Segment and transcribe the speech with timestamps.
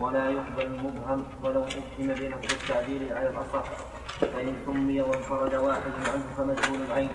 [0.00, 3.64] ولا يقبل المبهم ولو أفهم بنفس التعبير على الأصح
[4.20, 7.10] فإن سمي وانفرد واحد عنه فمجهول العين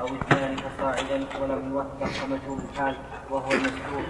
[0.00, 2.96] أو اثنان فصاعدا ولم يوثق فمجهول الحال
[3.30, 4.04] وهو المستور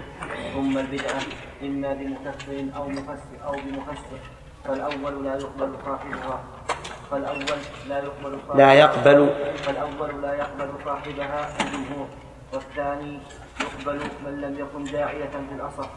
[0.53, 1.21] ثم البدعة
[1.63, 4.19] إما بمكسر أو مفسر أو بمفسر
[4.65, 6.43] فالأول لا يقبل صاحبها.
[7.11, 8.57] فالأول لا يقبل صاحبها.
[8.57, 9.29] لا يقبل.
[9.55, 12.07] فالأول لا يقبل صاحبها الجمهور
[12.53, 13.19] والثاني
[13.61, 15.89] يقبل من لم يكن داعية في الأصح.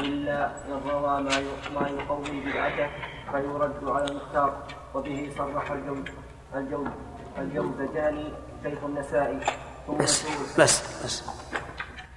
[0.00, 1.42] إلا إن روى ما
[1.74, 2.88] ما يقوي بدعته
[3.32, 4.62] فيرد على المختار
[4.94, 6.10] وبه صرح الجود
[6.54, 6.90] الجود
[7.38, 9.40] الجوزجاني شيخ النسائي.
[10.00, 10.26] بس
[10.58, 11.22] بس بس.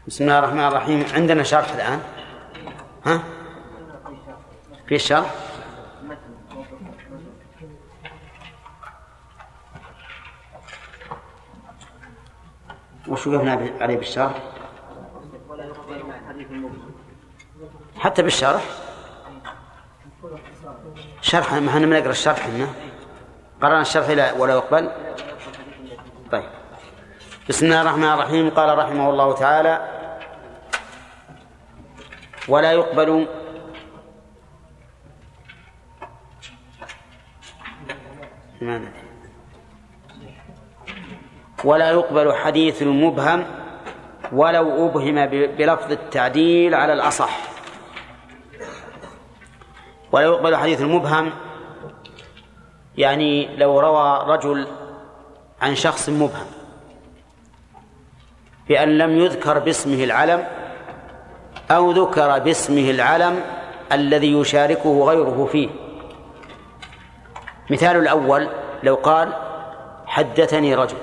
[0.08, 1.06] بسم الله الرحمن الرحيم.
[1.14, 2.00] عندنا شرح الآن؟
[3.06, 3.24] ها؟
[4.88, 5.36] في الشرح
[13.08, 14.42] وش وقفنا عليه بالشرح
[15.50, 16.92] ولا يقبل حديث المبهم
[18.00, 18.64] حتى بالشرح.
[21.22, 22.68] شرح ما إحنا بنقرا الشرح هنا
[23.62, 24.92] قرأنا الشرح لا ولا يقبل.
[26.32, 26.50] طيب.
[27.50, 28.50] بسم الله الرحمن الرحيم.
[28.50, 29.76] قال رحمه الله تعالى
[32.48, 33.28] ولا يقبل
[38.62, 38.92] ما ندري.
[41.64, 43.46] ولا يقبل حديث المبهم
[44.32, 47.57] ولو أبهم بلفظ التعديل على الأصح.
[50.12, 51.32] ولا يقبل حديث المبهم.
[52.98, 54.68] يعني لو روى رجل
[55.62, 56.46] عن شخص مبهم
[58.70, 60.48] بأن لم يذكر باسمه العلم
[61.72, 63.42] أو ذكر باسمه العلم
[63.92, 65.70] الذي يشاركه غيره فيه.
[67.70, 68.50] مثال الأول
[68.84, 69.34] لو قال
[70.06, 70.98] حدثني رجل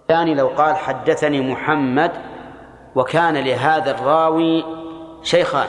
[0.00, 2.12] الثاني لو قال حدثني محمد
[2.94, 4.64] وكان لهذا الراوي
[5.22, 5.68] شيخان.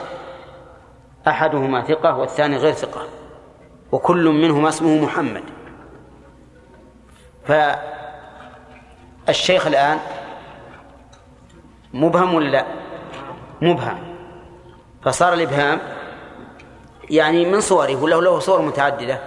[1.28, 3.02] أحدهما ثقة والثاني غير ثقة
[3.92, 5.42] وكل منهما اسمه محمد.
[9.26, 9.98] فالشيخ الآن
[11.94, 12.64] مبهم ولا لا؟
[13.62, 13.98] مبهم.
[15.02, 15.78] فصار الإبهام
[17.10, 19.20] يعني من صوره ولا له صور متعددة.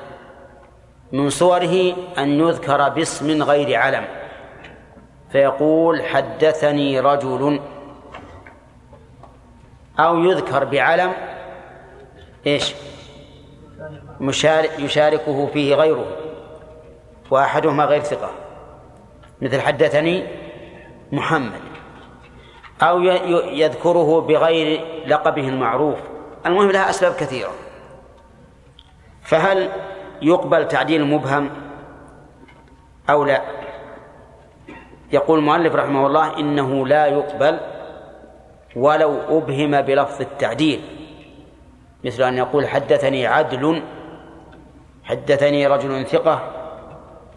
[1.11, 4.05] من صوره أن يذكر باسم غير علم.
[5.31, 7.59] فيقول حدثني رجل
[9.99, 11.13] أو يذكر بعلم
[12.47, 12.75] إيش؟
[14.19, 16.05] مشارك يشاركه فيه غيره
[17.31, 18.31] وأحدهما غير ثقة.
[19.41, 20.27] مثل حدثني
[21.11, 21.61] محمد
[22.81, 23.01] أو
[23.53, 25.99] يذكره بغير لقبه المعروف.
[26.45, 27.51] المهم لها أسباب كثيرة.
[29.21, 29.69] فهل
[30.21, 31.49] يقبل تعديل مبهم
[33.09, 33.41] أو لا؟
[35.13, 37.59] يقول المؤلف رحمه الله إنه لا يقبل
[38.75, 41.00] ولو أبهم بلفظ التعديل.
[42.03, 43.81] مثل أن يقول حدثني عدل
[45.03, 46.51] حدثني رجل ثقة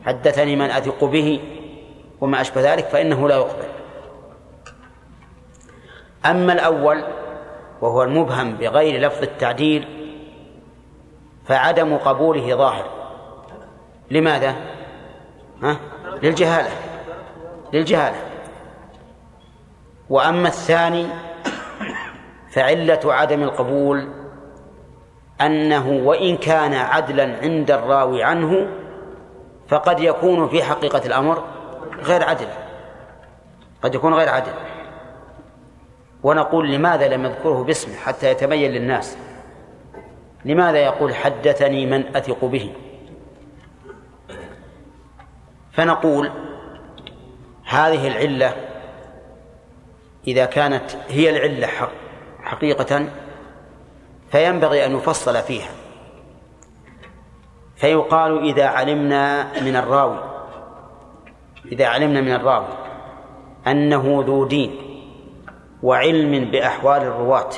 [0.07, 1.41] حدثني من أثق به
[2.21, 3.69] وما أشبه ذلك فإنه لا يقبل
[6.27, 7.05] أما الأول
[7.81, 9.89] وهو المبهم بغير لفظ التعديل
[11.47, 12.91] فعدم قبوله ظاهر
[14.11, 14.55] لماذا؟
[15.63, 15.77] ها؟
[16.23, 16.71] للجهالة
[17.73, 18.17] للجهالة
[20.11, 21.07] وأما الثاني
[22.51, 24.24] فعلة عدم القبول
[25.47, 28.67] أنه وإن كان عدلا عند الراوي عنه
[29.69, 31.45] فقد يكون في حقيقة الأمر
[32.03, 32.49] غير عدل.
[33.83, 34.53] قد يكون غير عدل.
[36.23, 39.17] ونقول لماذا لم يذكره باسمه حتى يتبين للناس؟
[40.45, 42.73] لماذا يقول حدثني من أثق به؟
[45.73, 46.31] فنقول
[47.65, 48.55] هذه العلة
[50.27, 51.91] إذا كانت هي العلة حق
[52.43, 53.09] حقيقة
[54.31, 55.71] فينبغي أن يفصل فيها.
[57.77, 60.19] فيقال إذا علمنا من الراوي
[61.73, 62.69] إذا علمنا من الراوي
[63.67, 64.77] أنه ذو دين
[65.83, 67.51] وعلم بأحوال الرواة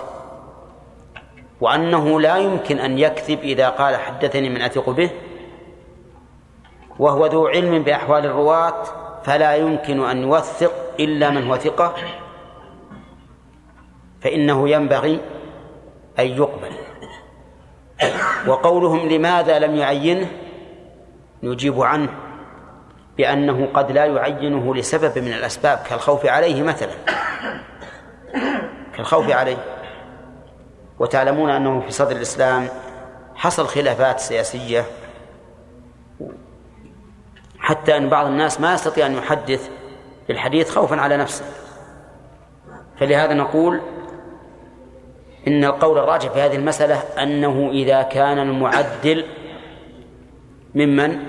[1.60, 5.10] وأنه لا يمكن أن يكذب إذا قال حدثني من أثق به
[6.98, 8.82] وهو ذو علم بأحوال الرواة
[9.24, 11.94] فلا يمكن أن يوثق إلا من هو ثقة
[14.20, 15.20] فإنه ينبغي
[16.18, 16.72] أن يقبل.
[18.46, 20.30] وقولهم لماذا لم يعينه؟
[21.42, 22.08] نجيب عنه
[23.16, 26.92] بأنه قد لا يعينه لسبب من الأسباب كالخوف عليه مثلا.
[28.96, 29.56] كالخوف عليه.
[30.98, 32.68] وتعلمون أنه في صدر الإسلام
[33.34, 34.84] حصل خلافات سياسية.
[37.58, 39.70] حتى أن بعض الناس ما يستطيع أن يحدث
[40.28, 41.44] بالحديث خوفا على نفسه.
[43.00, 43.80] فلهذا نقول
[45.48, 49.24] إن القول الراجح في هذه المسألة أنه إذا كان المعدل
[50.74, 51.22] ممن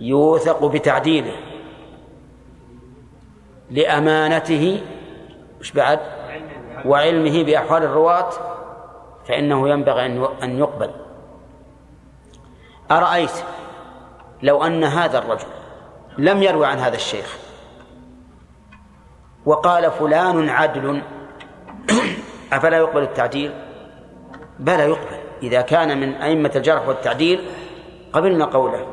[0.00, 1.36] يوثق بتعديله
[3.70, 4.82] لأمانته
[5.60, 6.00] مش بعد؟
[6.84, 8.30] وعلمه بأحوال الرواة
[9.28, 10.06] فإنه ينبغي
[10.42, 10.90] أن يقبل.
[12.90, 13.30] أرأيت
[14.42, 15.46] لو أن هذا الرجل
[16.18, 17.38] لم يروي عن هذا الشيخ
[19.46, 21.02] وقال فلان عدل
[22.52, 23.52] أفلا يقبل التعديل؟
[24.58, 25.18] بلى يقبل.
[25.42, 27.48] إذا كان من أئمة الجرح والتعديل
[28.12, 28.86] قبلنا قوله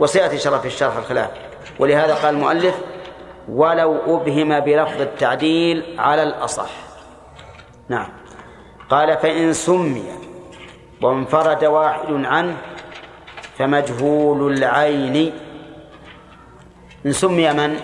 [0.00, 1.30] وسيأتي شرف الشرح الخلاف.
[1.78, 2.74] ولهذا قال المؤلف
[3.48, 6.70] ولو أبهم بلفظ التعديل على الأصح.
[7.88, 8.08] نعم.
[8.90, 10.04] قال فإن سمي
[11.02, 12.56] وانفرد واحد عنه
[13.58, 15.32] فمجهول العين.
[17.06, 17.80] إن سمي من؟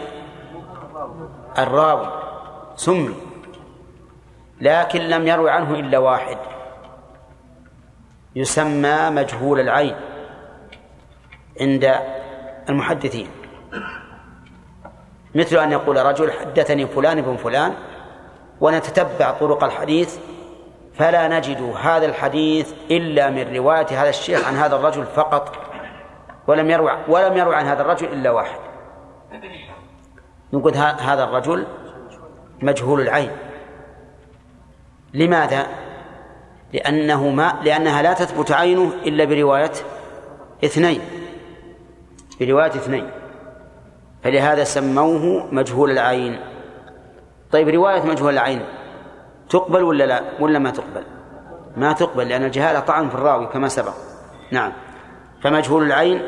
[1.58, 2.08] الراوي.
[2.76, 3.14] سمي.
[4.60, 6.38] لكن لم يروي عنه إلا واحد.
[8.36, 9.96] يسمى مجهول العين
[11.60, 11.94] عند
[12.68, 13.28] المحدثين.
[15.34, 17.74] مثل أن يقول رجل حدثني فلان بن فلان
[18.60, 20.18] ونتتبع طرق الحديث
[20.94, 25.56] فلا نجد هذا الحديث إلا من رواية هذا الشيخ عن هذا الرجل فقط
[26.46, 28.58] ولم يروي ولم يروي عن هذا الرجل إلا واحد.
[30.52, 31.66] نقول هذا الرجل
[32.62, 33.30] مجهول العين.
[35.14, 35.66] لماذا؟
[36.72, 39.72] لأنه ما لأنها لا تثبت عينه إلا برواية
[40.64, 41.00] اثنين.
[42.40, 43.10] برواية اثنين.
[44.22, 46.40] فلهذا سموه مجهول العين.
[47.52, 48.62] طيب رواية مجهول العين
[49.48, 51.04] تقبل ولا لا؟ ولا ما تقبل؟
[51.76, 53.94] ما تقبل لأن الجهالة طعن في الراوي كما سبق.
[54.50, 54.72] نعم.
[55.42, 56.22] فمجهول العين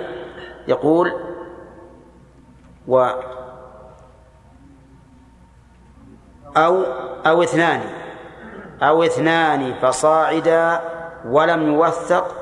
[0.69, 1.13] يقول
[2.89, 3.11] و
[6.57, 6.83] أو
[7.27, 8.06] أو اثنان.
[8.83, 10.81] أو اثنان فصاعدا
[11.27, 12.35] ولم يوثق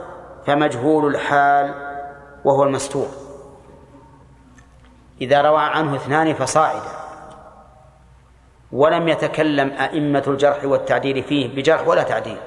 [0.46, 1.75] فمجهول الحال
[2.44, 3.08] وهو المستور.
[5.20, 7.04] إذا روى عنه اثنان فصاعدا
[8.72, 12.38] ولم يتكلم أئمة الجرح والتعديل فيه بجرح ولا تعديل.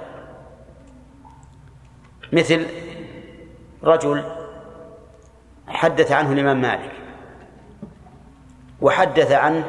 [2.34, 2.66] مثل
[3.84, 4.24] رجل
[5.68, 6.92] حدث عنه الإمام مالك
[8.81, 9.63] وحدث عنه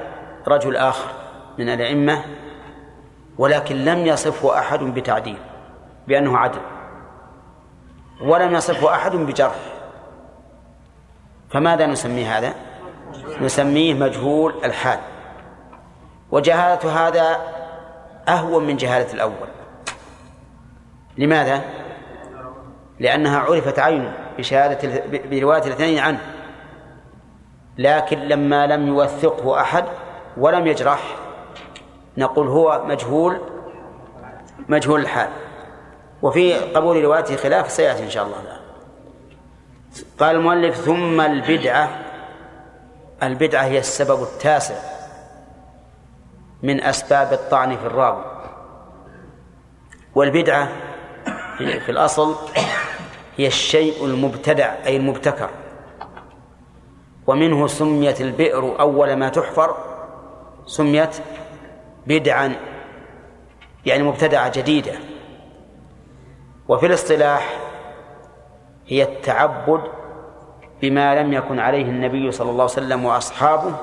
[0.49, 1.11] رجل آخر
[1.59, 2.25] من الأئمة
[3.39, 5.39] ولكن لم يصفه أحد بتعديل
[6.09, 6.61] بأنه عدل.
[8.21, 9.55] ولم يصفه أحد بجرح.
[11.51, 12.55] فماذا نسميه هذا؟
[13.41, 14.99] نسميه مجهول الحال.
[16.31, 17.39] وجهالة هذا
[18.29, 19.49] أهون من جهالة الأول.
[21.19, 21.65] لماذا؟
[23.01, 26.21] لأنها عرفت عينه بشهادة برواية الاثنين عنه.
[27.79, 29.85] لكن لما لم يوثقه أحد
[30.37, 31.28] ولم يجرح
[32.19, 33.41] نقول هو مجهول
[34.69, 35.29] مجهول الحال.
[36.23, 38.37] وفي قبول روايته خلاف سيأتي إن شاء الله
[40.19, 41.89] قال المؤلف ثم البدعة
[43.23, 44.75] البدعة هي السبب التاسع
[46.63, 48.25] من أسباب الطعن في الراوي.
[50.15, 50.69] والبدعة
[51.59, 52.35] في الأصل
[53.37, 55.51] هي الشيء المبتدع أي المبتكر.
[57.27, 59.77] ومنه سميت البئر أول ما تحفر
[60.67, 61.17] سميت
[62.09, 62.57] بدعا
[63.87, 64.93] يعني مبتدعة جديدة.
[66.69, 67.59] وفي الاصطلاح
[68.87, 69.83] هي التعبد
[70.83, 73.75] بما لم يكن عليه النبي صلى الله عليه وسلم وأصحابه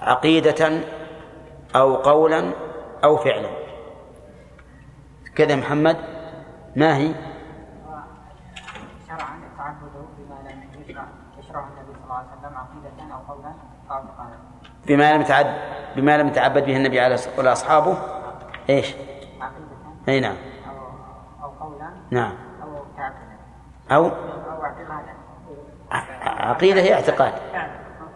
[0.00, 0.80] عقيدة
[1.76, 2.52] أو قولا
[3.04, 3.50] أو فعلا.
[5.36, 5.96] كذا محمد
[6.76, 7.14] ما هي؟
[9.08, 10.58] شرعا التعبد بما لم
[11.38, 13.52] يشرع النبي صلى الله عليه وسلم عقيدة أو قولا
[13.90, 14.38] أو اعتقادا
[14.86, 15.83] بما لم يتعد.
[15.96, 17.98] بما لم يتعبد به النبي عليه ولا أصحابه.
[18.70, 18.94] إيش؟
[19.40, 19.68] عقيده
[20.08, 20.36] إي نعم.
[21.42, 22.32] أو قولا نعم.
[22.62, 23.34] أو تعبدا
[23.90, 24.10] أو
[26.22, 27.32] عقيدة هي اعتقاد.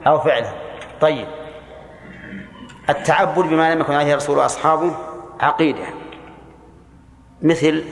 [0.07, 0.53] أو فعلا
[1.01, 1.27] طيب.
[2.91, 4.97] التعبد بما لم يكن عليه الرسول وأصحابه
[5.41, 5.85] عقيدة.
[7.43, 7.85] مثل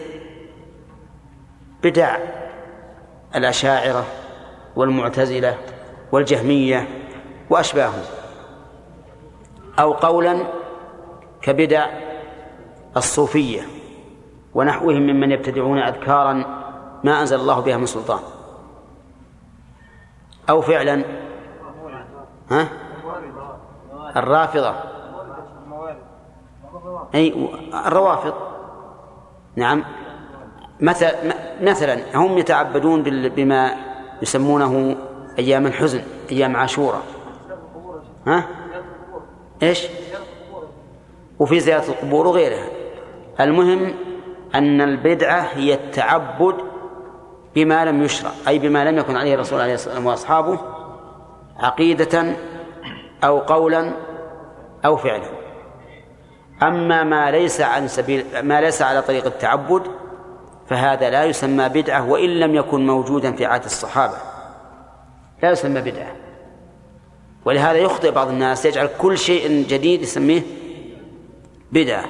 [1.82, 2.16] بدع
[3.34, 4.04] الأشاعرة
[4.76, 5.58] والمعتزلة
[6.12, 6.88] والجهمية
[7.50, 8.15] وأشباههم.
[9.78, 10.38] أو قولا
[11.42, 11.86] كبدع
[12.96, 13.62] الصوفية
[14.54, 16.32] ونحوهم ممن يبتدعون أذكارا
[17.04, 18.20] ما أنزل الله بها من سلطان.
[20.50, 21.04] أو فعلا
[22.50, 22.68] ها؟
[24.16, 24.74] الرافضة.
[27.14, 27.48] أي
[27.86, 28.34] الروافض.
[29.56, 29.84] نعم.
[30.80, 31.12] مثلا
[31.62, 33.74] مثلا هم يتعبدون بما
[34.22, 34.96] يسمونه
[35.38, 36.02] أيام الحزن
[36.32, 37.02] أيام عاشوراء
[38.26, 38.44] ها؟
[39.62, 39.86] إيش؟
[41.38, 42.66] وفي زيارة القبور وغيرها.
[43.40, 43.94] المهم
[44.54, 46.54] أن البدعة هي التعبد
[47.54, 50.58] بما لم يشرع أي بما لم يكن عليه الرسول عليه الصلاة والسلام وأصحابه
[51.56, 52.36] عقيدة
[53.24, 53.92] أو قولا
[54.84, 55.28] أو فعلا.
[56.62, 59.82] أما ما ليس عن سبيل ما ليس على طريق التعبد
[60.68, 64.16] فهذا لا يسمى بدعة وإن لم يكن موجودا في عهد الصحابة.
[65.42, 66.25] لا يسمى بدعة.
[67.46, 70.42] ولهذا يخطئ بعض الناس يجعل كل شيء جديد يسميه
[71.72, 72.04] بدعة.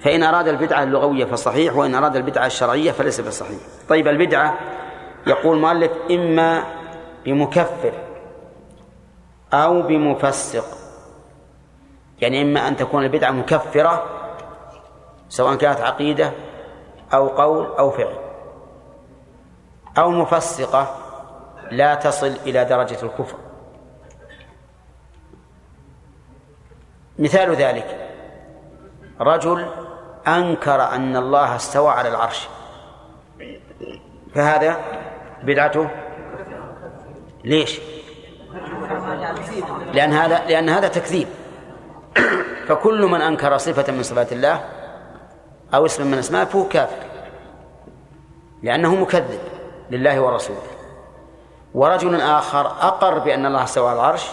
[0.00, 3.58] فإن أراد البدعة اللغوية فصحيح وإن أراد البدعة الشرعية فليس بصحيح.
[3.88, 4.58] طيب البدعة
[5.26, 6.64] يقول المؤلف إما
[7.24, 7.92] بمكفر
[9.52, 10.64] أو بمفسق.
[12.20, 14.04] يعني إما أن تكون البدعة مكفرة
[15.28, 16.32] سواء كانت عقيدة
[17.14, 18.14] أو قول أو فعل.
[19.98, 20.96] أو مفسقة
[21.70, 23.43] لا تصل إلى درجة الكفر.
[27.18, 28.10] مثال ذلك.
[29.20, 29.66] رجل
[30.28, 32.48] أنكر أن الله استوى على العرش.
[34.34, 34.76] فهذا
[35.42, 35.90] بدعته؟
[37.44, 37.80] ليش؟
[39.92, 41.28] لأن هذا لأن هذا تكذيب.
[42.68, 44.64] فكل من أنكر صفة من صفات الله
[45.74, 47.04] أو اسم من أسمائه فهو كافر.
[48.62, 49.40] لأنه مكذب
[49.90, 50.74] لله ورسوله.
[51.74, 54.30] ورجل آخر أقر بأن الله استوى على العرش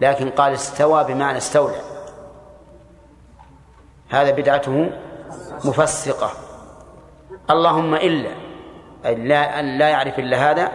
[0.00, 1.85] لكن قال استوى بمعنى استولى.
[4.08, 4.90] هذا بدعته
[5.64, 6.30] مفسقة.
[7.50, 8.28] اللهم إلا
[9.04, 10.72] لا أن لا يعرف إلا هذا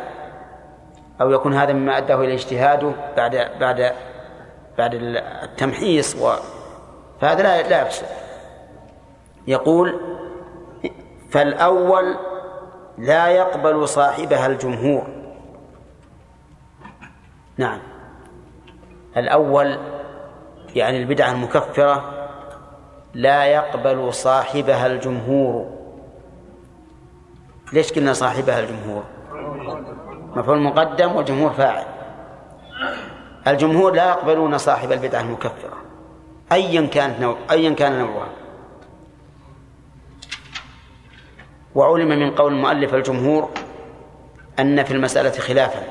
[1.22, 3.94] أو يكون هذا مما أداه إلى اجتهاده بعد بعد
[4.78, 4.94] بعد
[5.44, 6.34] التمحيص و.
[7.22, 8.06] فهذا لا لا يفسد
[9.48, 10.00] يقول
[11.32, 12.16] فالأول
[12.98, 15.08] لا يقبل صاحبها الجمهور.
[17.58, 17.80] نعم.
[19.18, 19.78] الأول
[20.76, 22.21] يعني البدعة المكفرة
[23.14, 25.70] لا يقبل صاحبها الجمهور.
[27.74, 29.04] ليش قلنا صاحبها الجمهور؟
[30.36, 31.86] مفعول مقدم والجمهور فاعل.
[33.48, 35.78] الجمهور لا يقبلون صاحب البدعة المكفرة.
[36.52, 38.30] أيا كانت نوع أيا كان نوعها.
[41.76, 43.50] وعلم من قول المؤلف الجمهور
[44.60, 45.84] أن في المسألة خلافا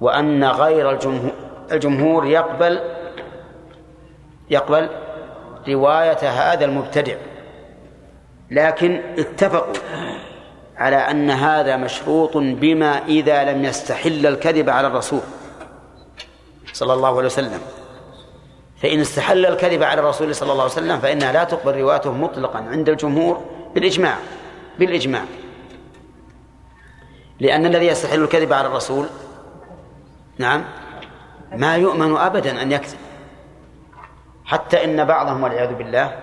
[0.00, 1.32] وأن غير الجمهور
[1.72, 2.80] الجمهور يقبل
[4.50, 4.88] يقبل
[5.68, 7.14] رواية هذا المبتدع
[8.50, 9.74] لكن اتفقوا
[10.76, 15.20] على أن هذا مشروط بما إذا لم يستحل الكذب على الرسول
[16.72, 17.60] صلى الله عليه وسلم.
[18.82, 22.88] فإن استحل الكذب على الرسول صلى الله عليه وسلم فإنها لا تقبل روايته مطلقا عند
[22.88, 23.42] الجمهور
[23.74, 24.16] بالإجماع
[24.78, 25.24] بالإجماع.
[27.40, 29.06] لأن الذي يستحل الكذب على الرسول
[30.38, 30.64] نعم
[31.52, 32.98] ما يؤمن أبدا أن يكذب.
[34.44, 36.18] حتى إن بعضهم والعياذ بالله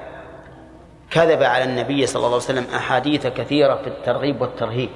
[1.12, 4.90] كذب على النبي صلى الله عليه وسلم أحاديث كثيرة في الترغيب والترهيب.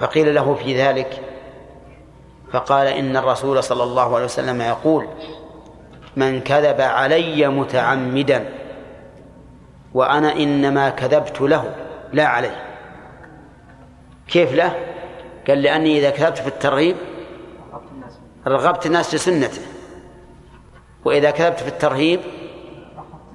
[0.00, 1.20] فقيل له في ذلك
[2.52, 5.08] فقال إن الرسول صلى الله عليه وسلم يقول
[6.16, 8.48] من كذب علي متعمدا
[9.94, 11.74] وأنا إنما كذبت له
[12.12, 12.64] لا عليه.
[14.28, 14.76] كيف له؟
[15.48, 16.96] قال لأني إذا كذبت في الترغيب
[18.46, 19.62] رغبت الناس لسنته
[21.04, 22.20] وإذا كذبت في الترهيب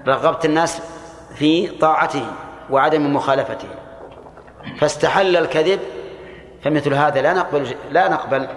[0.08, 0.82] رغبت الناس
[1.36, 2.26] في طاعته
[2.70, 3.68] وعدم مخالفته.
[4.80, 5.80] فاستحل الكذب
[6.64, 8.48] فمثل هذا لا نقبل لا نقبل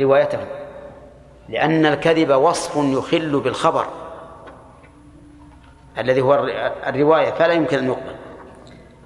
[0.00, 0.38] روايته
[1.48, 3.86] لأن الكذب وصف يخل بالخبر.
[5.98, 6.34] الذي هو
[6.86, 8.14] الرواية فلا يمكن أن يقبل.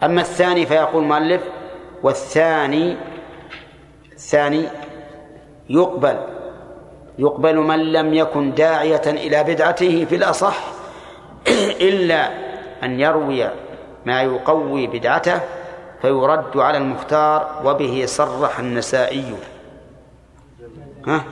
[0.02, 1.42] أما الثاني فيقول المؤلف
[2.02, 2.96] والثاني
[4.12, 4.68] الثاني
[5.68, 6.33] يقبل.
[7.18, 10.64] يقبل من لم يكن داعية إلى بدعته في الأصح
[11.88, 12.30] إلا
[12.82, 13.50] أن يروي
[14.06, 15.40] ما يقوي بدعته
[16.02, 19.34] فيرد على المختار وبه صرح النسائي
[21.06, 21.24] ها؟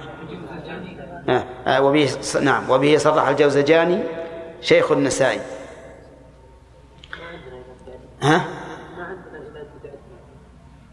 [1.29, 2.11] ها؟ وبه
[2.43, 4.03] نعم وبه صرح الجوزجاني
[4.61, 5.41] شيخ النسائي
[8.23, 8.45] ها؟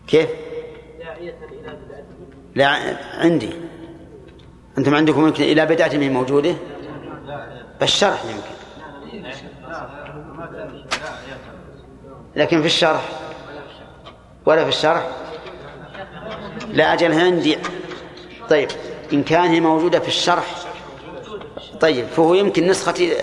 [0.08, 0.30] كيف؟
[2.56, 2.68] لا
[3.18, 3.69] عندي
[4.80, 6.56] أنتم عندكم يمكن إلى بدعة من موجودة؟
[7.80, 8.60] بالشرح يمكن.
[12.36, 13.02] لكن في الشرح؟
[14.46, 15.08] ولا في الشرح؟
[16.68, 17.58] لا أجل عندي.
[18.50, 18.70] طيب
[19.14, 20.46] إن كان هي موجودة في الشرح.
[21.80, 23.14] طيب فهو يمكن نسختي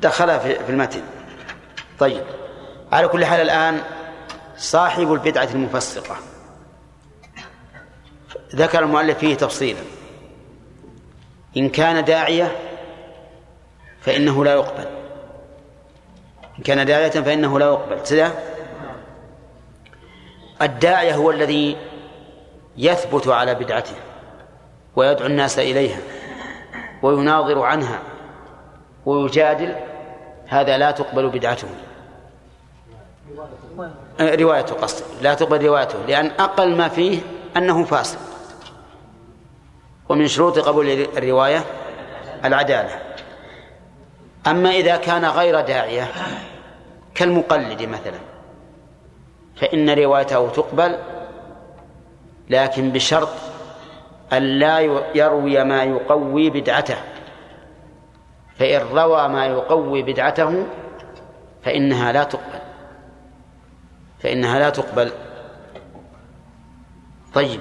[0.00, 1.02] دخلها في المتن.
[1.98, 2.22] طيب
[2.92, 3.80] على كل حال الآن
[4.56, 6.16] صاحب البدعة المفسقة.
[8.54, 9.80] ذكر المؤلف فيه تفصيلا.
[11.56, 12.56] إن كان داعية
[14.00, 14.86] فإنه لا يقبل.
[16.58, 18.06] إن كان داعية فإنه لا يقبل.
[18.06, 18.30] سده
[20.62, 21.76] الداعية هو الذي
[22.76, 23.94] يثبت على بدعته
[24.96, 26.00] ويدعو الناس إليها
[27.02, 28.02] ويناظر عنها
[29.06, 29.76] ويجادل.
[30.46, 31.68] هذا لا تقبل بدعته.
[34.20, 35.04] روايته قصد.
[35.22, 37.20] لا تقبل روايته لأن أقل ما فيه
[37.56, 38.18] أنه فاسق.
[40.08, 41.64] ومن شروط قبول الرواية
[42.44, 43.00] العدالة.
[44.46, 46.08] أما إذا كان غير داعية
[47.14, 48.18] كالمقلد مثلا
[49.56, 50.98] فإن روايته تقبل
[52.50, 53.28] لكن بشرط
[54.32, 54.80] أن لا
[55.14, 56.96] يروي ما يقوي بدعته.
[58.58, 60.66] فإن روى ما يقوي بدعته
[61.62, 62.60] فإنها لا تقبل.
[64.20, 65.12] فإنها لا تقبل.
[67.34, 67.60] طيب.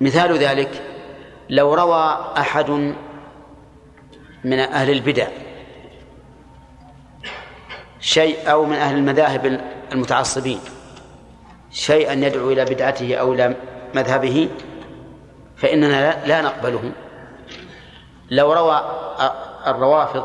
[0.00, 0.82] مثال ذلك
[1.50, 2.70] لو روى أحد
[4.44, 5.26] من أهل البدع
[8.00, 9.60] شيء أو من أهل المذاهب
[9.92, 10.60] المتعصبين
[11.70, 13.56] شيئا يدعو إلى بدعته أو إلى
[13.94, 14.48] مذهبه
[15.56, 16.92] فإننا لا نقبله.
[18.30, 18.82] لو روى
[19.66, 20.24] الروافض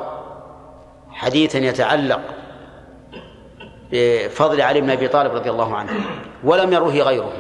[1.12, 2.22] حديثا يتعلق
[3.92, 5.92] بفضل علي بن أبي طالب رضي الله عنه
[6.44, 7.34] ولم يروه غيره.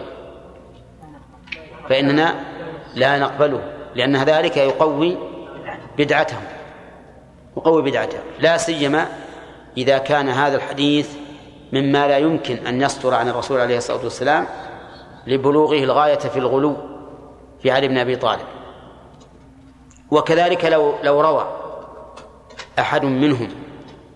[1.93, 2.35] فإننا
[2.95, 3.62] لا نقبله
[3.95, 5.17] لأن ذلك يقوي
[5.97, 6.41] بدعتهم
[7.57, 9.07] يقوي بدعته لا سيما
[9.77, 11.09] إذا كان هذا الحديث
[11.73, 14.47] مما لا يمكن أن يصدر عن الرسول عليه الصلاة والسلام
[15.27, 16.77] لبلوغه الغاية في الغلو
[17.62, 18.45] في علي بن أبي طالب.
[20.12, 21.47] وكذلك لو لو روى
[22.79, 23.50] أحد منهم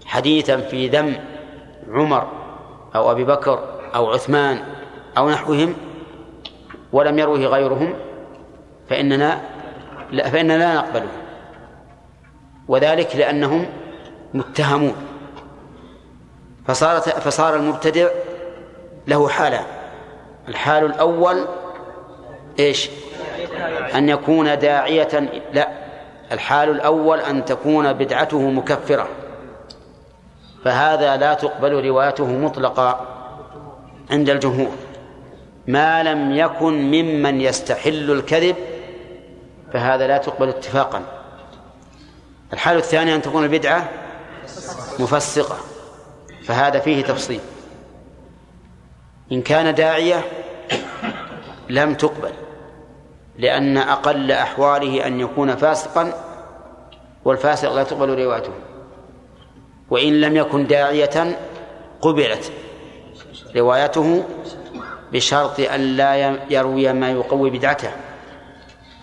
[0.05, 1.15] حديثا في ذم
[1.89, 2.27] عمر
[2.95, 3.59] أو أبي بكر
[3.95, 4.63] أو عثمان
[5.17, 5.73] أو نحوهم
[6.93, 7.93] ولم يروه غيرهم
[8.89, 9.41] فإننا
[10.11, 11.09] لا فاننا لا نقبله.
[12.67, 13.65] وذلك لأنهم
[14.33, 14.95] متهمون.
[16.67, 18.07] فصارت فصار المبتدع
[19.07, 19.65] له حالان.
[20.47, 21.45] الحال الأول
[22.59, 22.89] إيش؟
[23.95, 25.67] أن يكون داعية لا.
[26.31, 29.07] الحال الأول أن تكون بدعته مكفرة.
[30.65, 33.05] فهذا لا تقبل روايته مطلقا
[34.11, 34.71] عند الجمهور.
[35.67, 38.55] ما لم يكن ممن يستحل الكذب
[39.73, 41.01] فهذا لا تقبل اتفاقا.
[42.53, 43.89] الحال الثاني أن تكون البدعة
[44.99, 45.57] مفسقة
[46.43, 47.39] فهذا فيه تفصيل.
[49.31, 50.25] إن كان داعية
[51.69, 52.31] لم تقبل
[53.37, 56.13] لأن أقل أحواله أن يكون فاسقا
[57.25, 58.51] والفاسق لا تقبل روايته.
[59.89, 61.39] وإن لم يكن داعية
[62.01, 62.51] قبلت
[63.55, 64.23] روايته
[65.11, 66.15] بشرط أن لا
[66.49, 67.91] يروي ما يقوي بدعته.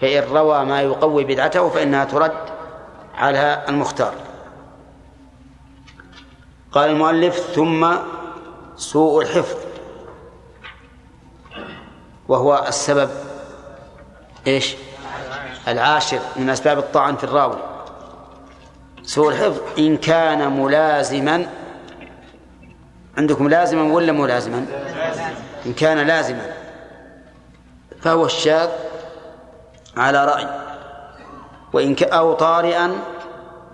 [0.00, 2.32] فإن روى ما يقوي بدعته فإنها ترد
[3.14, 4.14] على المختار.
[6.72, 7.94] قال المؤلف ثم
[8.76, 9.56] سوء الحفظ.
[12.28, 13.10] وهو السبب
[14.46, 14.74] إيش؟
[15.68, 17.58] العاشر من أسباب الطعن في الراوي.
[19.02, 21.46] سوء الحفظ إن كان ملازما
[23.18, 24.66] عندكم لازما ولا ملازما؟
[25.66, 26.52] إن كان لازما
[28.02, 28.70] فهو الشاذ
[29.96, 30.48] على رأي
[31.72, 32.98] وإن أو طارئا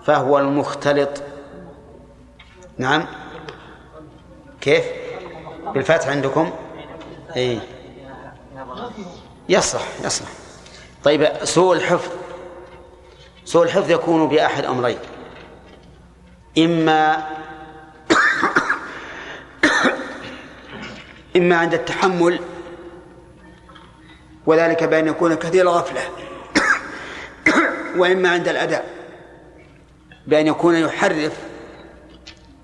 [0.07, 1.22] فهو المختلط.
[2.79, 3.07] نعم.
[4.61, 4.85] كيف؟
[5.74, 6.50] بالفتح عندكم؟
[7.37, 7.61] اي
[9.48, 10.29] يصلح يصلح.
[11.05, 12.11] طيب سوء الحفظ
[13.44, 14.98] سوء الحفظ يكون بأحد أمرين.
[16.59, 17.26] إما
[21.40, 22.40] إما عند التحمل
[24.46, 26.00] وذلك بأن يكون كثير الغفلة
[27.96, 28.85] وإما عند الأداء
[30.26, 31.33] بأن يكون يحرف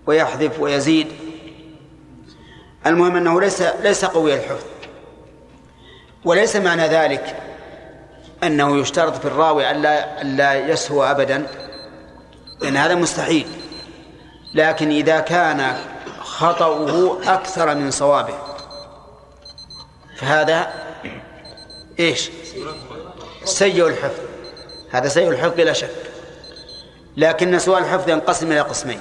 [0.07, 1.07] ويحذف ويزيد.
[2.87, 4.65] المهم أنه ليس ليس قوي الحفظ
[6.25, 7.37] وليس معنى ذلك
[8.43, 11.47] أنه يشترط في الراوي ألا ألا يسهو أبدا
[12.61, 13.47] لأن هذا مستحيل
[14.55, 15.77] لكن إذا كان
[16.21, 18.45] خطأه أكثر من صوابه.
[20.16, 20.72] فهذا
[21.98, 22.31] إيش؟
[23.44, 24.20] سيء الحفظ.
[24.90, 25.90] هذا سيء الحفظ بلا شك.
[27.16, 29.00] لكن سؤال الحفظ ينقسم إلى قسمين.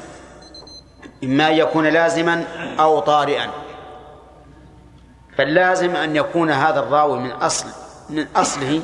[1.24, 2.44] إما أن يكون لازما
[2.80, 3.52] أو طارئا.
[5.38, 7.68] فاللازم أن يكون هذا الراوي من أصل
[8.10, 8.82] من أصله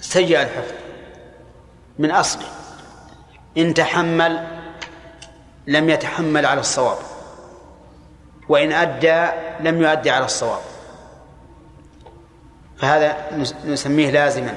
[0.00, 0.72] سيء الحفظ.
[1.98, 2.46] من أصله.
[3.58, 4.46] إن تحمل
[5.66, 6.98] لم يتحمل على الصواب.
[8.48, 9.26] وإن أدى
[9.60, 10.71] لم يؤدي على الصواب.
[12.82, 13.16] فهذا
[13.64, 14.56] نسميه لازما.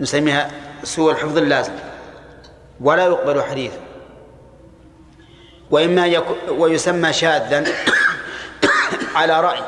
[0.00, 0.50] نسميها
[0.84, 1.72] سوء الحفظ اللازم.
[2.80, 3.72] ولا يقبل حديث
[5.70, 7.64] وإما ويسمى شاذا
[9.16, 9.60] على رأي.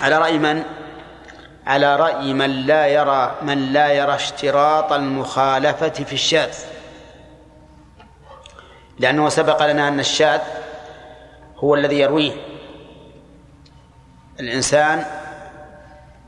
[0.00, 0.62] على رأي من؟
[1.66, 6.54] على رأي من لا يرى من لا يرى اشتراط المخالفة في الشاذ.
[8.98, 10.40] لأنه سبق لنا أن الشاذ
[11.56, 12.32] هو الذي يرويه
[14.40, 15.19] الإنسان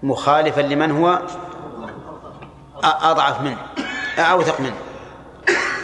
[0.03, 1.19] مخالفا لمن هو
[2.85, 3.59] أضعف منه
[4.19, 4.77] أوثق منه.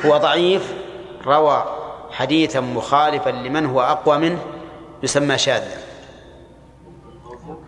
[0.06, 0.74] هو ضعيف
[1.26, 1.64] روى
[2.10, 4.38] حديثا مخالفا لمن هو أقوى منه
[5.02, 5.78] يسمى شاذا.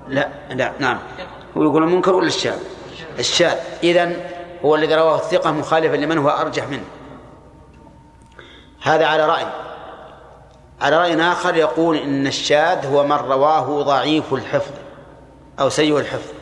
[0.09, 0.99] لا لا نعم.
[1.57, 2.59] هو يقول المنكر ولا الشاذ؟
[3.19, 3.57] الشاذ.
[3.83, 4.17] إذن
[4.65, 6.85] هو الذي رواه الثقة مخالفا لمن هو أرجح منه.
[8.83, 9.47] هذا على رأي.
[10.81, 14.73] على رأي آخر يقول إن الشاذ هو من رواه ضعيف الحفظ
[15.61, 16.40] أو سيء الحفظ.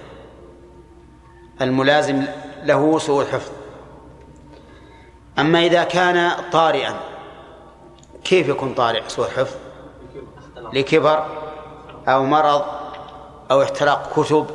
[1.63, 2.25] الملازم
[2.65, 3.51] له سوء الحفظ.
[5.39, 6.95] أما إذا كان طارئا
[8.25, 9.57] كيف يكون طارئ سوء الحفظ؟
[10.73, 11.27] لكبر
[12.09, 12.65] أو مرض
[13.51, 14.47] أو احتراق كتب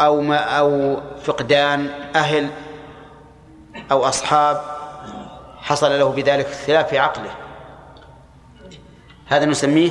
[0.00, 2.50] أو ما أو فقدان أهل
[3.90, 4.62] أو أصحاب
[5.58, 7.30] حصل له بذلك اختلاف في عقله.
[9.26, 9.90] هذا نسميه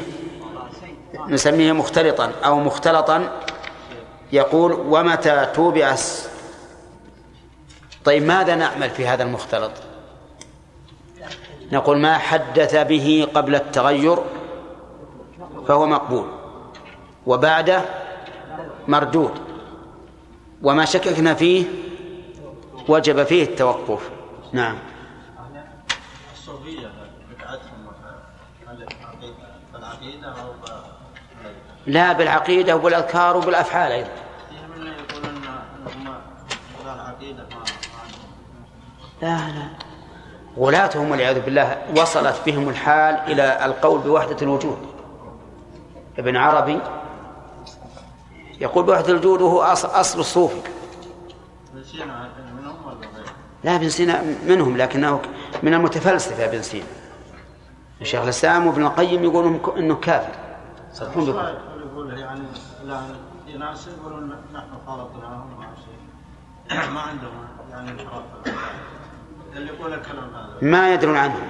[1.28, 3.43] نسميه مختلطا أو مختلطا
[4.34, 5.96] يقول ومتى توبع
[8.06, 9.72] طيب ماذا نعمل في هذا المختلط؟
[11.72, 14.18] نقول ما حدث به قبل التغير
[15.68, 16.28] فهو مقبول
[17.28, 17.82] وبعده
[18.88, 19.32] مردود
[20.64, 21.66] وما شككنا فيه
[22.88, 24.10] وجب فيه التوقف.
[24.52, 24.78] نعم.
[31.86, 34.23] لا بالعقيدة وبالأذكار وبالأفعال أيضا.
[39.24, 39.68] لا لا
[40.58, 44.78] غلاتهم والعياذ بالله وصلت بهم الحال إلى القول بوحدة الوجود.
[46.18, 46.80] ابن عربي
[48.62, 50.62] يقول بوحدة الوجود وهو أصل الصوفي.
[53.64, 55.22] لا ابن سينا منهم لكنه
[55.64, 56.86] من المتفلسفة ابن سينا.
[58.04, 60.34] شيخ الإسلام وابن القيم يقولون إنه كافر.
[60.94, 61.40] صدقون بكم
[61.92, 62.44] يقول يعني
[62.86, 63.02] لا
[63.58, 67.92] ناس يقولون نحن خالطناهم مع شيء؟ ما عندهم يعني
[70.62, 71.48] ما يدرون عنهم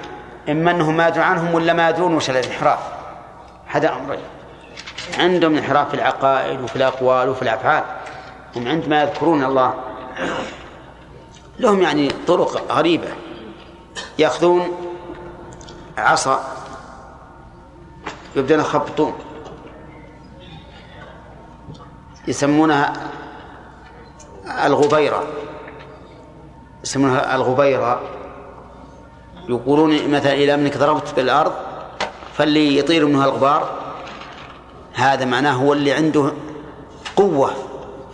[0.49, 2.79] إما أنهم ما يدرون عنهم ولا ما يدرون وش الانحراف.
[3.67, 4.19] هذا امرين
[5.19, 7.83] عندهم انحراف في العقائد وفي الأقوال وفي الأفعال.
[8.55, 9.73] هم عندما يذكرون الله.
[11.59, 13.07] لهم يعني طرق غريبة.
[14.19, 14.71] يأخذون
[15.97, 16.43] عصا.
[18.35, 19.13] يبدأون يخبطون.
[22.27, 22.93] يسمونها
[24.65, 25.23] الغبيرة.
[26.83, 28.01] يسمونها الغبيرة.
[29.49, 31.53] يقولون مثلا إذا أنك ضربت بالأرض
[32.33, 33.69] فاللي يطير منها الغبار
[34.93, 36.31] هذا معناه هو اللي عنده
[37.15, 37.51] قوة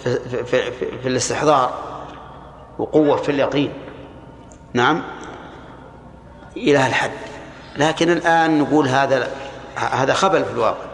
[0.04, 1.74] في, في, في, في الاستحضار
[2.80, 3.74] وقوة في اليقين.
[4.74, 5.04] نعم؟
[6.58, 7.12] إلى الحد.
[7.78, 9.32] لكن الآن نقول هذا
[9.76, 10.90] هذا خبل في الواقع.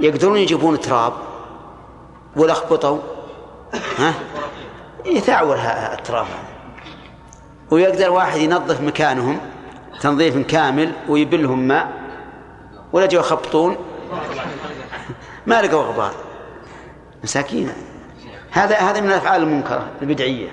[0.00, 1.12] يقدرون يجيبون تراب
[2.36, 2.98] ولخبطوا
[3.98, 4.14] ها؟
[5.16, 5.56] يتعور
[5.92, 6.26] التراب.
[7.70, 9.40] ويقدر واحد ينظف مكانهم
[10.00, 11.92] تنظيف كامل ويبلهم ماء
[12.92, 13.76] ولا جو يخبطون
[15.46, 16.12] ما لقوا غبار.
[17.24, 17.72] مساكين.
[18.50, 20.48] هذا هذا من الافعال المنكرة البدعية.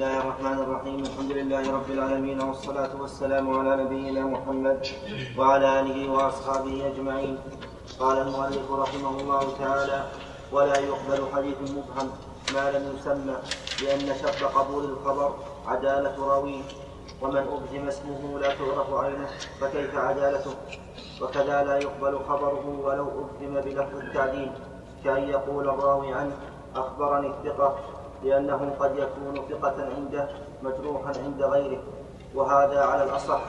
[0.00, 1.00] الله الرحمن الرحيم.
[1.04, 4.86] الحمد لله رب العالمين والصلاة والسلام على نبينا محمد
[5.38, 7.36] وعلى آله وأصحابه أجمعين.
[8.00, 10.00] قال المؤلف رحمه الله تعالى
[10.52, 12.08] ولا يقبل حديث مبهم
[12.54, 13.36] ما لم يسمى
[13.82, 15.30] لأن شرط قبول الخبر
[15.66, 16.64] عدالة راويه
[17.22, 19.28] ومن أبهم اسمه لا تعرف عينه
[19.60, 20.54] فكيف عدالته؟
[21.22, 24.50] وكذا لا يقبل خبره ولو أبهم بلفظ التعديل
[25.04, 26.36] كأن يقول الراوي عنه
[26.76, 30.28] أخبرني الثقة لأنه قد يكون ثقة عنده
[30.62, 31.82] مجروحا عند غيره.
[32.34, 33.40] وهذا على الأصح.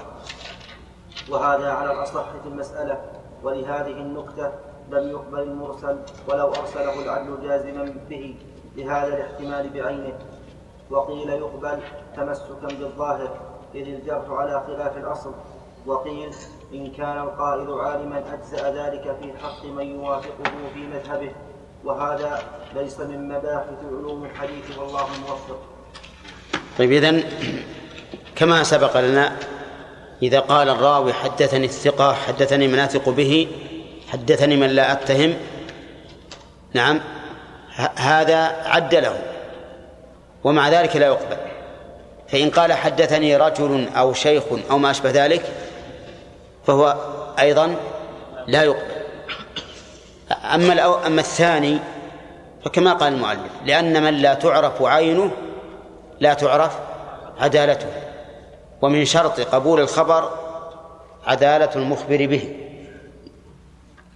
[1.32, 3.02] وهذا على الأصح في المسألة.
[3.44, 4.52] ولهذه النكتة
[4.90, 8.36] لم يقبل المرسل ولو أرسله العدل جازما به
[8.76, 10.20] لهذا الاحتمال بعينه.
[10.90, 11.80] وقيل يقبل
[12.16, 13.30] تمسكا بالظاهر
[13.76, 15.34] إذ الجرح على خلاف الأصل.
[15.86, 16.36] وقيل
[16.74, 21.32] إن كان القائل عالما أجزأ ذلك في حق من يوافقه في مذهبه.
[21.84, 22.44] وهذا
[22.76, 25.60] ليس من مباحث علوم الحديث والله الموفق
[26.78, 27.24] طيب إذن
[28.36, 29.36] كما سبق لنا
[30.24, 33.48] إذا قال الراوي حدثني الثقة حدثني من أثق به
[34.08, 35.34] حدثني من لا أتهم
[36.74, 37.02] نعم
[37.96, 39.22] هذا عد له
[40.44, 41.38] ومع ذلك لا يقبل.
[42.28, 45.44] فإن قال حدثني رجل أو شيخ أو ما أشبه ذلك
[46.68, 46.96] فهو
[47.40, 47.76] أيضا
[48.48, 48.91] لا يقبل.
[50.44, 51.80] أما الأو أما الثاني
[52.66, 55.32] فكما قال المؤلف لأن من لا تعرف عينه
[56.20, 56.80] لا تعرف
[57.40, 57.88] عدالته
[58.82, 60.30] ومن شرط قبول الخبر
[61.28, 62.56] عدالة المخبر به.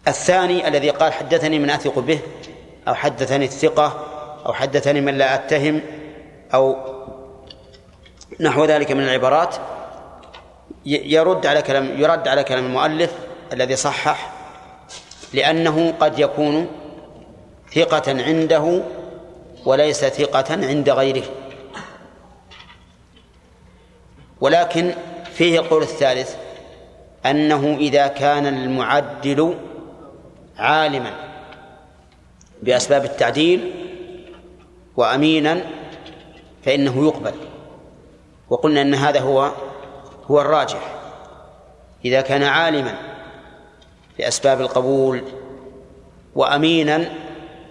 [0.07, 2.19] الثاني الذي قال حدثني من أثق به
[2.87, 4.05] أو حدثني الثقة
[4.45, 5.81] أو حدثني من لا أتهم
[6.53, 6.75] أو
[8.39, 9.55] نحو ذلك من العبارات
[10.85, 13.13] يرد على كلام يرد على كلام المؤلف
[13.53, 14.34] الذي صحح
[15.33, 16.67] لأنه قد يكون
[17.73, 18.83] ثقة عنده
[19.65, 21.23] وليس ثقة عند غيره.
[24.41, 24.93] ولكن
[25.33, 26.35] فيه القول الثالث
[27.25, 29.57] أنه إذا كان المعدل
[30.57, 31.11] عالما
[32.63, 33.71] بأسباب التعديل
[34.97, 35.61] وأمينا
[36.65, 37.33] فإنه يقبل.
[38.49, 39.51] وقلنا أن هذا هو
[40.31, 40.95] هو الراجح.
[42.05, 43.14] إذا كان عالما
[44.17, 45.23] بأسباب القبول
[46.35, 47.09] وأمينا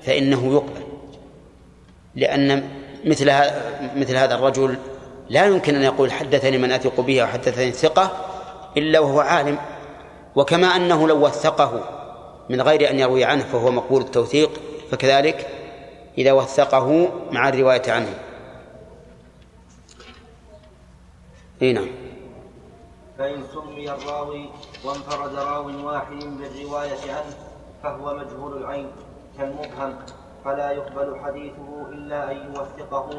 [0.03, 0.85] فإنه يقبل.
[2.15, 2.69] لأن
[3.05, 3.33] مثل
[3.97, 4.77] مثل هذا الرجل
[5.29, 8.11] لا يمكن أن يقول حدثني من أثق به أو حدثني ثقة
[8.77, 9.59] إلا وهو عالم.
[10.37, 11.85] وكما أنه لو وثقه
[12.51, 14.51] من غير أن يروي عنه فهو مقبول التوثيق
[14.91, 15.47] فكذلك
[16.19, 18.15] إذا وثقه مع الرواية عنه.
[21.63, 22.04] اي نعم.
[23.19, 24.51] فإن سمي الراوي
[24.85, 27.35] وانفرد راو واحد بالرواية عنه
[27.83, 28.91] فهو مجهول العين
[29.39, 29.97] كالمبهم
[30.45, 33.11] فلا يقبل حديثه إلا أن يوثقه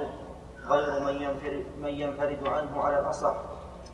[0.68, 3.36] غير من ينفرد, من ينفرد عنه على الأصح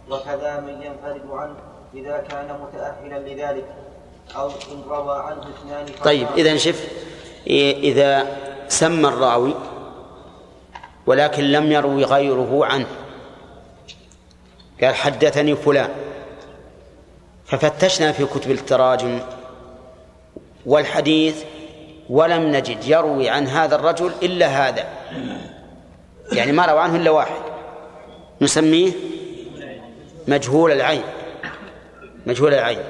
[0.09, 1.55] وكذا من ينفرد عنه
[1.93, 3.65] إذا كان متأهلا لذلك
[4.35, 6.87] أو إن روى عنه اثنان طيب إذا شف
[7.47, 8.37] إذا
[8.67, 9.53] سمى الراوي
[11.05, 12.87] ولكن لم يروي غيره عنه
[14.83, 15.89] قال حدثني فلان.
[17.45, 19.19] ففتشنا في كتب التراجم
[20.65, 21.43] والحديث
[22.09, 24.89] ولم نجد يروي عن هذا الرجل إلا هذا.
[26.31, 27.41] يعني ما روى عنه إلا واحد.
[28.41, 28.91] نسميه
[30.27, 31.03] مجهول العين.
[32.25, 32.83] مجهول العين.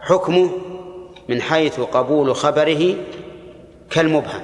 [0.00, 0.50] حكمه
[1.28, 2.94] من حيث قبول خبره
[3.90, 4.42] كالمبهم.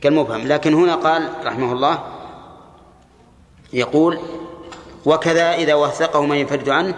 [0.00, 0.48] كالمبهم.
[0.48, 1.98] لكن هنا قال رحمه الله
[3.72, 4.18] يقول
[5.06, 6.94] وكذا إذا وثقه من ينفرد عنه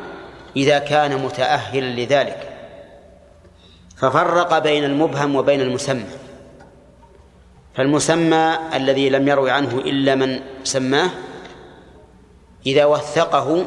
[0.57, 2.49] إذا كان متأهلا لذلك.
[3.97, 6.05] ففرق بين المبهم وبين المسمى.
[7.75, 11.11] فالمسمى الذي لم يروي عنه إلا من سماه
[12.67, 13.67] إذا وثقه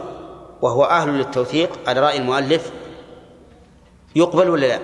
[0.61, 2.71] وهو أهل للتوثيق على رأي المؤلف
[4.15, 4.79] يقبل ولا لا؟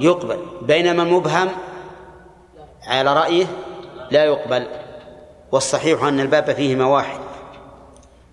[0.00, 0.38] يقبل.
[0.62, 1.48] بينما المبهم
[2.86, 3.46] على رأيه
[4.10, 4.66] لا يقبل.
[5.52, 7.27] والصحيح أن الباب فيهما واحد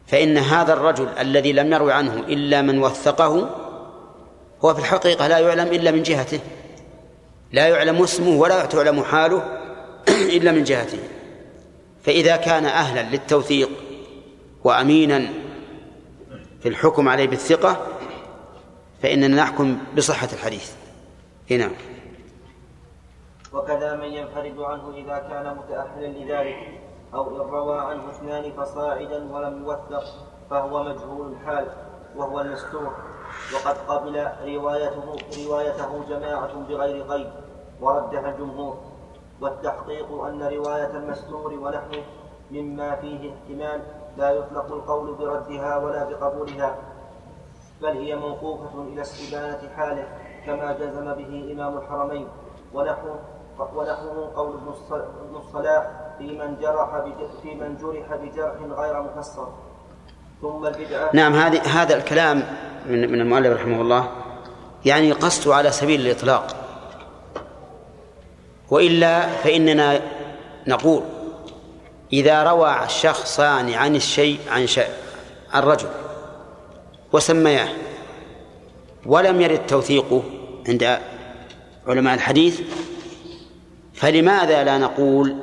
[0.07, 3.49] فإن هذا الرجل الذي لم يروي عنه إلا من وثقه
[4.65, 6.39] هو في الحقيقة لا يعلم إلا من جهته.
[7.51, 9.59] لا يعلم اسمه ولا تعلم حاله
[10.37, 10.99] إلا من جهته.
[12.03, 13.69] فإذا كان أهلا للتوثيق
[14.63, 15.29] وأمينا
[16.61, 17.87] في الحكم عليه بالثقة
[19.03, 20.71] فإننا نحكم بصحة الحديث.
[21.51, 21.69] هنا.
[23.53, 26.84] وكذا من ينفرد عنه إذا كان متأهلا لذلك.
[27.13, 30.03] أو إن روى عنه اثنان فصاعدا ولم يوثق
[30.49, 31.67] فهو مجهول الحال
[32.15, 32.93] وهو المستور.
[33.53, 35.15] وقد قبل روايته
[35.45, 37.29] روايته جماعة بغير قيد
[37.81, 38.77] وردها الجمهور.
[39.41, 42.03] والتحقيق أن رواية المستور ونحوه
[42.51, 43.81] مما فيه احتمال
[44.17, 46.75] لا يطلق القول بردها ولا بقبولها
[47.81, 50.07] بل هي موقوفة إلى استبانة حاله
[50.45, 52.27] كما جزم به إمام الحرمين.
[52.73, 53.19] ونحوه
[53.59, 57.03] ونحوه قول ابن الصلاح في من جرح
[57.43, 59.47] في من جرح بجرح غير مفسر.
[60.41, 61.09] ثم البدعة.
[61.13, 62.43] نعم هذه هذا الكلام
[62.85, 64.11] من من المؤلف رحمه الله
[64.85, 66.55] يعني قصد على سبيل الإطلاق.
[68.71, 70.01] وإلا فإننا
[70.67, 71.03] نقول
[72.13, 74.89] إذا روى الشخصان عن الشيء عن شيء
[75.53, 75.89] عن رجل
[77.13, 77.69] وسمياه
[79.05, 80.23] ولم يرد توثيقه
[80.67, 80.99] عند
[81.87, 82.61] علماء الحديث
[83.93, 85.35] فلماذا لا نقول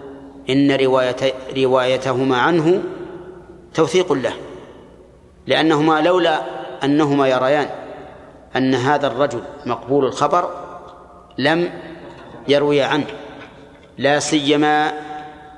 [0.50, 1.16] إن رواية
[1.56, 2.82] روايتهما عنه
[3.74, 4.32] توثيق له
[5.46, 6.40] لأنهما لولا
[6.84, 7.68] أنهما يريان
[8.56, 10.50] أن هذا الرجل مقبول الخبر
[11.38, 11.70] لم
[12.48, 13.06] يروي عنه
[13.98, 14.92] لا سيما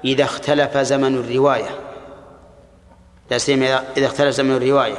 [0.04, 1.70] إذا اختلف زمن الرواية
[3.30, 4.96] لا سيما إذا اختلف زمن الرواية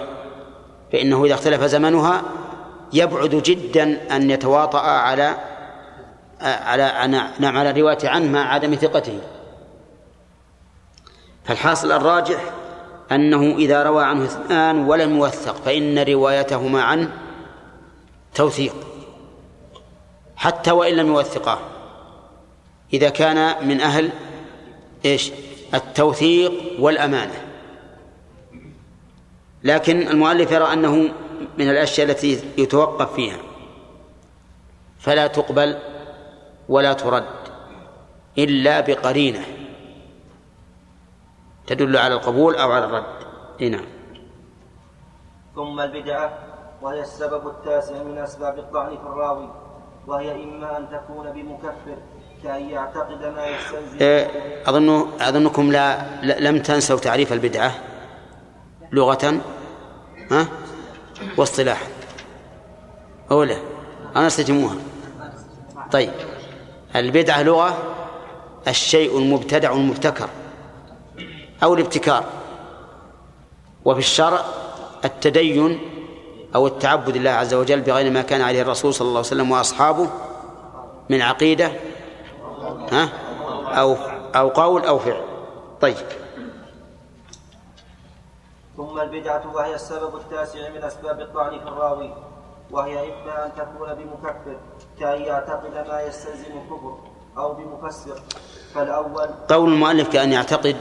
[0.93, 2.21] فإنه إذا اختلف زمنها
[2.93, 5.35] يبعد جدا أن يتواطأ على
[6.41, 6.91] على
[7.39, 9.19] نعم على الرواية عنه مع عدم ثقته.
[11.45, 12.53] فالحاصل الراجح
[13.11, 17.11] أنه إذا روى عنه اثنان ولم يوثق فإن روايتهما عنه
[18.35, 18.75] توثيق
[20.35, 21.59] حتى وإن لم يوثقاه
[22.93, 24.09] إذا كان من أهل
[25.05, 25.31] إيش؟
[25.73, 27.45] التوثيق والأمانة.
[29.63, 30.95] لكن المؤلف يرى أنه
[31.57, 33.37] من الأشياء التي يتوقف فيها.
[34.99, 35.77] فلا تقبل
[36.69, 37.25] ولا ترد
[38.37, 39.45] إلا بقرينة.
[41.67, 43.03] تدل على القبول أو على الرد.
[43.71, 43.85] نعم.
[45.55, 46.33] ثم البدعة
[46.81, 49.49] وهي السبب التاسع من أسباب الطعن في الراوي
[50.07, 51.97] وهي إما أن تكون بمكفر
[52.43, 54.27] كأن يعتقد ما يستلزم إيه،
[54.69, 56.05] أظن أظنكم لا
[56.39, 57.71] لم تنسوا تعريف البدعة
[58.91, 59.41] لغة؟
[60.31, 60.47] ها؟
[61.37, 61.87] واصطلاحا
[63.31, 63.57] أو لا؟
[64.15, 64.75] أنا أستجموها.
[65.91, 66.11] طيب.
[66.95, 67.77] البدعة لغة
[68.67, 70.29] الشيء المبتدع المبتكر.
[71.63, 72.23] أو الابتكار.
[73.85, 74.41] وفي الشرع
[75.05, 75.79] التدين
[76.55, 80.09] أو التعبد لله عز وجل بغير ما كان عليه الرسول صلى الله عليه وسلم وأصحابه
[81.09, 81.71] من عقيدة
[82.91, 83.09] ها؟
[83.65, 83.95] أو
[84.35, 85.21] أو قول أو فعل.
[85.81, 85.95] طيب.
[88.77, 92.13] ثم البدعة وهي السبب التاسع من أسباب الطعن في الراوي
[92.71, 94.57] وهي إما أن تكون بمكفر
[94.99, 96.97] كأن يعتقد ما يستلزم الكفر
[97.37, 98.21] أو بمفسر
[98.73, 100.75] فالأول قول المؤلف كأن يعتقد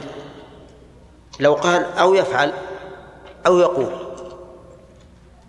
[1.39, 2.53] لو قال أو يفعل
[3.47, 3.91] أو يقول.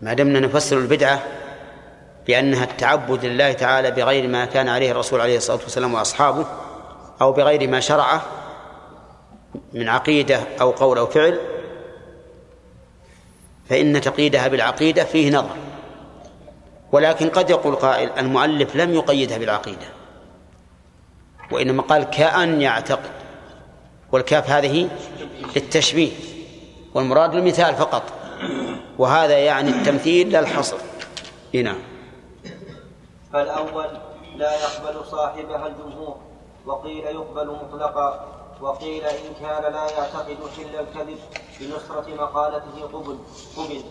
[0.02, 1.22] ما دمنا نفسر البدعة
[2.26, 6.46] بأنها التعبد لله تعالى بغير ما كان عليه الرسول عليه الصلاة والسلام وأصحابه
[7.20, 8.22] أو بغير ما شرعه
[9.72, 11.40] من عقيدة أو قول أو فعل
[13.68, 15.56] فإن تقييدها بالعقيدة فيه نظر.
[16.92, 19.86] ولكن قد يقول قائل المؤلف لم يقيدها بالعقيدة
[21.50, 23.10] وإنما قال كأن يعتقد
[24.12, 24.90] والكاف هذه
[25.56, 26.12] للتشبيه
[26.94, 28.02] والمراد المثال فقط.
[28.98, 30.76] وهذا يعني التمثيل لا الحصر
[31.54, 31.78] نعم.
[33.32, 33.86] فالأول
[34.36, 36.16] لا يقبل صاحبها الجمهور
[36.66, 38.26] وقيل يقبل مطلقا
[38.60, 41.18] وقيل إن كان لا يعتقد حل الكذب
[41.60, 43.18] بنصرة مقالته قبل
[43.56, 43.82] قبل.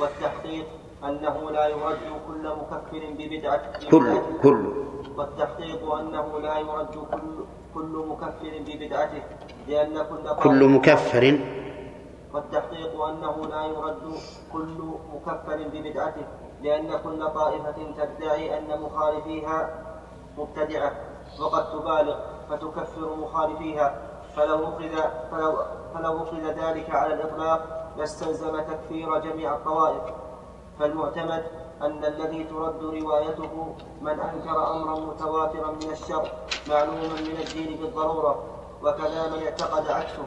[0.00, 0.66] والتحقيق
[1.04, 4.72] أنه لا يرد كل مكفر ببدعة كل كل.
[5.16, 9.22] والتحقيق أنه لا يرد كل كل مكفر ببدعته.
[9.68, 11.38] لأن كل كل مكفر.
[12.34, 14.14] والتحقيق أنه لا يرد
[14.52, 14.78] كل
[15.14, 16.26] مكفر ببدعته
[16.62, 19.84] لأن كل طائفة تدعي أن مخالفيها
[20.38, 20.92] مبتدعة
[21.40, 22.16] وقد تبالغ
[22.50, 23.94] فتكفر مخالفيها.
[24.36, 24.92] فلو أخذ
[25.30, 25.56] فلو,
[25.94, 30.02] فلو أخذ ذلك على الإطلاق لاستلزم تكفير جميع الطوائف.
[30.78, 31.44] فالمعتمد
[31.82, 36.28] أن الذي ترد روايته من أنكر أمرا متواترا من الشر
[36.68, 38.55] معلوما من الدين بالضرورة.
[38.82, 40.26] وكذا من اعتقد عكسه.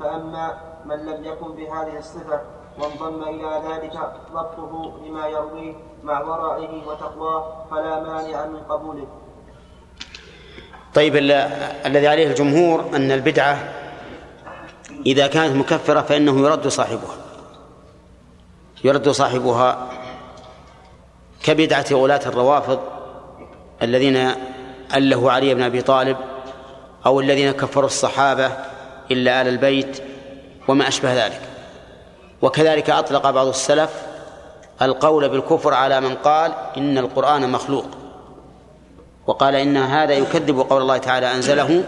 [0.00, 2.40] فأما من لم يكن بهذه الصفة
[2.78, 3.92] وانضم إلى ذلك
[4.32, 9.06] ضبطه لما يرويه مع ورعه وتقواه فلا مانع من قبوله.
[10.94, 11.16] طيب
[11.86, 13.72] الذي عليه الجمهور أن البدعة
[15.06, 17.16] إذا كانت مكفرة فإنه يرد صاحبها.
[18.84, 19.88] يرد صاحبها
[21.42, 22.80] كبدعة غلاة الروافض
[23.82, 24.30] الذين
[24.96, 26.16] أله علي بن أبي طالب
[27.06, 28.50] أو الذين كفروا الصحابة
[29.10, 30.02] إلا آل البيت
[30.68, 31.40] وما أشبه ذلك.
[32.42, 33.90] وكذلك أطلق بعض السلف
[34.82, 37.86] القول بالكفر على من قال إن القرآن مخلوق.
[39.26, 41.84] وقال إن هذا يكذب قول الله تعالى أنزله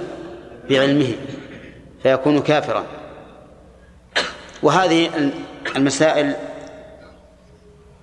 [0.70, 1.12] بعلمه
[2.02, 2.84] فيكون كافرا.
[4.62, 5.10] وهذه
[5.76, 6.34] المسائل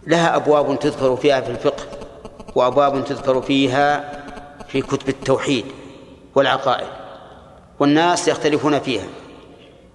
[0.08, 1.84] لها أبواب تذكر فيها في الفقه
[2.56, 4.10] وأبواب تذكر فيها
[4.67, 5.65] في كتب التوحيد
[6.36, 6.88] والعقائد.
[7.80, 9.08] والناس يختلفون فيها.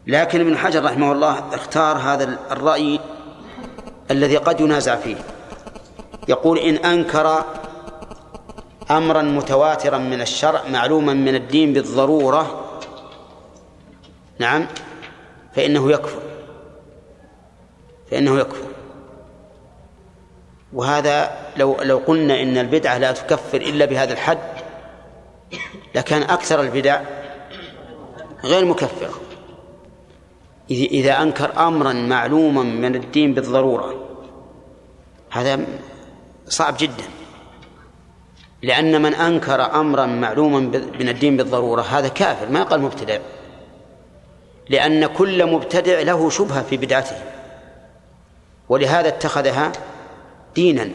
[0.07, 3.01] لكن ابن حجر رحمه الله اختار هذا الرأي
[4.11, 5.17] الذي قد ينازع فيه.
[6.29, 7.45] يقول إن أنكر
[8.91, 12.65] أمرا متواترا من الشرع معلوما من الدين بالضرورة
[14.39, 14.67] نعم
[15.55, 16.23] فإنه يكفر.
[18.11, 18.69] فإنه يكفر.
[20.73, 24.39] وهذا لو لو قلنا إن البدعة لا تكفر إلا بهذا الحد
[25.95, 27.01] لكان أكثر البدع
[28.45, 29.11] غير مكفرة
[30.71, 33.95] إذا أنكر أمرا معلوما من الدين بالضرورة.
[35.31, 35.67] هذا
[36.49, 37.05] صعب جدا.
[38.63, 40.61] لأن من أنكر أمرا معلوما
[41.01, 43.19] من الدين بالضرورة هذا كافر ما قال مبتدع.
[44.69, 47.17] لأن كل مبتدع له شبهة في بدعته.
[48.69, 49.73] ولهذا اتخذها
[50.55, 50.91] دينا.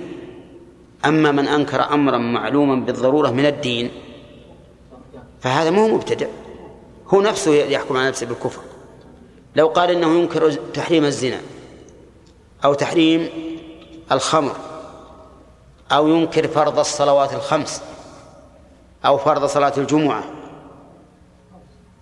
[1.05, 3.91] أما من أنكر أمرا معلوما بالضرورة من الدين
[5.41, 6.27] فهذا ما هو مبتدع.
[7.07, 8.61] هو نفسه يحكم على نفسه بالكفر.
[9.55, 11.41] لو قال إنه ينكر تحريم الزنا
[12.65, 13.29] أو تحريم
[14.11, 14.55] الخمر
[15.91, 17.81] أو ينكر فرض الصلوات الخمس
[19.05, 20.23] أو فرض صلاة الجمعة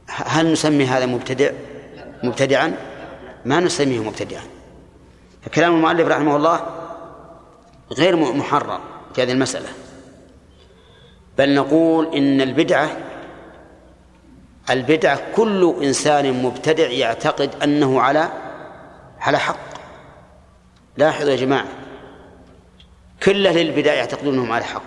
[0.07, 1.51] هل نسمي هذا مبتدع؟
[2.23, 2.77] مبتدعا؟
[3.45, 4.43] ما نسميه مبتدعا.
[5.41, 6.65] فكلام المؤلف رحمه الله
[7.91, 8.79] غير محرر
[9.15, 9.69] في هذه المسألة.
[11.37, 12.97] بل نقول إن البدعة
[14.69, 18.31] البدعة كل إنسان مبتدع يعتقد أنه على
[19.19, 19.71] على حق.
[20.97, 21.67] لاحظوا يا جماعة
[23.23, 24.83] كل أهل البدع يعتقدون أنهم على حق.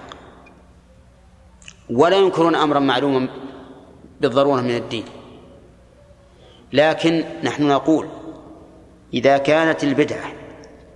[1.91, 3.29] ولا ينكرون أمرا معلوما
[4.21, 5.05] بالضرورة من الدين.
[6.73, 8.09] لكن نحن نقول
[9.15, 10.33] إذا كانت البدعة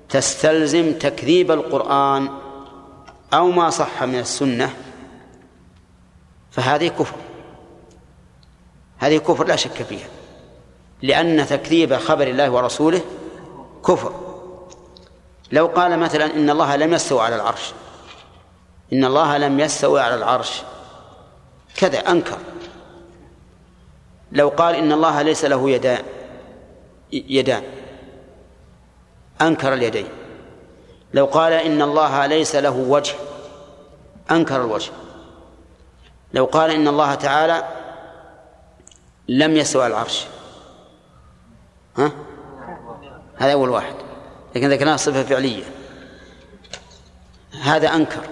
[0.08, 2.28] تستلزم تكذيب القرآن
[3.32, 4.70] أو ما صح من السنة
[6.50, 7.16] فهذه كفر.
[8.98, 10.08] هذه كفر لا شك فيها
[11.02, 13.00] لأن تكذيب خبر الله ورسوله
[13.86, 14.12] كفر.
[15.52, 17.72] لو قال مثلا إن الله لم يستوى على العرش
[18.92, 20.62] إن الله لم يستوي على العرش
[21.76, 22.38] كذا أنكر.
[24.32, 26.02] لو قال إن الله ليس له يدان
[27.12, 27.62] يدان
[29.40, 30.08] أنكر اليدين.
[31.14, 33.14] لو قال إن الله ليس له وجه
[34.30, 34.90] أنكر الوجه.
[36.32, 37.68] لو قال إن الله تعالى
[39.28, 40.26] لم يستوى على العرش.
[41.96, 42.12] ها؟
[43.36, 43.94] هذا أول واحد.
[44.56, 45.64] لكن ذكرناه صفة فعلية.
[47.62, 48.28] هذا أنكر.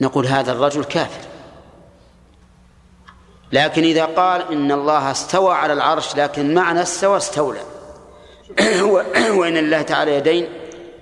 [0.00, 1.28] نقول هذا الرجل كافر.
[3.52, 7.60] لكن إذا قال إن الله استوى على العرش لكن معنى استوى استولى.
[9.38, 10.48] وإن لله تعالى يدين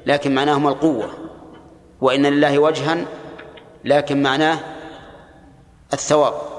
[0.07, 1.11] لكن معناهما القوة.
[2.01, 3.05] وإن لله وجها
[3.85, 4.59] لكن معناه
[5.93, 6.58] الثواب.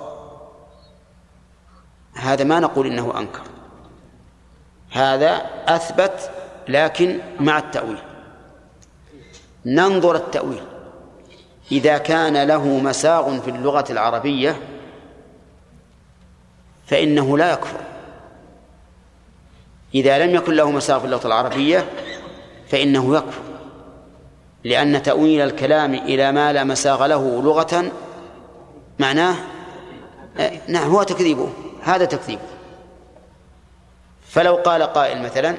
[2.20, 3.42] هذا ما نقول إنه أنكر.
[4.92, 6.32] هذا أثبت
[6.68, 8.00] لكن مع التأويل.
[9.66, 10.64] ننظر التأويل.
[11.72, 14.62] إذا كان له مساغ في اللغة العربية
[16.88, 17.80] فإنه لا يكفر.
[19.96, 21.86] إذا لم يكن له مساغ في اللغة العربية
[22.68, 23.42] فإنه يكفر.
[24.64, 27.92] لأن تأويل الكلام إلى ما لا مساغ له لغة
[29.00, 29.36] معناه
[30.68, 31.50] نعم هو تكذيبه.
[31.84, 32.42] هذا تكذيبه
[34.28, 35.56] فلو قال قائل مثلا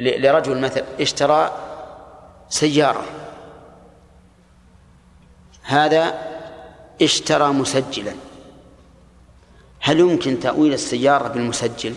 [0.00, 1.50] لرجل مثلا اشترى
[2.48, 3.04] سيارة.
[5.62, 6.14] هذا
[7.02, 8.12] اشترى مسجلا.
[9.80, 11.94] هل يمكن تأويل السيارة بالمسجل؟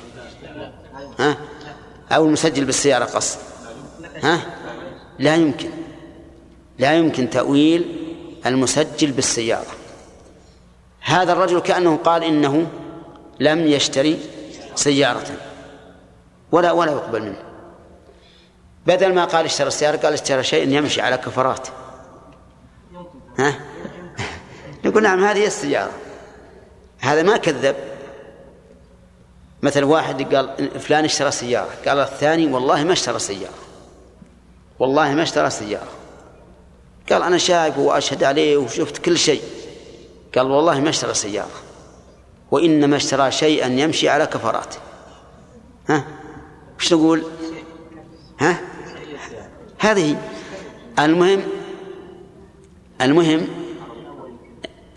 [1.20, 1.38] ها؟
[2.12, 3.40] أو المسجل بالسيارة قصد؟
[4.24, 4.42] ها؟
[5.20, 5.70] لا يمكن.
[6.80, 7.86] لا يمكن تأويل
[8.46, 9.79] المسجل بالسيارة.
[11.02, 12.68] هذا الرجل كأنه قال إنه
[13.40, 14.20] لم يشتري
[14.76, 15.26] سيارة.
[16.52, 17.44] ولا ولا يقبل منه.
[18.88, 21.68] بدل ما قال اشترى السيارة قال اشترى شيء يمشي على كفرات.
[23.40, 23.60] ها؟
[24.86, 25.92] نقول نعم هذه السيارة.
[27.00, 27.76] هذا ما كذب.
[29.62, 31.70] مثل واحد قال فلان اشترى سيارة.
[31.88, 33.60] قال الثاني والله ما اشترى سيارة.
[34.80, 35.92] والله ما اشترى سيارة.
[37.12, 39.59] قال أنا شايفه وأشهد عليه وشفت كل شيء.
[40.36, 41.60] قال والله ما اشترى سيارة.
[42.52, 44.78] وإنما اشترى شيئا يمشي على كفراته.
[45.90, 46.06] ها؟
[46.80, 47.24] وش نقول
[48.40, 48.62] ها؟
[49.80, 50.22] هذه.
[51.00, 51.42] المهم
[53.02, 53.48] المهم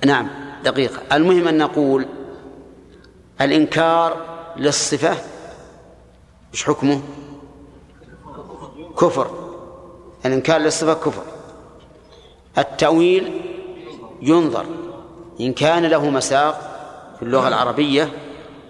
[0.07, 0.29] نعم
[0.65, 1.17] دقيقة.
[1.17, 2.07] المهم أن نقول
[3.41, 4.17] الإنكار
[4.57, 5.17] للصفة.
[6.53, 7.01] إيش حكمه؟
[8.99, 9.31] كفر.
[10.27, 11.23] الإنكار للصفة كفر.
[12.59, 13.41] التأويل
[14.23, 14.67] ينظر.
[15.41, 16.61] إن كان له مساق
[17.17, 18.09] في اللغة العربية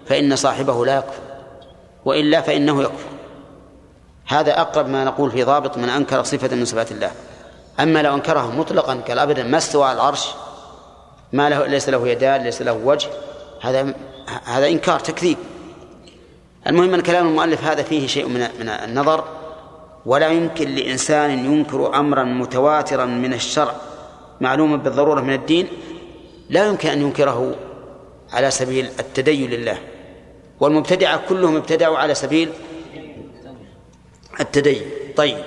[0.05, 1.21] فإن صاحبه لا يكفر
[2.05, 3.09] وإلا فإنه يكفر.
[4.27, 7.11] هذا أقرب ما نقول في ضابط من أنكر صفة من صفات الله.
[7.79, 10.27] أما لو أنكره مطلقا قال أبدا ما استوى على العرش
[11.33, 13.09] ما له ليس له يدان ليس له وجه
[13.61, 13.93] هذا
[14.45, 15.37] هذا إنكار تكذيب.
[16.67, 19.23] المهم أن كلام المؤلف هذا فيه شيء من من النظر
[20.05, 23.75] ولا يمكن لإنسان ينكر أمرا متواترا من الشرع
[24.41, 25.67] معلوما بالضرورة من الدين
[26.53, 27.55] لا يمكن أن ينكره
[28.33, 29.77] على سبيل التدين لله.
[30.59, 32.49] والمبتدعة كلهم ابتدعوا على سبيل
[34.39, 34.81] التدين.
[35.15, 35.37] طيب.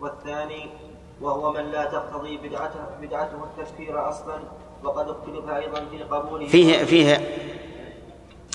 [0.00, 0.70] والثاني
[1.20, 4.38] وهو من لا تقتضي بدعته بدعته التكفير أصلا
[4.84, 6.46] وقد اختلف أيضا في قبوله.
[6.46, 7.28] فيه فيه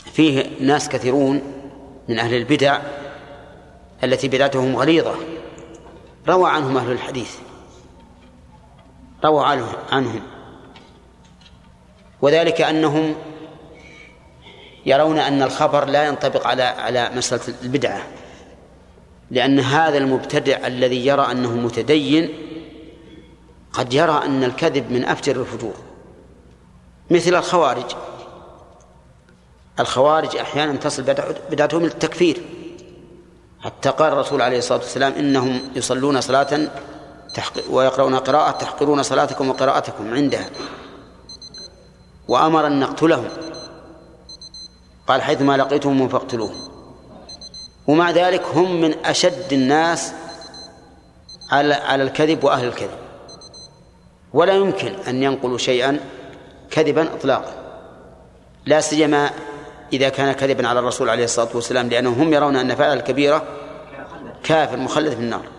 [0.05, 1.41] فيه ناس كثيرون
[2.09, 2.79] من أهل البدع
[4.03, 5.15] التي بدعتهم غليظة.
[6.27, 7.46] روى عنهم أهل الحديث.
[9.25, 9.45] روى
[9.91, 10.21] عنهم.
[12.21, 13.15] وذلك أنهم
[14.85, 18.03] يرون أن الخبر لا ينطبق على على مسألة البدعة.
[19.31, 22.29] لأن هذا المبتدع الذي يرى أنه متدين
[23.73, 25.75] قد يرى أن الكذب من أفجر الفجور.
[27.11, 27.95] مثل الخوارج.
[29.79, 31.03] الخوارج أحيانا تصل
[31.51, 32.41] بدعتهم إلى التكفير
[33.59, 36.69] حتى قال الرسول عليه الصلاة والسلام إنهم يصلون صلاة
[37.69, 40.49] ويقرؤون قراءة تحقرون صلاتكم وقراءتكم عندها.
[42.27, 43.27] وأمر أن نقتلهم.
[45.07, 46.55] قال حيثما لقيتهم فاقتلوهم
[47.87, 50.11] ومع ذلك هم من أشد الناس
[51.51, 52.97] على على الكذب وأهل الكذب.
[54.33, 55.99] ولا يمكن أن ينقلوا شيئا
[56.71, 57.53] كذبا إطلاقا.
[58.65, 59.29] لا سيما
[59.93, 63.43] إذا كان كذبا على الرسول عليه الصلاة والسلام لأنهم هم يرون أن فعل الكبيرة
[64.43, 65.56] كافر مخلد في النار.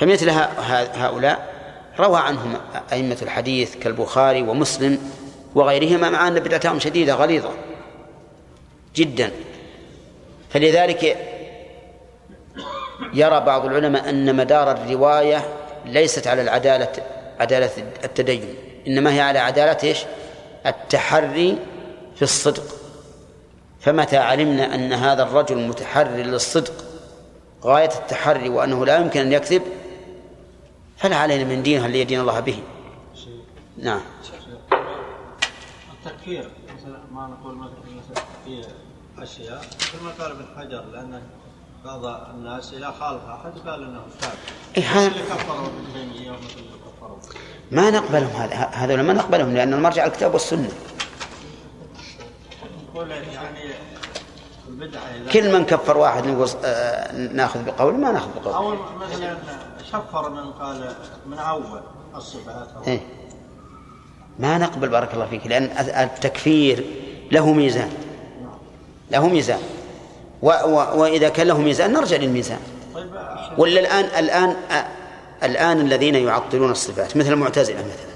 [0.00, 0.30] فمثل
[0.94, 1.54] هؤلاء
[1.98, 2.56] روى عنهم
[2.92, 4.98] أئمة الحديث كالبخاري ومسلم
[5.54, 7.50] وغيرهما مع أن بدعتهم شديدة غليظة
[8.96, 9.30] جدا.
[10.50, 11.16] فلذلك
[13.14, 15.44] يرى بعض العلماء أن مدار الرواية
[15.86, 16.92] ليست على العدالة
[17.40, 17.70] عدالة
[18.04, 18.54] التدين
[18.86, 19.98] إنما هي على عدالة إيش؟
[20.66, 21.58] التحري
[22.16, 22.64] في الصدق.
[23.80, 26.72] فمتى علمنا أن هذا الرجل متحري للصدق؟
[27.64, 29.62] غاية التحري وأنه لا يمكن أن يكذب
[31.00, 32.62] فلا علينا من دينها اللي يدين الله به؟
[33.78, 34.00] نعم.
[35.92, 38.64] التكفير مثلا ما نقول مثلا في
[39.18, 41.22] أشياء كما قال ابن حجر لأن
[41.84, 44.36] بعض الناس اذا خالف أحد قال إنه كافر
[44.76, 47.18] إيه هذا اللي كفروا ابن تيمية ومثل اللي كفروا؟
[47.70, 50.70] ما نقبلهم هذا هذول ما نقبلهم لأن المرجع الكتاب والسنة.
[52.94, 53.74] نقول يعني
[55.32, 59.36] كل من كفر واحد نقول آه، ناخذ بقوله ما ناخذ بقوله أو مثلا
[59.92, 60.94] شفر من قال
[61.26, 61.80] من اول
[62.16, 63.00] الصفات إيه؟
[64.38, 66.84] ما نقبل بارك الله فيك لأن التكفير
[67.32, 67.90] له ميزان.
[69.10, 69.60] له ميزان.
[70.42, 72.60] و و وإذا كان له ميزان نرجع للميزان.
[72.94, 73.10] طيب
[73.58, 74.56] ولا الآن الآن
[75.42, 78.10] الآن الذين يعطلون الصفات مثل المعتزلة مثلا.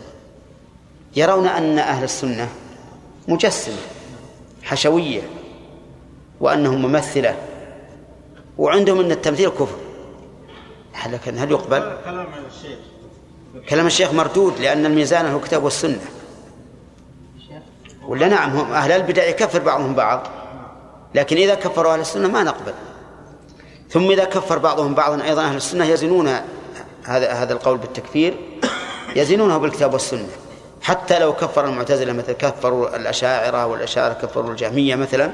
[1.16, 2.48] يرون أن أهل السنة
[3.28, 3.76] مجسمة
[4.62, 5.22] حشوية
[6.40, 7.36] وأنهم ممثلة
[8.58, 9.83] وعندهم أن التمثيل كفر.
[11.06, 12.78] لكن هل يقبل؟ كلام الشيخ
[13.68, 16.00] كلام الشيخ مردود لأن الميزان هو الكتاب والسنة.
[18.08, 20.26] ولا نعم هم أهل البدع يكفر بعضهم بعض.
[21.14, 22.74] لكن إذا كفروا أهل السنة ما نقبل.
[23.90, 26.28] ثم إذا كفر بعضهم بعضا أيضا أهل السنة يزنون
[27.04, 28.34] هذا هذا القول بالتكفير
[29.16, 30.28] يزنونه بالكتاب والسنة.
[30.82, 35.30] حتى لو كفر المعتزلة مثل كفروا الأشاعرة والأشاعرة كفروا الجهمية مثلا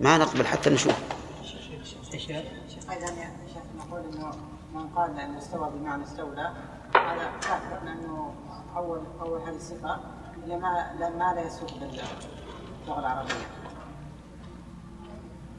[0.00, 0.92] ما نقبل حتى نشوف
[2.90, 4.30] أيضا يا شيخ نقول انه
[4.74, 6.50] من قال إنه استوى بمعنى استولى.
[6.94, 8.34] هذا كافر لأنه
[8.76, 9.96] أول أول هذه الصفة
[10.46, 13.34] لما ما لا يسوق باللغة العربية.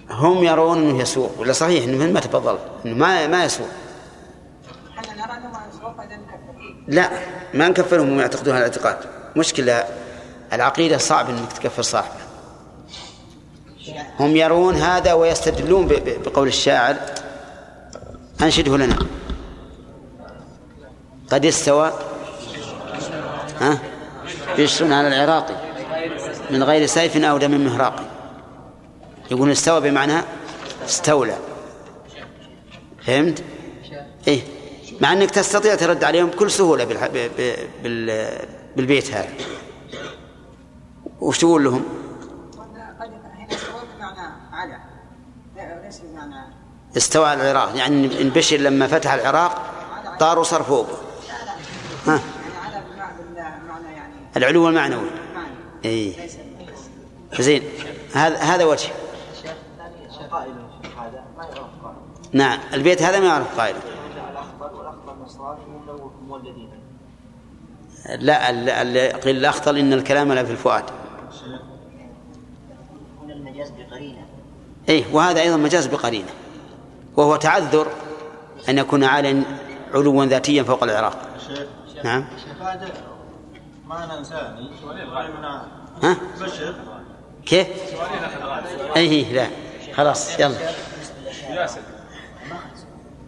[0.10, 3.68] هم يرون إنه يسوق ولا صحيح؟ إنه ما تفضل إنه ما ما يسوق
[4.98, 6.84] إحنا نرى أنه ما يسوق نكفر.
[6.88, 7.10] لا
[7.54, 8.98] ما نكفرهم هم يعتقدون هذا الاعتقاد.
[9.36, 9.84] مشكلة
[10.54, 12.24] العقيدة صعب إنك تكفر صاحبه
[14.20, 15.88] هم يرون هذا ويستدلون
[16.26, 16.98] بقول الشاعر.
[18.42, 18.98] أنشده لنا.
[21.34, 21.94] قد استوى؟
[23.60, 23.80] ها؟
[24.58, 25.74] بشر على العراق.
[26.50, 28.04] من غير سيف أو دم مهراق.
[29.32, 30.22] يقول استوى بمعنى
[30.86, 31.38] استولى.
[33.06, 33.44] فهمت؟
[34.28, 34.42] إيه.
[35.02, 37.08] مع أنك تستطيع ترد عليهم بكل سهولة بالح...
[37.08, 37.18] ب...
[37.38, 37.56] ب...
[37.84, 38.30] بال...
[38.76, 39.30] بالبيت هذا.
[41.22, 41.84] وش تقول لهم؟
[46.98, 47.76] استوى على العراق.
[47.76, 49.62] يعني ان بشر لما فتح العراق
[50.20, 51.03] طار وصار فوقه
[52.08, 52.12] ها.
[52.12, 52.22] يعني
[52.66, 52.84] على
[53.66, 55.10] بمعنى يعني العلو المعنوي
[55.86, 56.14] إي.
[57.40, 57.62] زين.
[58.14, 58.90] هذا هذا وجه.
[62.34, 62.60] نعم.
[62.74, 63.80] البيت هذا ما يعرف قائله
[68.20, 70.84] لا ال- ال- قيل الأخطل إن الكلام لا في الفؤاد.
[73.24, 74.26] هنا المجاز بقرينه
[74.90, 76.28] إي وهذا أيضا مجاز بقرينة.
[77.18, 77.88] وهو تعذر
[78.70, 79.44] أن يكون عاليا
[79.94, 81.18] علوا ذاتيا فوق العراق.
[81.48, 81.68] شيخ
[82.04, 82.26] نعم.
[82.62, 82.92] بعد
[83.88, 84.70] معنى انساني
[86.04, 86.76] ها؟ بشر
[87.46, 87.68] كيف؟
[88.96, 89.48] أي لا.
[89.94, 90.58] خلاص يلا.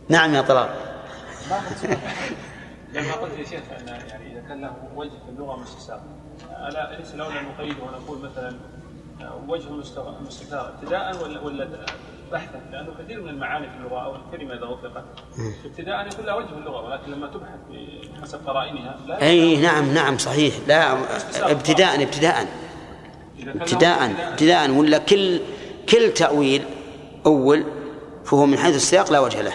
[0.09, 0.69] نعم يا طلال
[2.93, 5.99] لما قلت يا شيخ أن يعني إذا كان له وجه في اللغة مستساغ
[6.67, 8.57] ألا ليس لولا نقيد ونقول مثلا
[9.47, 9.69] وجه
[10.28, 11.86] مستتار ابتداء ولا ولا
[12.32, 15.05] بحثا لأنه كثير من المعاني في اللغة أو الكلمة إذا اطلقت
[15.65, 17.59] ابتداء يكون لها وجه في اللغة ولكن لما تبحث
[18.17, 20.53] بحسب قرائنها لا أي نعم نعم صحيح.
[20.67, 20.97] لا
[21.51, 22.47] ابتداء ابتداء
[23.47, 25.39] ابتداء ابتداء ولا كل
[25.89, 26.63] كل تأويل
[27.26, 27.63] أول
[28.26, 29.53] فهو من حيث السياق لا وجه له.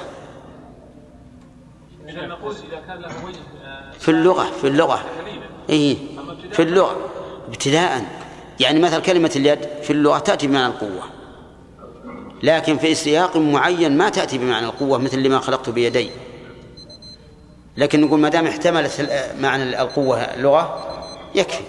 [2.08, 5.04] إذا نقول إذا كان له وجه آه، في اللغة في اللغة.
[5.70, 5.96] إيه
[6.52, 6.96] في اللغة.
[7.48, 8.04] ابتداء
[8.60, 11.19] يعني مثل كلمة اليد في اللغة تأتي بمعنى القوة.
[12.42, 16.10] لكن في سياق معين ما تأتي بمعنى القوة مثل لما خلقت بيدي.
[17.76, 20.86] لكن نقول ما دام احتملت معنى القوة لغة
[21.34, 21.62] يكفي.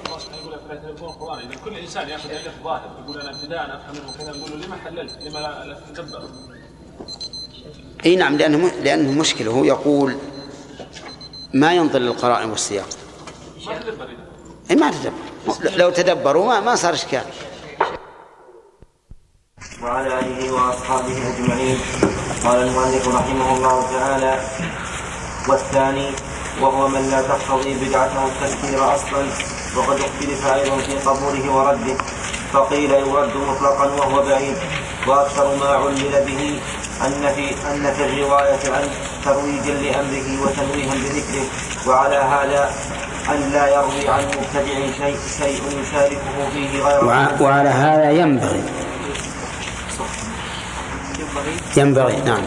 [1.65, 5.11] كل انسان ياخذ الف ظاهر يقول أنا ابتداء افهم منه كذا نقول له لما حللت؟
[5.23, 6.23] لما لا تدبر؟
[8.05, 9.51] إي نعم لأنه لأنه مشكلة.
[9.51, 10.15] هو يقول
[11.53, 12.87] ما ينظر للقرائن والسياق.
[13.67, 14.07] ما تدبر
[14.71, 15.77] إي ما تدبر.
[15.77, 17.23] لو تدبروا ما ما صار إشكال.
[19.83, 21.77] وعلى آله وأصحابه أجمعين.
[22.45, 24.39] قال المؤلف رحمه الله تعالى
[25.49, 26.09] والثاني
[26.61, 29.23] وهو من لا تقتضي بدعته التكفير أصلا
[29.77, 31.95] وقد اختلف أيضا في قبوله ورده.
[32.53, 34.57] فقيل يرد مطلقا وهو بعيد.
[35.07, 36.59] وأكثر ما علل به
[37.05, 38.85] أن في أن في الرواية عن
[39.25, 41.45] ترويجا لأمره وتنويها بذكره.
[41.87, 42.71] وعلى هذا
[43.29, 48.63] أن لا يروي عن مبتدع شيء شيء يشاركه فيه غيره وعلى هذا ينبغي
[51.77, 52.43] ينبغي نعم.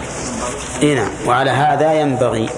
[0.83, 1.11] إي نعم.
[1.27, 2.49] وعلى هذا ينبغي.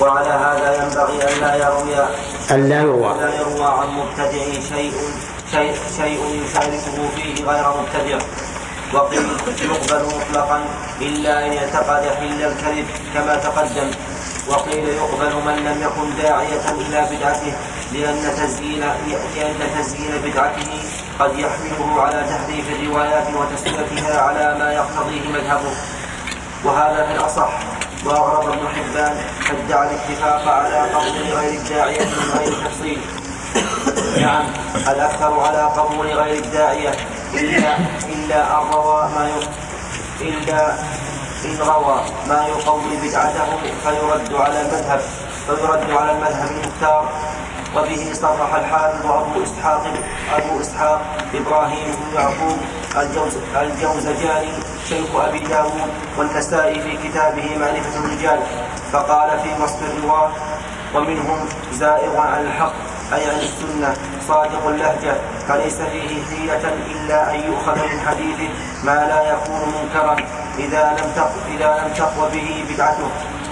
[0.00, 2.08] وعلى هذا ينبغي أن لا يروي
[2.50, 3.20] أن لا يروى.
[3.20, 4.92] لا يروى عن مبتدع شيء
[5.50, 8.18] شيء, شيء يشاركه فيه غير مبتدع
[8.94, 9.22] وقيل
[9.62, 10.60] يقبل مطلقا
[11.00, 13.90] إلا أن يعتقد حل الكذب كما تقدم.
[14.48, 17.52] وقيل يقبل من لم يكن داعية إلى بدعته.
[17.92, 18.80] لأن تزيين
[19.36, 20.70] لأن تزيين بدعته
[21.20, 25.72] قد يحمله على تحريف الروايات وتسويتها على ما يقتضيه مذهبه.
[26.64, 27.48] وهذا في الأصح
[28.04, 33.00] وأغرب ابن حبان فادعى الاتفاق على قبول غير الداعية من غير تفصيل.
[34.20, 34.46] نعم
[34.88, 36.94] الأكثر على قبول غير الداعية
[37.34, 37.76] إلا
[38.08, 39.30] إلا أن روى ما
[40.20, 40.74] إلا
[41.44, 43.46] إن روى ما يقوي بدعته
[43.84, 45.00] فيرد على المذهب
[45.46, 47.08] فيرد على المذهب المختار.
[47.76, 49.84] وبه صرح الحافظ أبو إسحاق
[50.36, 51.00] أبو إسحاق
[51.34, 52.58] إبراهيم بن يعقوب
[52.96, 54.52] الجوز الجوزجاني
[54.88, 58.40] شيخ أبي داود والنسائي في كتابه معرفة الرجال.
[58.92, 60.30] فقال في وصف الرواة
[60.94, 62.72] ومنهم زائغ عن الحق
[63.14, 63.96] أي عن السنة
[64.28, 65.14] صادق اللهجة
[65.48, 68.48] فليس فيه حيلة إلا أن يؤخذ من حديثه
[68.84, 70.16] ما لا يكون منكرا
[70.58, 73.08] إذا لم تقو إذا لم تقو به بدعته.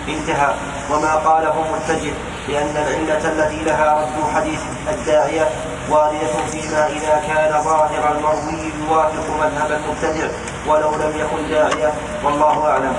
[0.08, 0.54] انتهى.
[0.90, 2.14] وما قاله متجه.
[2.48, 5.48] لأن العلة التي لها رد حديث الداعية
[5.90, 10.28] واردة فيما إذا كان ظاهر المروي يوافق مذهب المبتدع
[10.66, 11.92] ولو لم يكن داعية
[12.24, 12.96] والله أعلم.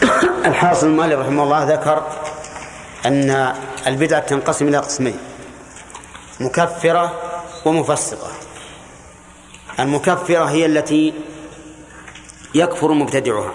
[0.50, 2.02] الحاصل المؤلف رحمه الله ذكر
[3.06, 3.54] أن
[3.86, 5.18] البدعة تنقسم إلى قسمين
[6.40, 7.12] مكفرة
[7.64, 8.30] ومفسقة.
[9.80, 11.14] المكفرة هي التي
[12.54, 13.50] يكفر مبتدعها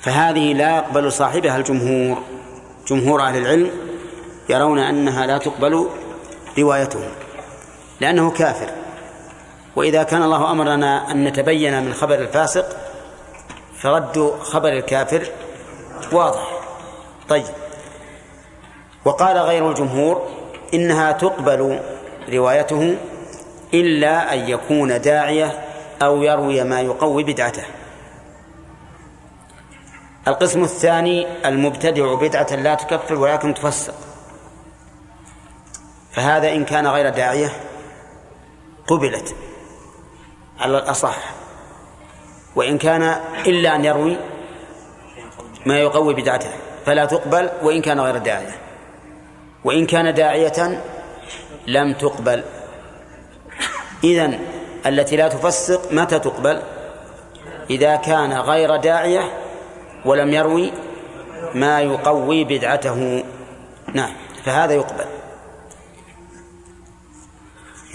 [0.00, 2.31] فهذه لا يقبل صاحبها الجمهور.
[2.88, 3.70] جمهور أهل العلم
[4.48, 5.88] يرون أنها لا تقبل
[6.58, 7.00] روايته
[8.00, 8.70] لأنه كافر.
[9.76, 12.76] وإذا كان الله أمرنا أن نتبين من خبر الفاسق
[13.78, 15.26] فرد خبر الكافر
[16.12, 16.48] واضح.
[17.28, 17.44] طيب.
[19.04, 20.28] وقال غير الجمهور
[20.74, 21.80] إنها تقبل
[22.32, 22.96] روايته
[23.74, 25.64] إلا أن يكون داعية
[26.02, 27.64] أو يروي ما يقوي بدعته.
[30.28, 33.94] القسم الثاني المبتدع بدعة لا تكفر ولكن تفسق.
[36.12, 37.52] فهذا إن كان غير داعية
[38.86, 39.34] قبلت
[40.60, 41.18] على الأصح.
[42.56, 43.02] وإن كان
[43.46, 44.16] إلا أن يروي
[45.66, 46.50] ما يقوي بدعته
[46.86, 48.54] فلا تقبل وإن كان غير داعية.
[49.64, 50.82] وإن كان داعية
[51.66, 52.44] لم تقبل.
[54.04, 54.38] إذن
[54.86, 56.62] التي لا تفسق متى تقبل؟
[57.70, 59.41] إذا كان غير داعية
[60.04, 60.72] ولم يروي
[61.54, 63.24] ما يقوي بدعته.
[63.94, 65.06] نعم فهذا يقبل.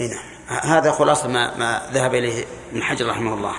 [0.00, 3.54] هنا هذا خلاصة ما ما ذهب إليه ابن حجر رحمه الله.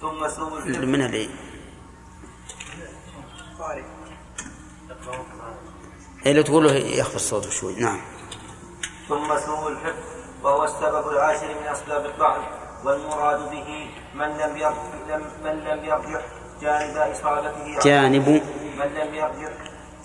[0.00, 1.28] ثم سوء من اللي
[6.26, 7.74] إيه لو تقول له يخفض صوته شوي.
[7.74, 8.00] نعم.
[9.08, 10.04] ثم سوء الحفظ
[10.42, 12.40] وهو السبب العاشر من أسباب الطعن
[12.84, 14.74] والمراد به من لم يرجح
[15.44, 16.22] من لم يرجح
[16.60, 18.28] جانب إصابته جانب.
[18.78, 19.52] من لم يرجح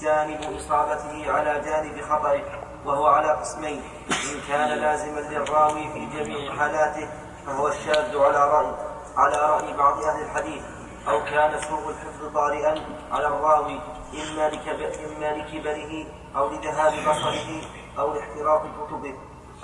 [0.02, 2.44] جانب إصابته على جانب خطئه
[2.86, 3.82] وهو على قسمين.
[4.10, 7.10] إن كان لازما للراوي في جميع حالاته
[7.46, 8.72] فهو الشاذ على رأي
[9.18, 10.64] على رأي بعض أهل الحديث.
[11.08, 12.76] أو كان سوء الحفظ طارئا
[13.12, 13.80] على الراوي
[14.14, 17.62] إما إما لكبره أو لذهاب بصره
[18.00, 19.14] أو لاحتراق كتبه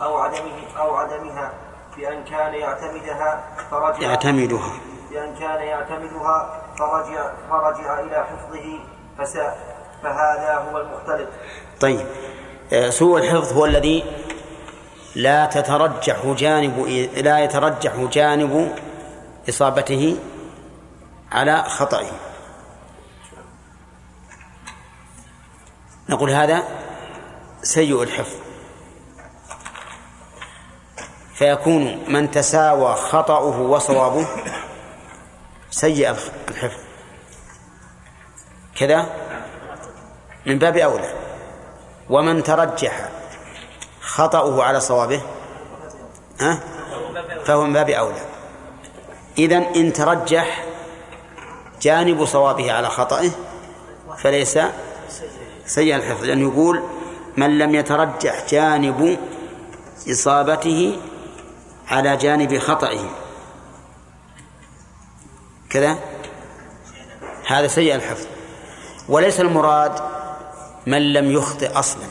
[0.01, 1.53] أو عدمه أو عدمها.
[1.97, 4.73] بأن كان يعتمدها فرجع يعتمدها.
[5.11, 8.79] بأن كان يعتمدها فرجع فرجع إلى حفظه
[9.17, 9.57] فساء
[10.03, 11.29] فهذا هو المختلط
[11.81, 12.05] طيب
[12.73, 14.03] آه، سوء الحفظ هو الذي
[15.15, 16.79] لا تترجح جانب
[17.17, 18.75] لا يترجح جانب
[19.49, 20.17] إصابته
[21.31, 22.11] على خطئه
[26.09, 26.63] نقول هذا
[27.63, 28.35] سيء الحفظ.
[31.33, 34.27] فيكون من تساوى خطأه وصوابه
[35.71, 36.15] سيء
[36.49, 36.79] الحفظ.
[38.75, 39.09] كذا؟
[40.45, 41.13] من باب أولى.
[42.09, 43.09] ومن ترجح
[44.01, 45.21] خطأه على صوابه
[46.39, 46.59] ها؟
[47.45, 48.21] فهو من باب أولى.
[49.37, 50.65] إذن إن ترجح
[51.81, 53.29] جانب صوابه على خطأه
[54.17, 54.59] فليس
[55.65, 56.23] سيء الحفظ.
[56.23, 56.83] لأنه يقول
[57.37, 59.19] من لم يترجح جانب
[60.11, 60.99] إصابته
[61.87, 63.20] على جانب خطئه.
[65.71, 65.97] كذا؟
[67.47, 68.25] هذا سيء الحفظ.
[69.09, 69.99] وليس المراد
[70.87, 72.03] من لم يخطئ أصلا.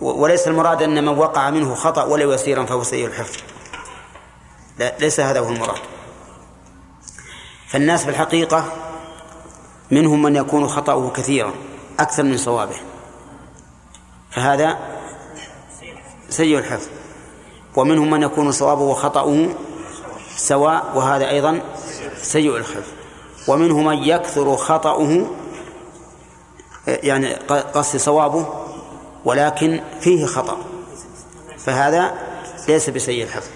[0.00, 3.36] وليس المراد أن من وقع منه خطأ ولو يسيرا فهو سيء الحفظ.
[4.78, 5.80] لا ليس هذا هو المراد.
[7.68, 8.72] فالناس بالحقيقة
[9.90, 11.54] منهم من يكون خطأه كثيرا
[12.00, 12.76] أكثر من صوابه.
[14.30, 14.78] فهذا
[16.28, 16.88] سيء الحفظ.
[17.76, 19.48] ومنهم من يكون صوابه وخطأه
[20.36, 21.60] سواء وهذا أيضا
[22.22, 22.88] سيء الحفظ
[23.48, 25.26] ومنهم من يكثر خطأه
[26.86, 27.34] يعني
[27.74, 28.46] قصد صوابه
[29.24, 30.58] ولكن فيه خطأ.
[31.58, 32.14] فهذا
[32.68, 33.50] ليس بسيء الحفظ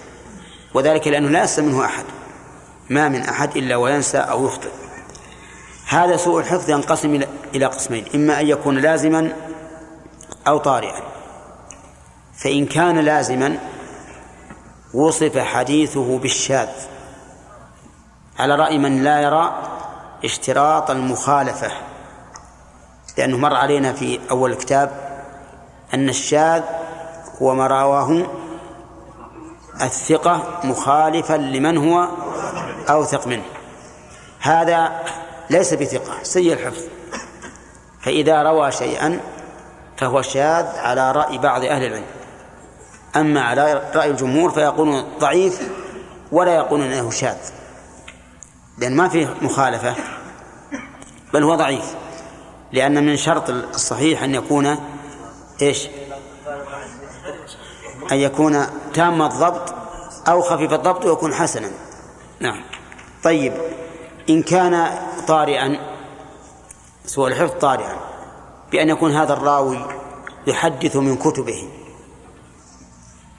[0.73, 2.03] وذلك لأنه لا ينسى منه أحد.
[2.89, 4.69] ما من أحد إلا وينسى أو يخطئ.
[5.87, 7.21] هذا سوء الحفظ ينقسم
[7.55, 8.05] إلى قسمين.
[8.15, 9.33] إما أن يكون لازما
[10.47, 11.01] أو طارئا.
[12.37, 13.57] فإن كان لازما
[14.97, 16.69] وصف حديثه بالشاذ.
[18.39, 19.53] على رأي من لا يرى
[20.23, 21.71] اشتراط المخالفة.
[23.17, 24.91] لأنه مر علينا في أول الكتاب
[25.93, 26.63] أن الشاذ
[27.41, 28.27] هو ما رواه
[29.81, 32.07] الثقة مخالفا لمن هو
[32.89, 33.45] أوثق منه.
[34.39, 35.03] هذا
[35.49, 36.81] ليس بثقة سيء الحفظ.
[38.01, 39.19] فإذا روى شيئا
[39.97, 42.05] فهو شاذ على رأي بعض أهل العلم.
[43.19, 45.69] أما على رأي الجمهور فيقولون ضعيف
[46.31, 47.37] ولا يقولون أنه شاذ.
[48.77, 49.95] لأن ما فيه مخالفة
[51.33, 51.95] بل هو ضعيف.
[52.71, 54.77] لأن من شرط الصحيح أن يكون
[55.61, 55.87] إيش؟
[58.11, 59.73] أن يكون تام الضبط
[60.27, 61.71] أو خفيف الضبط ويكون حسنا.
[62.39, 62.63] نعم.
[63.23, 63.53] طيب.
[64.29, 64.89] إن كان
[65.27, 65.79] طارئا
[67.05, 67.95] سوء الحفظ طارئا
[68.71, 69.85] بأن يكون هذا الراوي
[70.47, 71.69] يحدث من كتبه.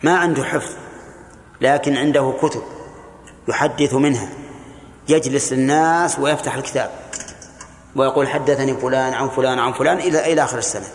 [0.03, 0.73] ما عنده حفظ
[1.61, 2.63] لكن عنده كتب
[3.49, 4.29] يحدث منها
[5.09, 6.91] يجلس الناس ويفتح الكتاب
[7.97, 10.87] ويقول حدثني فلان عن فلان عن فلان إلى إلى آخر السنة.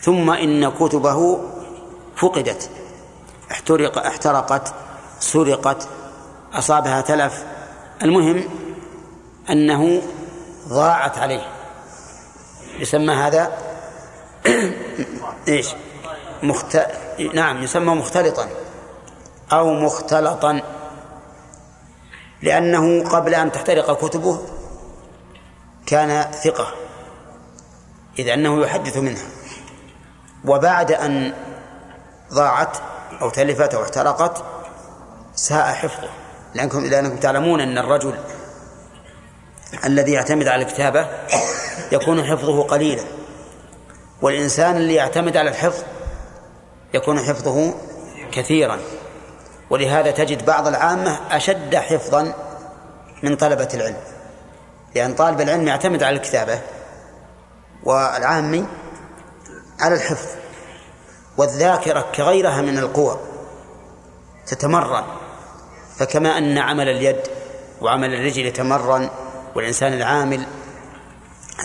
[0.00, 1.38] ثم إن كتبه
[2.16, 2.70] فقدت
[3.50, 4.74] احترق احترقت
[5.20, 5.88] سرقت
[6.52, 7.44] أصابها تلف.
[8.02, 8.44] المهم
[9.50, 10.02] أنه
[10.68, 11.46] ضاعت عليه.
[12.78, 13.52] يسمى هذا
[15.48, 15.68] إيش؟
[16.42, 16.78] مخت...
[17.34, 18.48] نعم يسمى مختلطا
[19.52, 20.60] أو مختلطا.
[22.42, 24.40] لأنه قبل أن تحترق كتبه
[25.86, 26.74] كان ثقة
[28.18, 29.26] إذ أنه يحدث منها.
[30.44, 31.34] وبعد أن
[32.32, 32.76] ضاعت
[33.20, 34.44] أو تلفت أو احترقت
[35.34, 36.08] ساء حفظه.
[36.54, 38.14] لأنكم لأنكم تعلمون أن الرجل
[39.84, 41.08] الذي يعتمد على الكتابة
[41.92, 43.04] يكون حفظه قليلا.
[44.22, 45.82] والإنسان اللي يعتمد على الحفظ
[46.94, 47.74] يكون حفظه
[48.32, 48.78] كثيرا.
[49.70, 52.34] ولهذا تجد بعض العامة أشد حفظا
[53.22, 53.96] من طلبة العلم.
[54.94, 56.60] لأن طالب العلم يعتمد على الكتابة
[57.84, 58.66] والعامي
[59.80, 60.28] على الحفظ.
[61.38, 63.18] والذاكرة كغيرها من القوى
[64.46, 65.04] تتمرن.
[65.98, 67.20] فكما أن عمل اليد
[67.80, 69.10] وعمل الرجل يتمرن
[69.54, 70.46] والإنسان العامل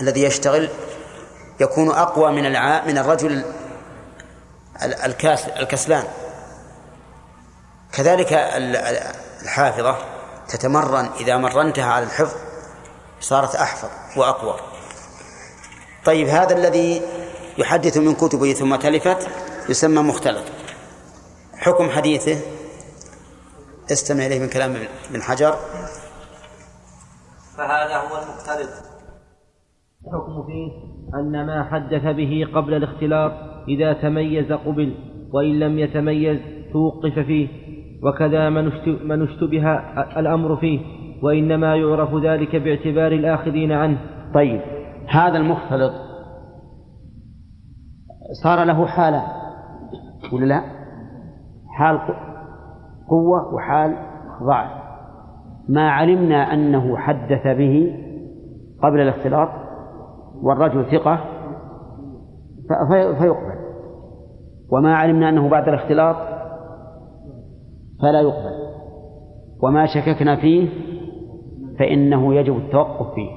[0.00, 0.68] الذي يشتغل
[1.60, 2.42] يكون أقوى من.
[2.86, 3.44] من الرجل
[5.60, 6.04] الكسلان.
[7.92, 8.32] كذلك
[9.42, 9.96] الحافظة
[10.48, 12.36] تتمرن إذا مرنتها على الحفظ
[13.20, 14.54] صارت أحفظ وأقوى.
[16.04, 17.02] طيب هذا الذي
[17.58, 19.28] يحدث من كتبه ثم تلفت
[19.68, 20.44] يسمى مختلط.
[21.56, 22.40] حكم حديثه
[23.92, 25.58] استمع إليه من كلام ابن حجر.
[27.56, 28.70] فهذا هو المختلط.
[30.06, 30.72] الحكم فيه
[31.14, 34.94] أن ما حدث به قبل الاختلاط إذا تميز قبل
[35.32, 36.38] وإن لم يتميز
[36.72, 37.48] توقف فيه
[38.02, 38.50] وكذا
[39.04, 39.74] من اشتبه
[40.20, 40.80] الأمر فيه
[41.22, 43.98] وإنما يعرف ذلك باعتبار الآخذين عنه.
[44.34, 44.60] طيب
[45.08, 45.92] هذا المختلط
[48.42, 49.22] صار له حالة
[50.32, 50.60] ولا لا؟
[51.78, 51.98] حال
[53.08, 53.96] قوة وحال
[54.42, 54.70] ضعف.
[55.68, 57.96] ما علمنا أنه حدث به
[58.82, 59.48] قبل الاختلاط
[60.42, 61.20] والرجل ثقة
[63.18, 63.53] فيقبل.
[64.74, 66.16] وما علمنا أنه بعد الاختلاط
[68.02, 68.54] فلا يقبل.
[69.62, 70.68] وما شككنا فيه
[71.78, 73.30] فإنه يجب التوقف فيه.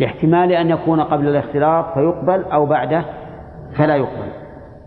[0.00, 3.04] لاحتمال أن يكون قبل الاختلاط فيقبل أو بعده
[3.78, 4.32] فلا يقبل.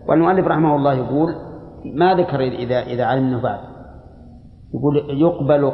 [0.08, 1.34] والمؤلف رحمه الله يقول
[1.94, 3.60] ما ذكر إذا إذا علمنا بعد؟
[4.74, 5.72] يقول يقبل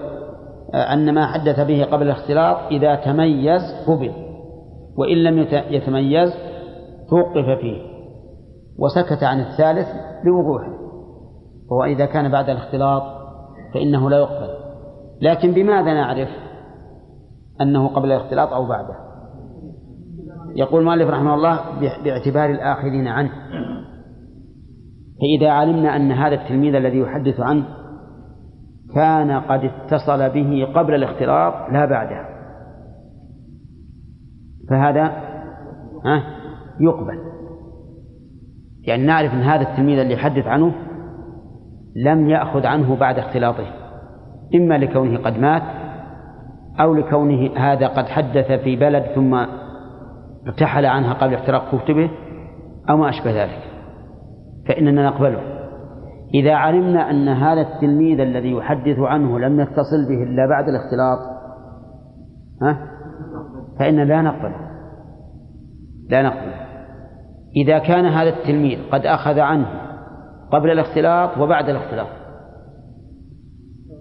[0.74, 4.12] أن ما حدث به قبل الاختلاط إذا تميز قبل
[4.97, 6.30] وإن لم يتميز
[7.11, 7.91] توقف فيه.
[8.79, 9.89] وسكت عن الثالث
[10.25, 10.73] لوضوحه
[11.70, 13.03] وهو إذا كان بعد الاختلاط
[13.75, 14.49] فإنه لا يقبل.
[15.20, 16.29] لكن بماذا نعرف
[17.61, 18.95] أنه قبل الاختلاط أو بعده؟
[20.57, 21.61] يقول المؤلف رحمه الله
[22.05, 23.31] باعتبار الآخذين عنه.
[25.20, 27.64] فإذا علمنا أن هذا التلميذ الذي يحدث عنه
[28.95, 32.29] كان قد اتصل به قبل الاختلاط لا بعده.
[34.70, 35.12] فهذا
[36.81, 37.32] يقبل.
[38.87, 40.72] يعني نعرف أن هذا التلميذ اللي يحدث عنه
[41.97, 43.66] لم يأخذ عنه بعد اختلاطه
[44.55, 45.62] إما لكونه قد مات
[46.80, 49.35] أو لكونه هذا قد حدث في بلد ثم
[50.47, 52.11] ارتحل عنها قبل احتراق كتبه
[52.91, 53.59] أو ما أشبه ذلك
[54.68, 55.41] فإننا نقبله.
[56.35, 61.18] إذا علمنا أن هذا التلميذ الذي يحدث عنه لم يتصل به إلا بعد الاختلاط
[62.62, 62.78] ها؟
[63.78, 64.57] فإننا لا نقبله
[66.11, 66.61] لا نقبله.
[67.57, 69.66] إذا كان هذا التلميذ قد أخذ عنه
[70.53, 72.09] قبل الاختلاط وبعد الاختلاط.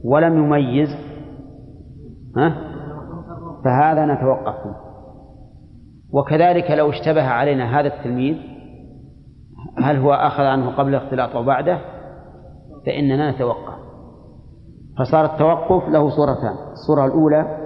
[0.06, 0.90] ولم يميز
[2.38, 2.56] ها؟
[3.64, 4.64] فهذا نتوقف.
[4.64, 4.92] فيه
[6.14, 8.38] وكذلك لو اشتبه علينا هذا التلميذ
[9.84, 11.80] هل هو أخذ عنه قبل الاختلاط أو بعده؟
[12.86, 13.82] فإننا نتوقف.
[15.00, 16.56] فصار التوقف له صورتان.
[16.72, 17.58] الصورة الأولى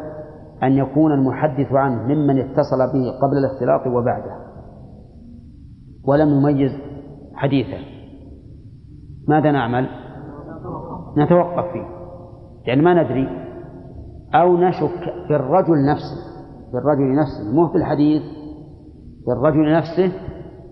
[0.63, 4.34] أن يكون المحدث عنه ممن اتصل به قبل الاختلاط وبعده.
[6.07, 6.71] ولم يميز
[7.33, 7.77] حديثه.
[9.27, 9.89] ماذا نعمل؟
[11.17, 11.85] نتوقف فيه.
[12.65, 13.27] يعني ما ندري.
[14.35, 16.35] أو نشك في الرجل نفسه.
[16.71, 17.55] في الرجل نفسه.
[17.55, 18.21] مو في الحديث.
[19.25, 20.11] في الرجل نفسه.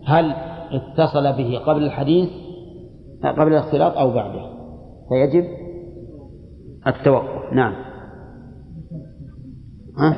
[0.07, 0.31] هل
[0.71, 2.29] اتصل به قبل الحديث؟
[3.23, 4.53] قبل الاختلاط أو بعده؟
[5.09, 5.45] فيجب
[6.87, 7.53] التوقف.
[7.53, 7.73] نعم.
[9.97, 10.17] ها؟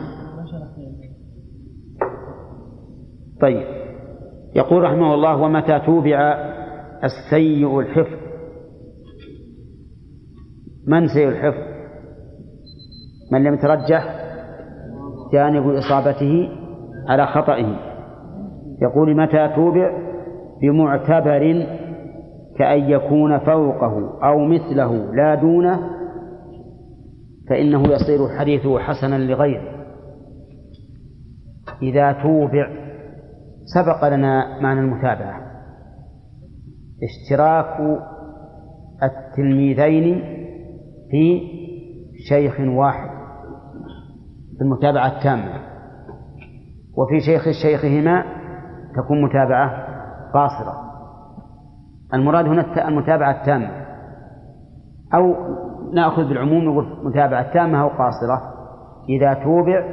[3.41, 3.74] طيب.
[4.55, 6.19] يقول رحمه الله ومتى توبع
[7.03, 8.19] السيء الحفظ؟
[10.87, 11.75] من سيء الحفظ؟
[13.31, 14.15] من لم يترجح
[15.33, 16.49] جانب إصابته
[17.07, 17.79] على خطئه.
[18.81, 19.91] يقول متى توبع؟
[20.61, 21.67] بمعتبر
[22.57, 25.79] كأن يكون فوقه أو مثله لا دونه
[27.49, 29.75] فإنه يصير حديثه حسنا لغيره.
[31.81, 32.84] إذا توبع
[33.74, 35.41] سبق لنا معنى المتابعة.
[37.03, 37.99] اشتراك
[39.03, 40.24] التلميذين
[41.11, 41.41] في
[42.30, 43.09] شيخ واحد
[44.57, 45.53] في المتابعة التامة
[46.97, 48.24] وفي شيخ شيخهما
[48.95, 49.88] تكون متابعة
[50.34, 50.86] قاصرة.
[52.13, 53.86] المراد هنا المتابعة التامة.
[55.13, 55.36] أو
[55.93, 58.41] نأخذ بالعموم نقول متابعة تامة أو قاصرة
[59.09, 59.84] إذا توبع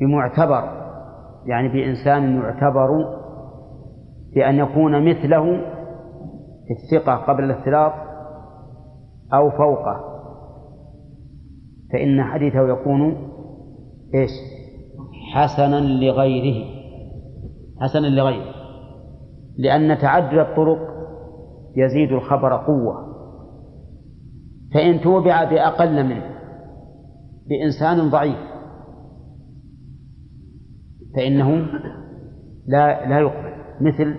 [0.00, 0.83] بمعتبر
[1.46, 2.88] يعني بإنسان يعتبر
[4.34, 5.44] بأن يكون مثله
[6.66, 7.92] في الثقة قبل الاختلاط
[9.34, 10.14] أو فوقه
[11.92, 13.30] فإن حديثه يكون
[14.14, 14.30] إيش؟
[15.34, 16.64] حسنا لغيره
[17.80, 18.54] حسنا لغيره
[19.58, 20.78] لأن تعدد الطرق
[21.76, 23.14] يزيد الخبر قوة
[24.74, 26.34] فإن توبع بأقل منه
[27.48, 28.53] بإنسان ضعيف
[31.16, 31.66] فإنه
[32.66, 33.54] لا لا يقبل.
[33.80, 34.16] مثل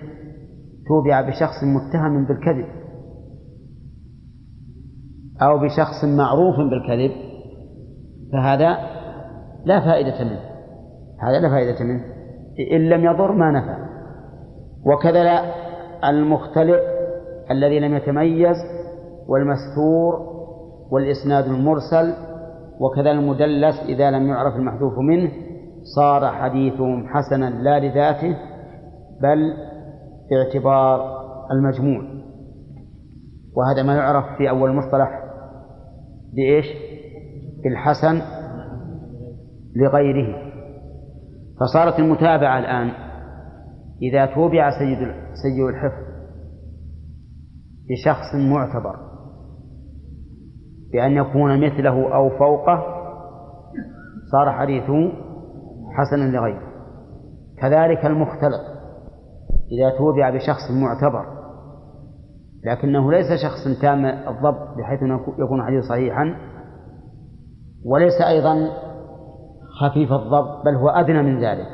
[0.88, 2.66] توبع بشخص متهم بالكذب
[5.42, 7.10] أو بشخص معروف بالكذب
[8.32, 8.76] فهذا
[9.64, 10.40] لا فائدة منه.
[11.22, 12.04] هذا لا فائدة منه.
[12.72, 13.78] إن لم يضر ما نفع.
[14.86, 15.40] وكذا
[16.04, 16.80] المختلف
[17.50, 18.56] الذي لم يتميز
[19.28, 20.36] والمستور
[20.90, 22.14] والإسناد المرسل
[22.80, 25.45] وكذا المدلس إذا لم يعرف المحذوف منه.
[25.94, 28.36] صار حديثهم حسنا لا لذاته
[29.22, 29.38] بل
[30.30, 31.16] باعتبار
[31.50, 32.02] المجموع.
[33.56, 35.22] وهذا ما يعرف في أول مصطلح
[36.34, 36.66] بإيش؟
[37.64, 38.22] بالحسن
[39.76, 40.52] لغيره.
[41.60, 42.90] فصارت المتابعة الآن.
[44.02, 44.98] إذا توبع سيد
[45.42, 46.06] سيء الحفظ
[47.90, 48.96] بشخص معتبر
[50.92, 52.84] بأن يكون مثله أو فوقه
[54.32, 55.25] صار حديثه
[55.96, 56.76] حسنا لغيره.
[57.58, 58.60] كذلك المختلط
[59.72, 61.26] إذا توبع بشخص معتبر
[62.64, 65.00] لكنه ليس شخص تام الضبط بحيث
[65.38, 66.34] يكون حديث صحيحا
[67.84, 68.68] وليس أيضا
[69.80, 71.66] خفيف الضبط بل هو أدنى من ذلك.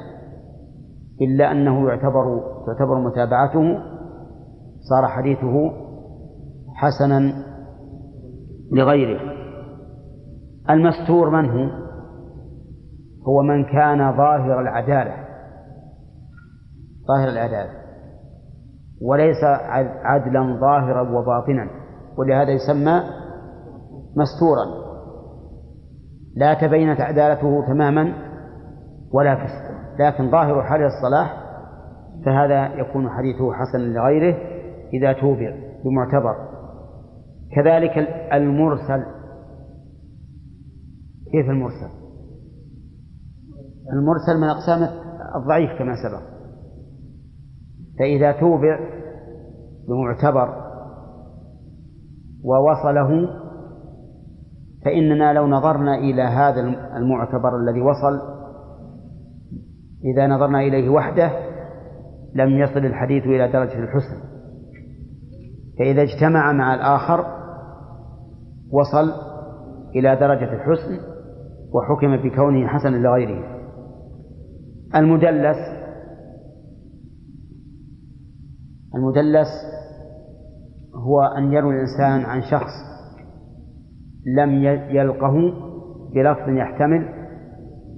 [1.20, 3.78] إلا أنه يعتبر تعتبر متابعته
[4.90, 5.70] صار حديثه
[6.74, 7.32] حسنا
[8.72, 9.20] لغيره.
[10.70, 11.81] المستور من هو؟
[13.28, 15.14] هو من كان ظاهر العدالة.
[17.08, 17.70] ظاهر العدالة.
[19.02, 19.44] وليس
[20.04, 21.68] عدلا ظاهرا وباطنا.
[22.18, 23.02] ولهذا يسمى
[24.16, 24.82] مستورا.
[26.36, 28.14] لا تبينت عدالته تماما
[29.12, 31.42] ولا فسق لكن ظاهر حال الصلاح
[32.24, 34.36] فهذا يكون حديثه حسنا لغيره
[34.94, 35.54] إذا توبع
[35.84, 36.34] بمعتبر.
[37.56, 37.98] كذلك
[38.32, 39.04] المرسل.
[41.32, 42.01] كيف المرسل؟
[43.92, 44.88] المرسل من أقسام
[45.36, 46.32] الضعيف كما سبق.
[47.98, 48.78] فإذا توبع
[49.88, 50.62] بمعتبر
[52.44, 53.28] ووصله
[54.84, 56.60] فإننا لو نظرنا إلى هذا
[56.96, 58.20] المعتبر الذي وصل
[60.04, 61.30] إذا نظرنا إليه وحده
[62.34, 64.32] لم يصل الحديث إلى درجة الحسن.
[65.78, 67.26] فإذا اجتمع مع الآخر
[68.72, 69.12] وصل
[69.96, 70.98] إلى درجة الحسن
[71.72, 73.51] وحكم بكونه حسنا لغيره.
[74.96, 75.56] المدلس.
[78.94, 79.48] المدلس
[80.94, 82.72] هو أن يروي الإنسان عن شخص
[84.26, 85.34] لم يلقه
[86.14, 87.08] بلفظ يحتمل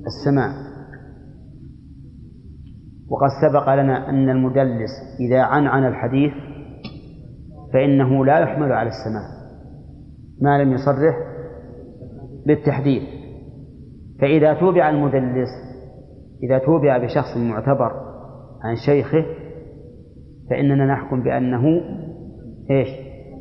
[0.07, 0.53] السماع.
[3.09, 4.91] وقد سبق لنا أن المدلس
[5.21, 6.33] إذا عنعن الحديث
[7.73, 9.29] فإنه لا يحمل على السماع.
[10.41, 11.17] ما لم يصرح
[12.47, 13.03] بالتحديد.
[14.21, 15.64] فإذا توبع المدلس
[16.45, 17.93] إذا توبع بشخص معتبر
[18.63, 19.25] عن شيخه
[20.51, 21.65] فإننا نحكم بأنه
[22.71, 22.89] إيش؟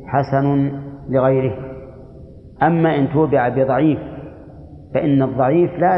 [0.06, 0.72] حسن
[1.08, 1.74] لغيره.
[2.62, 3.98] أما إن توبع بضعيف
[4.94, 5.96] فإن الضعيف لا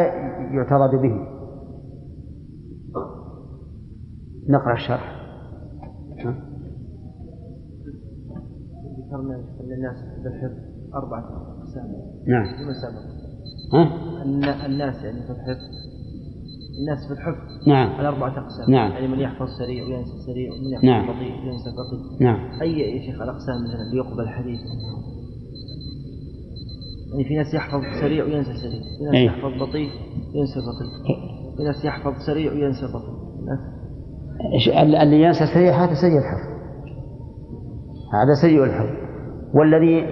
[0.54, 1.36] يعترض به.
[4.48, 5.16] نقرأ الشرح.
[9.06, 10.58] ذكرنا أن الناس بالحفظ
[10.94, 11.86] أربعة أقسام.
[12.28, 12.44] نعم.
[12.44, 13.16] فيما سبق.
[13.74, 15.86] ها؟ الناس يعني في الحفظ
[16.80, 17.68] الناس في الحفظ.
[17.68, 17.88] نعم.
[17.92, 18.70] على أربعة أقسام.
[18.70, 18.90] نعم.
[18.90, 21.04] يعني من يحفظ سريع وينسى سريع ومن يحفظ نعم.
[21.06, 22.24] بطيء وينسى بطيء.
[22.26, 22.60] نعم.
[22.62, 24.60] أي يا شيخ الأقسام مثلا اللي يقبل حديث
[27.12, 28.80] يعني في ناس يحفظ سريع وينسى سريع.
[28.98, 29.26] في ناس إيه.
[29.26, 29.90] يحفظ بطيء
[30.34, 31.16] وينسى بطيء.
[31.56, 33.16] في ناس يحفظ سريع وينسى بطيء.
[34.82, 36.56] ال- اللي ينسى سريع هذا سيء الحفظ.
[38.14, 38.96] هذا سيء الحفظ.
[39.54, 40.02] والذي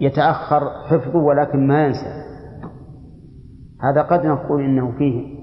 [0.00, 2.22] يتأخر حفظه ولكن ما ينسى.
[3.82, 5.41] هذا قد نقول إنه فيه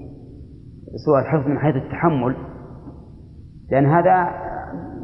[1.06, 2.36] سوء الحفظ من حيث التحمل
[3.70, 4.30] لأن هذا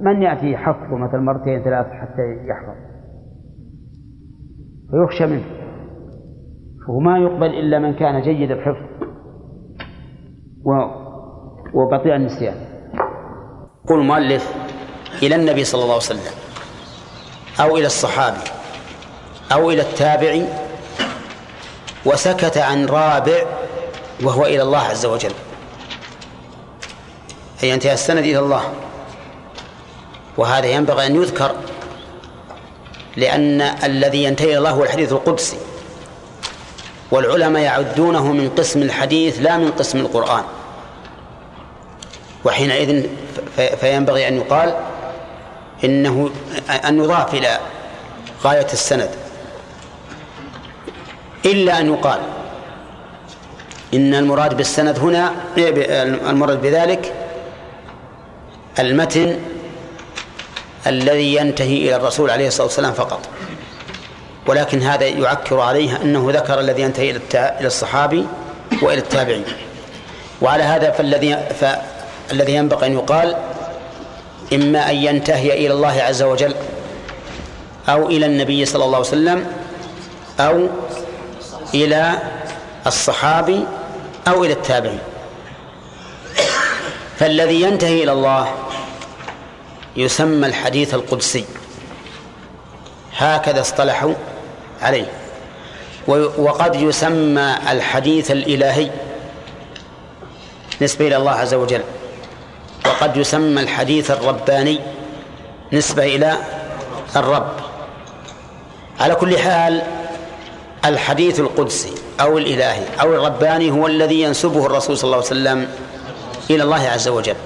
[0.02, 2.76] من يأتي حفظه مثلا مرتين ثلاث حتى يحفظ؟
[4.90, 5.44] فيخشى منه.
[6.86, 8.86] فهو ما يقبل إلا من كان جيد الحفظ
[10.64, 11.06] و-
[11.74, 12.54] وبطيء النسيان.
[13.84, 14.54] يقول المؤلف
[15.22, 16.32] إلى النبي صلى الله عليه وسلم
[17.60, 18.50] أو إلى الصحابي
[19.52, 20.42] أو إلى التابعي
[22.06, 23.38] وسكت عن رابع
[24.24, 25.45] وهو إلى الله عز وجل.
[27.62, 28.72] أي انتهى السند إلى الله.
[30.36, 31.54] وهذا ينبغي أن يذكر
[33.16, 35.56] لأن الذي ينتهي إلى الله هو الحديث القدسي.
[37.10, 40.44] والعلماء يعدونه من قسم الحديث لا من قسم القرآن.
[42.44, 43.06] وحينئذ
[43.56, 44.74] في- فينبغي أن يقال
[45.84, 46.30] إنه
[46.84, 47.58] أن يضاف إلى
[48.44, 49.10] غاية السند.
[51.44, 52.20] إلا أن يقال
[53.94, 55.32] إن المراد بالسند هنا
[56.30, 57.12] المراد بذلك
[58.78, 59.38] المتن
[60.86, 63.20] الذي ينتهي إلى الرسول عليه الصلاة والسلام فقط.
[64.46, 68.26] ولكن هذا يعكر عليه أنه ذكر الذي ينتهي إلى الصحابي
[68.82, 69.44] وإلى التابعين.
[70.42, 73.36] وعلى هذا فالذي فالذي ينبغي أن يقال
[74.52, 76.54] إما أن ينتهي إلى الله عز وجل
[77.88, 79.46] أو إلى النبي صلى الله عليه وسلم
[80.40, 80.68] أو
[81.74, 82.12] إلى
[82.86, 83.64] الصحابي
[84.28, 84.98] أو إلى التابعين.
[87.16, 88.48] فالذي ينتهي إلى الله
[89.96, 91.44] يسمى الحديث القدسي.
[93.16, 94.14] هكذا اصطلحوا
[94.82, 95.06] عليه.
[96.38, 98.90] وقد يسمى الحديث الإلهي
[100.82, 101.82] نسبة إلى الله عز وجل.
[102.86, 104.80] وقد يسمى الحديث الرباني
[105.72, 106.36] نسبة إلى
[107.16, 107.52] الرب.
[109.00, 109.82] على كل حال
[110.84, 115.68] الحديث القدسي أو الإلهي أو الرباني هو الذي ينسبه الرسول صلى الله عليه وسلم
[116.50, 117.36] إلى الله عز وجل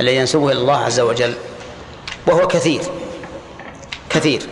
[0.00, 1.34] الذي ينسبه إلى الله عز وجل
[2.26, 2.80] وهو كثير
[4.10, 4.42] كثير.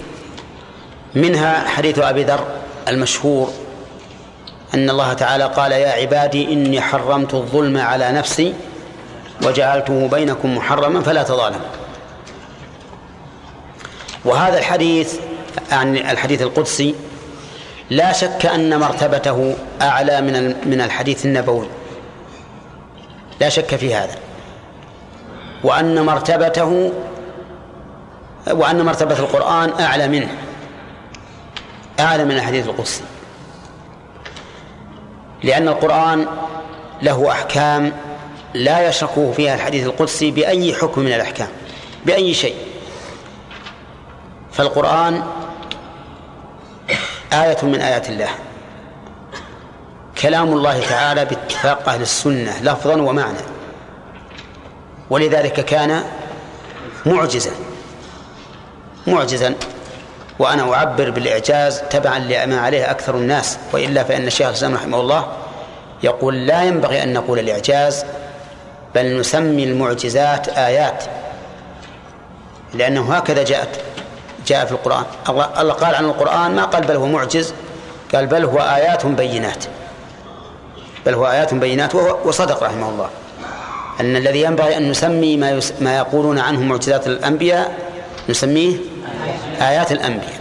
[1.14, 2.47] منها حديث أبي ذر
[2.89, 3.51] المشهور
[4.74, 8.55] أن الله تعالى قال يا عبادي إني حرمت الظلم على نفسي
[9.43, 11.68] وجعلته بينكم محرما فلا تظالموا.
[14.24, 15.14] وهذا الحديث
[15.72, 16.95] عن الحديث القدسي
[17.91, 21.68] لا شك أن مرتبته أعلى من من الحديث النبوي.
[23.41, 24.14] لا شك في هذا.
[25.64, 26.93] وأن مرتبته
[28.51, 30.28] وأن مرتبة القرآن أعلى منه
[32.01, 33.03] أعلى من الحديث القدسي.
[35.43, 36.26] لأن القرآن
[37.03, 37.93] له أحكام
[38.55, 41.49] لا يشركه فيها الحديث القدسي بأي حكم من الأحكام
[42.07, 42.57] بأي شيء.
[44.53, 45.22] فالقرآن
[47.32, 48.28] آية من آيات الله.
[50.20, 53.38] كلام الله تعالى باتفاق أهل السنة لفظا ومعنى.
[55.10, 56.04] ولذلك كان
[57.06, 57.50] معجزا
[59.06, 59.54] معجزا.
[60.38, 65.26] وأنا أعبر بالإعجاز تبعا لما عليه أكثر الناس وإلا فإن الشيخ الإسلام رحمه الله
[66.02, 68.04] يقول لا ينبغي أن نقول الإعجاز
[68.94, 71.04] بل نسمي المعجزات آيات.
[72.74, 73.80] لأنه هكذا جاءت
[74.46, 75.04] جاء في القرآن.
[75.28, 77.54] الله قال عن القرآن ما قال بل هو معجز
[78.14, 79.64] قال بل هو آيات بينات.
[81.09, 81.94] بل هو آيات بينات
[82.24, 83.11] وصدق رحمه الله.
[84.00, 87.78] أن الذي ينبغي أن نسمي ما, يس ما يقولون عنه معجزات الأنبياء
[88.28, 88.76] نسميه
[89.61, 90.40] آيات الأنبياء.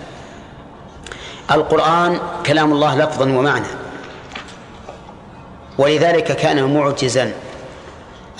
[1.51, 3.65] القرآن كلام الله لفظا ومعنى.
[5.77, 7.33] ولذلك كان معجزا.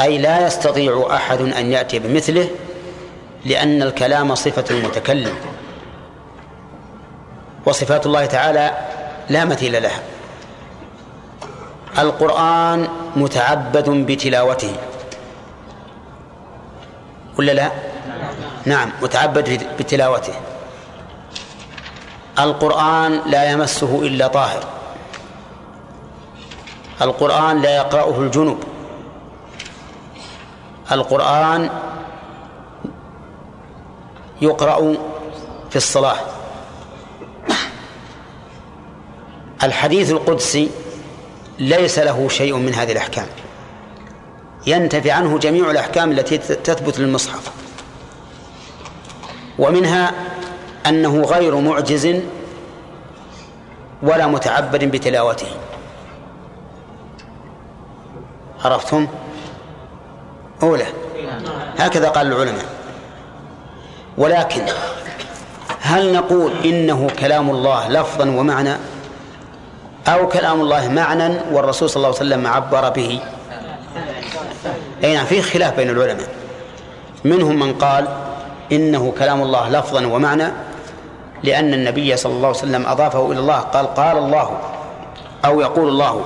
[0.01, 2.49] أي لا يستطيع أحد أن يأتي بمثله
[3.45, 5.33] لأن الكلام صفة المتكلم.
[7.65, 8.71] وصفات الله تعالى
[9.29, 10.16] لا مثيل لها.
[11.99, 14.75] القرآن متعبد بتلاوته.
[17.39, 17.71] ولا لا؟
[18.65, 20.33] نعم متعبد بتلاوته.
[22.39, 24.63] القرآن لا يمسه إلا طاهر.
[27.01, 28.63] القرآن لا يقرأه الجنب
[30.91, 31.69] القرآن
[34.41, 34.95] يقرأ
[35.69, 36.17] في الصلاة.
[39.63, 40.69] الحديث القدسي
[41.59, 43.25] ليس له شيء من هذه الأحكام.
[44.67, 47.51] ينتفي عنه جميع الأحكام التي تثبت للمصحف.
[49.59, 50.11] ومنها
[50.87, 52.15] أنه غير معجز
[54.03, 55.47] ولا متعبد بتلاوته.
[58.65, 59.07] عرفتم؟
[60.63, 60.85] أولى.
[61.77, 62.65] هكذا قال العلماء.
[64.17, 64.61] ولكن
[65.81, 68.77] هل نقول إنه كلام الله لفظا ومعنى؟
[70.07, 73.19] أو كلام الله معنى والرسول صلى الله عليه وسلم عبر به.
[75.03, 76.29] أي نعم خلاف بين العلماء.
[77.23, 78.07] منهم من قال
[78.71, 80.47] إنه كلام الله لفظا ومعنى
[81.43, 83.59] لأن النبي صلى الله عليه وسلم أضافه إلى الله.
[83.59, 84.59] قال قال الله
[85.45, 86.21] أو يقول الله.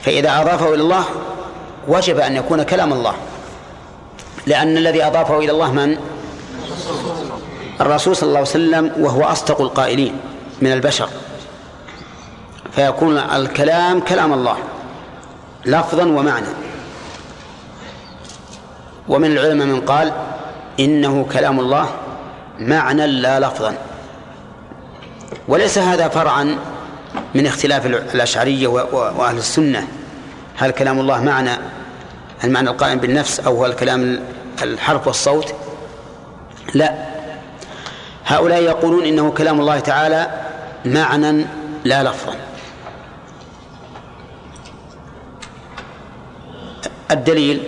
[0.00, 1.04] فإذا أضافه إلى الله
[1.88, 3.14] وجب أن يكون كلام الله.
[4.46, 5.96] لأن الذي أضافه إلى الله من؟
[7.80, 10.20] الرسول صلى الله عليه وسلم وهو أصدق القائلين
[10.62, 11.08] من البشر.
[12.72, 14.56] فيكون الكلام كلام الله
[15.66, 16.46] لفظا ومعنى.
[19.08, 20.12] ومن العلماء من قال
[20.80, 21.88] إنه كلام الله
[22.58, 23.74] معنى لا لفظا.
[25.48, 26.58] وليس هذا فرعا
[27.34, 29.88] من اختلاف الأشعرية وأهل السنة.
[30.56, 31.50] هل كلام الله معنى
[32.44, 34.20] المعنى القائم بالنفس أو هو الكلام
[34.62, 35.54] الحرف والصوت؟
[36.74, 36.94] لا.
[38.26, 40.30] هؤلاء يقولون إنه كلام الله تعالى
[40.84, 41.46] معنى
[41.84, 42.34] لا لفظا.
[47.10, 47.62] الدليل؟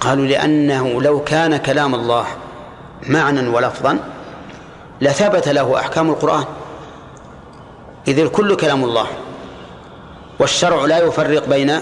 [0.00, 2.26] قالوا لأنه لو كان كلام الله
[3.08, 3.98] معنى ولفظا
[5.00, 6.44] لثبت له أحكام القرآن.
[8.08, 9.06] إذ الكل كلام الله
[10.38, 11.78] والشرع لا يفرق بين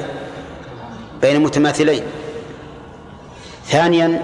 [1.22, 2.02] بين متماثلين.
[3.66, 4.22] ثانيا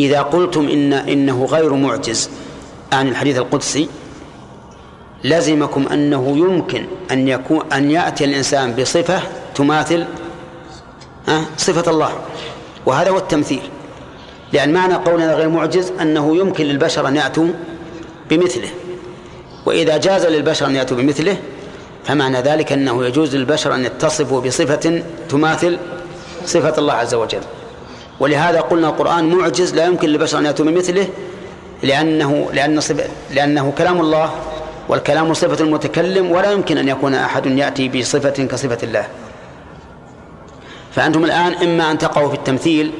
[0.00, 2.30] إذا قلتم إن إنه غير معجز
[2.92, 3.88] عن الحديث القدسي
[5.24, 9.22] لزمكم أنه يمكن أن يكون أن يأتي الإنسان بصفة
[9.54, 10.04] تماثل
[11.56, 12.12] صفة الله.
[12.86, 13.62] وهذا هو التمثيل.
[14.52, 17.48] لأن معنى قولنا غير معجز أنه يمكن للبشر أن يأتوا
[18.30, 18.68] بمثله.
[19.66, 21.36] وإذا جاز للبشر أن يأتوا بمثله
[22.04, 25.78] فمعنى ذلك أنه يجوز للبشر أن يتصفوا بصفة تماثل
[26.46, 27.40] صفة الله عز وجل.
[28.20, 31.08] ولهذا قلنا القرآن معجز لا يمكن للبشر أن يأتوا بمثله
[31.82, 34.30] لأنه لأن صفة لأنه كلام الله
[34.88, 39.06] والكلام صفة المتكلم ولا يمكن أن يكون أحد يأتي بصفة كصفة الله.
[40.92, 42.92] فأنتم الآن إما أن تقعوا في التمثيل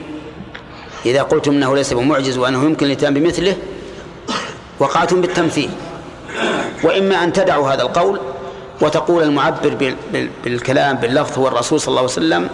[1.06, 3.56] إذا قلتم أنه ليس بمعجز وأنه يمكن الإتيان بمثله
[4.78, 5.70] وقعتم بالتمثيل.
[6.84, 8.20] وإما أن تدعوا هذا القول
[8.80, 9.94] وتقول المعبر
[10.44, 12.48] بالكلام باللفظ هو الرسول صلى الله عليه وسلم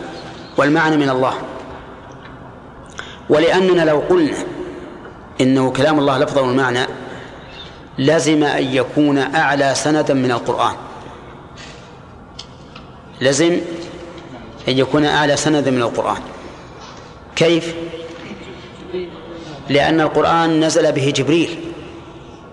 [0.57, 1.35] والمعنى من الله.
[3.29, 4.37] ولأننا لو قلنا
[5.41, 6.87] إنه كلام الله لفظا والمعنى
[7.99, 10.75] لزم أن يكون أعلى سندا من القرآن.
[13.21, 13.61] لزم
[14.69, 16.19] أن يكون أعلى سندا من القرآن
[17.37, 17.75] كيف؟
[19.69, 21.59] لأن القرآن نزل به جبريل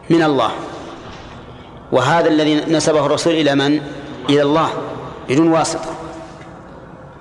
[0.09, 0.51] من الله
[1.91, 3.81] وهذا الذي نسبه الرسول إلى من؟
[4.29, 4.69] إلى الله
[5.29, 5.89] بدون واسطة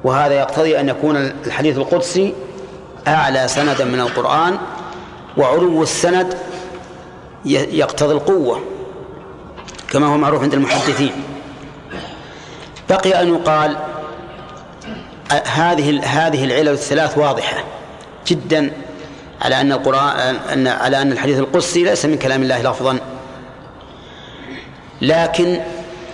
[0.04, 2.34] وهذا يقتضي أن يكون الحديث القدسي
[3.08, 4.58] أعلى سندا من القرآن
[5.36, 6.38] وعلو السند
[7.44, 8.60] يقتضي القوة
[9.90, 11.12] كما هو معروف عند المحدثين
[12.90, 13.76] بقي أن يقال
[15.44, 17.64] هذه هذه العلل الثلاث واضحة
[18.26, 18.72] جدا
[19.42, 22.98] على أن القرآن أن على أن الحديث القدسي ليس من كلام الله لفظا.
[25.02, 25.60] لكن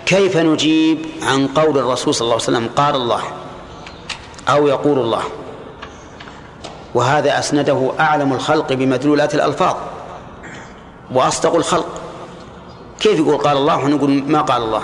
[0.07, 3.23] كيف نجيب عن قول الرسول صلى الله عليه وسلم قال الله
[4.49, 5.23] أو يقول الله؟
[6.95, 9.77] وهذا أسنده أعلم الخلق بمدلولات الألفاظ
[11.13, 12.01] وأصدق الخلق.
[13.01, 14.83] كيف يقول قال الله ونقول ما قال الله؟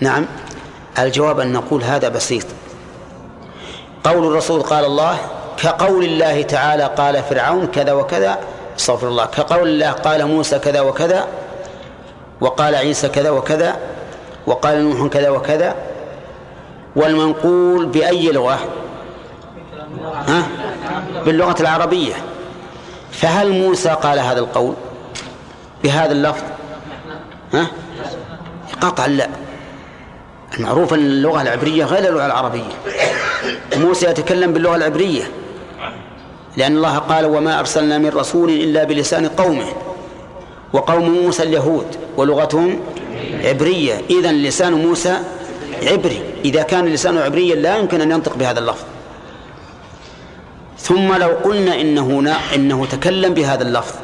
[0.00, 0.26] نعم.
[1.06, 2.44] الجواب أن نقول هذا بسيط.
[4.04, 5.18] قول الرسول قال الله
[5.56, 8.38] كقول الله تعالى قال فرعون كذا وكذا
[8.78, 9.26] استغفر الله.
[9.26, 11.26] كقول الله قال موسى كذا وكذا
[12.40, 13.76] وقال عيسى كذا وكذا
[14.46, 15.74] وقال نوح كذا وكذا.
[16.96, 18.58] والمنقول بأي لغة؟
[20.28, 20.42] ها؟
[21.26, 22.14] باللغة العربية.
[23.12, 24.74] فهل موسى قال هذا القول؟
[25.84, 26.42] بهذا اللفظ؟
[27.54, 27.66] ها؟
[28.80, 29.28] قطعا لا.
[30.56, 32.72] المعروف أن اللغة العبرية غير اللغة العربية.
[33.76, 35.30] موسى يتكلم باللغة العبرية.
[36.56, 39.66] لأن الله قال وما أرسلنا من رسول إلا بلسان قومه
[40.72, 42.80] وقوم موسى اليهود ولغتهم
[43.44, 44.02] عبرية.
[44.10, 45.18] إذا لسان موسى
[45.82, 46.22] عبري.
[46.44, 48.84] إذا كان لسانه عبريا لا يمكن أن ينطق بهذا اللفظ.
[50.78, 53.94] ثم لو قلنا إنه إنه تكلم بهذا اللفظ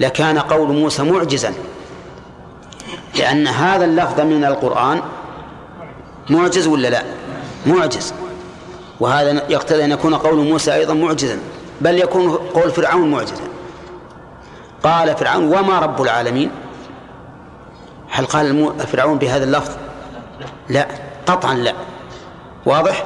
[0.00, 1.54] لكان قول موسى معجزا.
[3.18, 5.02] لأن هذا اللفظ من القرآن
[6.30, 7.02] معجز ولا لا؟
[7.66, 8.14] معجز.
[9.00, 11.38] وهذا يقتضي أن يكون قول موسى أيضا معجزا
[11.80, 13.44] بل يكون قول فرعون معجزا.
[14.82, 16.50] قال فرعون وما رب العالمين؟
[18.10, 19.70] هل قال فرعون بهذا اللفظ؟
[20.68, 20.86] لا
[21.26, 21.72] قطعا لا.
[22.66, 23.04] واضح؟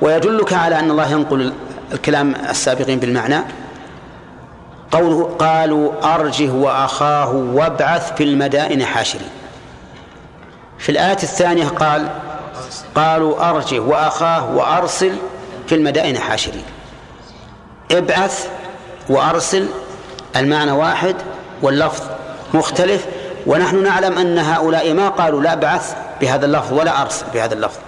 [0.00, 1.52] ويدلك على أن الله ينقل
[1.92, 3.38] الكلام السابقين بالمعنى.
[4.90, 9.28] قوله قالوا أرجه وأخاه وابعث في المدائن حاشرين.
[10.78, 12.08] في الآية الثانية قال
[12.94, 15.12] قالوا أرجه وأخاه وأرسل
[15.66, 16.64] في المدائن حاشرين.
[17.90, 18.48] ابعث
[19.08, 19.68] وأرسل
[20.36, 21.16] المعنى واحد
[21.62, 22.02] واللفظ
[22.54, 23.06] مختلف
[23.46, 27.78] ونحن نعلم أن هؤلاء ما قالوا لا ابعث بهذا اللفظ ولا أرسل بهذا اللفظ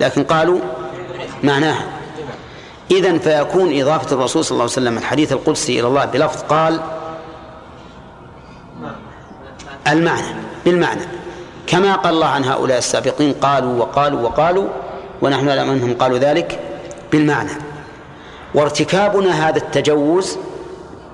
[0.00, 0.60] لكن قالوا
[1.42, 1.86] معناها.
[2.90, 6.80] إذا فيكون إضافة الرسول صلى الله عليه وسلم الحديث القدسي إلى الله بلفظ قال
[9.88, 10.26] المعنى
[10.64, 11.02] بالمعنى.
[11.66, 14.68] كما قال الله عن هؤلاء السابقين قالوا وقالوا وقالوا
[15.22, 16.60] ونحن نعلم أنهم قالوا ذلك
[17.12, 17.50] بالمعنى.
[18.54, 20.38] وارتكابنا هذا التجوز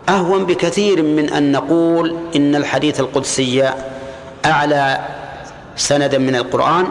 [0.08, 3.70] أهون بكثير من أن نقول إن الحديث القدسي
[4.44, 4.98] أعلى
[5.76, 6.86] سندا من القرآن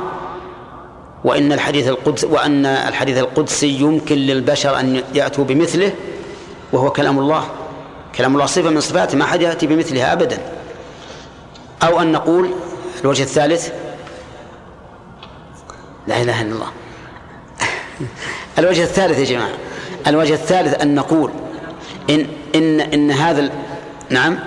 [1.24, 5.92] وإن الحديث القدس وأن الحديث القدسي يمكن للبشر أن يأتوا بمثله
[6.74, 7.44] وهو كلام الله.
[8.16, 10.38] كلام الله صفة من صفاته ما أحد يأتي بمثلها أبدا.
[11.84, 12.50] أو أن نقول
[13.02, 13.70] الوجه الثالث.
[16.08, 16.72] لا إله إلا الله.
[18.58, 19.54] الوجه الثالث يا جماعة.
[20.08, 21.32] الوجه الثالث أن نقول
[22.10, 23.50] إن إن إن هذا
[24.10, 24.40] نعم.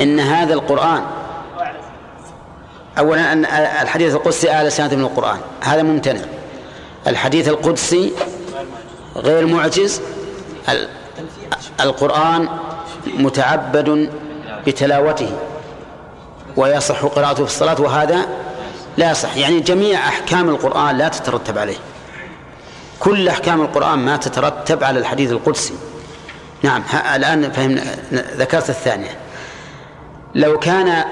[0.00, 1.02] إن هذا القرآن
[2.98, 3.44] أولا أن
[3.82, 5.38] الحديث القدسي آل سنة من القرآن.
[5.60, 6.20] هذا ممتنع.
[7.06, 8.12] الحديث القدسي
[9.16, 10.00] غير معجز.
[11.80, 12.48] القرآن
[13.06, 14.10] متعبد
[14.66, 15.38] بتلاوته.
[16.56, 18.26] ويصح قراءته في الصلاة وهذا
[18.96, 19.36] لا يصح.
[19.36, 21.76] يعني جميع أحكام القرآن لا تترتب عليه.
[23.00, 25.74] كل أحكام القرآن ما تترتب على الحديث القدسي.
[26.62, 26.82] نعم
[27.14, 27.82] الآن فهمنا
[28.12, 29.18] ذكرت الثانية.
[30.34, 31.04] لو كان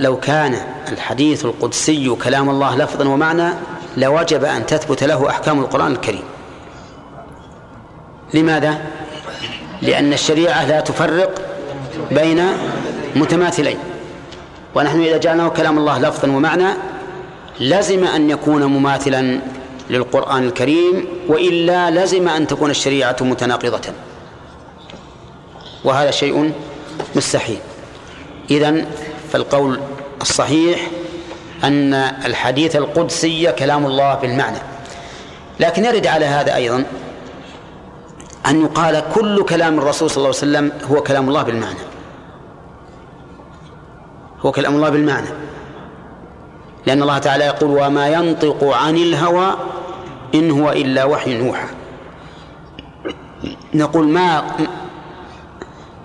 [0.00, 0.56] لو كان
[0.92, 3.48] الحديث القدسي كلام الله لفظا ومعنى
[3.96, 6.24] لوجب أن تثبت له أحكام القرآن الكريم.
[8.34, 8.78] لماذا؟
[9.82, 11.40] لأن الشريعة لا تفرق
[12.10, 12.46] بين
[13.16, 13.78] متماثلين.
[14.76, 16.68] ونحن إذا جعلناه كلام الله لفظا ومعنى
[17.60, 19.40] لزم أن يكون مماثلا
[19.90, 23.92] للقرآن الكريم وإلا لزم أن تكون الشريعة متناقضة.
[25.84, 26.52] وهذا شيء
[27.14, 27.58] مستحيل.
[28.50, 28.86] إذن
[29.32, 29.80] فالقول
[30.20, 30.90] الصحيح
[31.64, 34.58] أن الحديث القدسي كلام الله بالمعنى.
[35.60, 36.84] لكن يرد على هذا أيضا
[38.46, 41.95] أن يقال كل كلام الرسول صلى الله عليه وسلم هو كلام الله بالمعنى.
[44.40, 45.28] هو كلام الله بالمعنى.
[46.86, 49.56] لأن الله تعالى يقول وما ينطق عن الهوى
[50.34, 51.68] إن هو إلا وحي يوحى.
[53.74, 54.42] نقول ما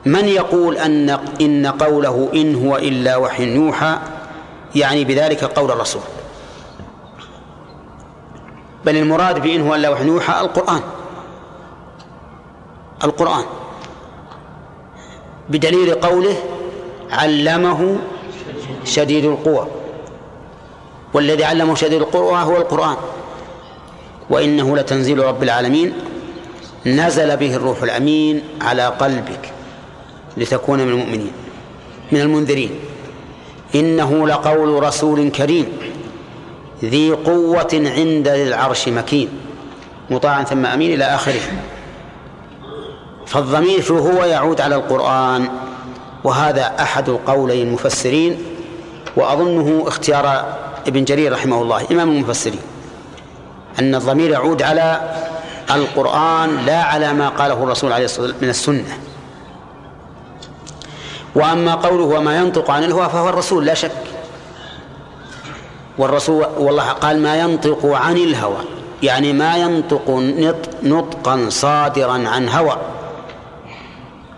[0.05, 1.09] من يقول أن
[1.41, 3.97] إن قوله إن هو إلا وحي يوحى
[4.75, 6.01] يعني بذلك قول الرسول؟
[8.85, 10.81] بل المراد بإن هو إلا وحي يوحى القرآن.
[13.03, 13.43] القرآن.
[15.49, 16.35] بدليل قوله
[17.11, 17.97] علمه
[18.85, 19.67] شديد القوى
[21.13, 22.95] والذي علمه شديد القوى هو القرآن.
[24.29, 25.93] وإنه لتنزيل رب العالمين.
[26.85, 29.51] نزل به الروح الأمين على قلبك
[30.37, 31.31] لتكون من المؤمنين
[32.11, 32.71] من المنذرين.
[33.75, 35.65] إنه لقول رسول كريم
[36.83, 39.29] ذي قوة عند العرش مكين.
[40.09, 41.41] مطاع ثم أمين إلى آخره.
[43.25, 45.49] فالضمير هو يعود على القرآن.
[46.23, 48.37] وهذا أحد القولي المفسرين.
[49.15, 50.55] وأظنه اختيار
[50.87, 52.61] ابن جرير رحمه الله إمام المفسرين
[53.79, 55.01] أن الضمير يعود على
[55.71, 58.97] القرآن لا على ما قاله الرسول عليه الصلاة والسلام من السنة.
[61.35, 63.91] وأما قوله وما ينطق عن الهوى فهو الرسول لا شك.
[65.97, 68.57] والرسول والله قال ما ينطق عن الهوى
[69.03, 70.09] يعني ما ينطق
[70.83, 72.77] نطقا صادرا عن هوى.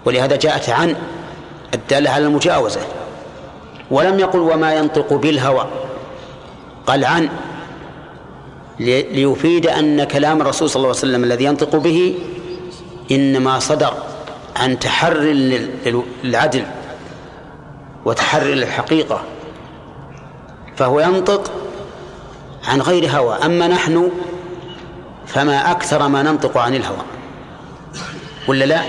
[0.05, 0.95] ولهذا جاءت عن
[1.73, 2.81] الدالة على المجاوزة.
[3.93, 5.67] ولم يقل وما ينطق بالهوى.
[6.87, 7.29] قال عن
[8.79, 12.15] ليفيد أن كلام الرسول صلى الله عليه وسلم الذي ينطق به
[13.11, 13.93] إنما صدر
[14.55, 15.33] عن تحري
[16.23, 16.65] للعدل
[18.05, 19.21] وتحري للحقيقة.
[20.75, 21.51] فهو ينطق
[22.67, 23.35] عن غير هوى.
[23.45, 24.11] أما نحن
[25.27, 27.05] فما أكثر ما ننطق عن الهوى.
[28.47, 28.81] ولا لا؟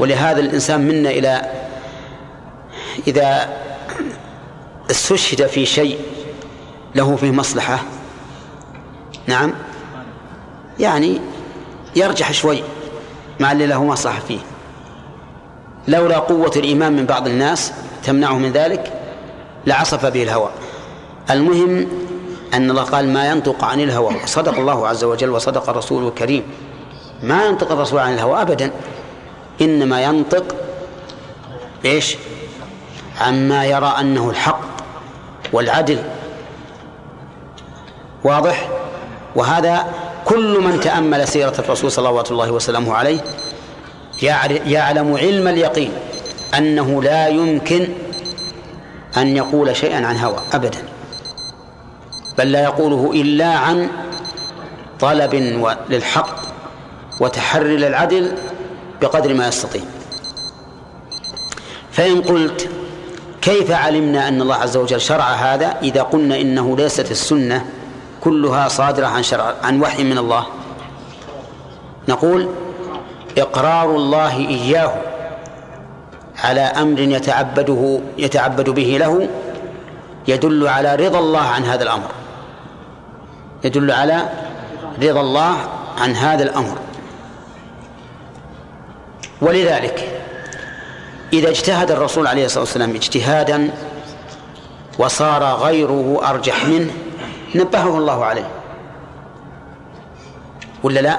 [0.00, 1.42] ولهذا الإنسان منا إلى
[3.06, 3.48] إذا
[4.90, 5.98] استشهد في شيء
[6.94, 7.78] له فيه مصلحة؟
[9.26, 9.52] نعم.
[10.78, 11.20] يعني
[11.96, 12.62] يرجح شوي
[13.40, 14.38] مع اللي له مصلحة فيه.
[15.88, 17.72] لولا قوة الإيمان من بعض الناس
[18.04, 18.92] تمنعه من ذلك
[19.66, 20.50] لعصف به الهوى.
[21.30, 21.86] المهم
[22.54, 26.42] أن الله قال ما ينطق عن الهوى صدق الله عز وجل وصدق الرسول الكريم.
[27.22, 28.70] ما ينطق الرسول عن الهوى أبدا.
[29.60, 30.56] إنما ينطق
[31.84, 32.16] إيش؟
[33.20, 34.71] عما يرى أنه الحق.
[35.52, 35.98] والعدل.
[38.24, 38.68] واضح؟
[39.36, 39.86] وهذا
[40.24, 43.20] كل من تأمل سيرة الرسول صلوات الله وسلامه عليه
[44.66, 45.92] يعلم علم اليقين
[46.58, 47.88] أنه لا يمكن
[49.16, 50.78] أن يقول شيئا عن هوى أبدا.
[52.38, 53.88] بل لا يقوله إلا عن
[55.00, 55.34] طلب
[55.88, 56.36] للحق
[57.20, 58.32] وتحري للعدل
[59.02, 59.82] بقدر ما يستطيع.
[61.92, 62.68] فإن قلت
[63.42, 67.66] كيف علمنا أن الله عز وجل شرع هذا إذا قلنا إنه ليست السنة
[68.20, 70.46] كلها صادرة عن شرع عن وحي من الله؟
[72.08, 72.48] نقول
[73.38, 74.92] إقرار الله إياه
[76.38, 79.28] على أمر يتعبده يتعبد به له
[80.28, 82.10] يدل على رضا الله عن هذا الأمر.
[83.64, 84.22] يدل على
[85.02, 85.56] رضا الله
[85.98, 86.78] عن هذا الأمر.
[89.40, 90.21] ولذلك
[91.32, 93.70] إذا اجتهد الرسول عليه الصلاة والسلام اجتهادا
[94.98, 96.90] وصار غيره أرجح منه
[97.54, 98.48] نبهه الله عليه.
[100.82, 101.18] ولا لا؟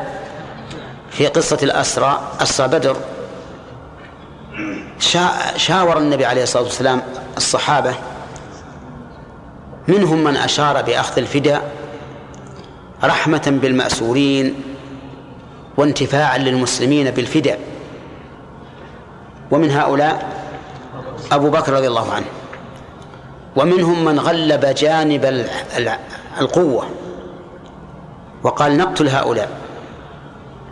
[1.12, 2.98] في قصة الأسرى أسرى بدر.
[5.00, 7.02] شا- شاور النبي عليه الصلاة والسلام
[7.38, 7.96] الصحابة
[9.88, 11.72] منهم من أشار بأخذ الفداء
[13.04, 14.56] رحمة بالمأسورين
[15.78, 17.60] وانتفاعا للمسلمين بالفداء
[19.54, 20.44] ومن هؤلاء
[21.32, 22.26] أبو بكر رضي الله عنه.
[23.56, 25.98] ومنهم من غلب جانب ال- ال-
[26.42, 26.86] القوة.
[28.44, 29.50] وقال نقتل هؤلاء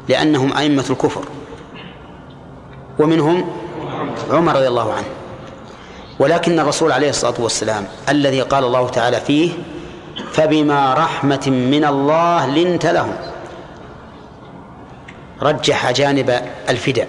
[0.10, 1.22] لأنهم أئمة الكفر.
[3.00, 3.50] ومنهم
[4.32, 5.08] عمر رضي الله عنه.
[6.20, 9.52] ولكن الرسول عليه الصلاة والسلام الذي قال الله تعالى فيه
[10.32, 13.14] فبما رحمة من الله لنت لهم.
[15.42, 17.08] رجح جانب الفداء.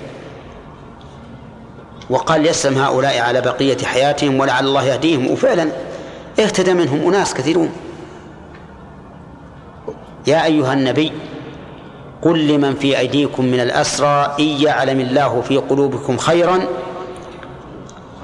[2.13, 5.69] وقال يسلم هؤلاء على بقية حياتهم ولعل الله يهديهم وفعلا
[6.41, 7.73] اهتدى منهم أناس كثيرون.
[10.27, 11.13] يا أيها النبي
[12.23, 16.61] قل لمن في أيديكم من الأسرى إن يعلم الله في قلوبكم خيرا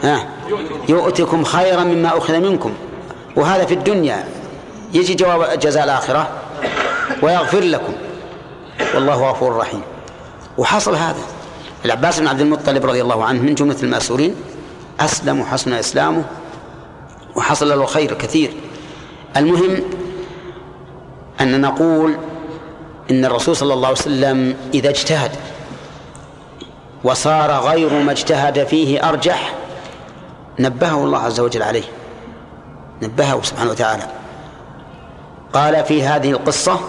[0.03, 0.29] ها
[0.89, 2.73] يؤتكم خيرا مما أخذ منكم.
[3.37, 4.25] وهذا في الدنيا.
[4.95, 6.29] يجي جواب جزاء الآخرة
[7.23, 7.93] ويغفر لكم.
[8.95, 9.83] والله غفور رحيم.
[10.59, 11.38] وحصل هذا.
[11.89, 14.35] العباس بن عبد المطلب رضي الله عنه من جملة المأسورين
[15.01, 16.25] أسلم وحسن إسلامه
[17.37, 18.51] وحصل له خير كثير.
[19.37, 19.83] المهم
[21.41, 22.17] أن نقول
[23.11, 25.31] إن الرسول صلى الله عليه وسلم إذا اجتهد
[27.05, 29.55] وصار غير ما اجتهد فيه أرجح
[30.59, 31.85] نبهه الله عز وجل عليه
[33.03, 34.07] نبهه سبحانه وتعالى.
[35.53, 36.81] قال في هذه القصة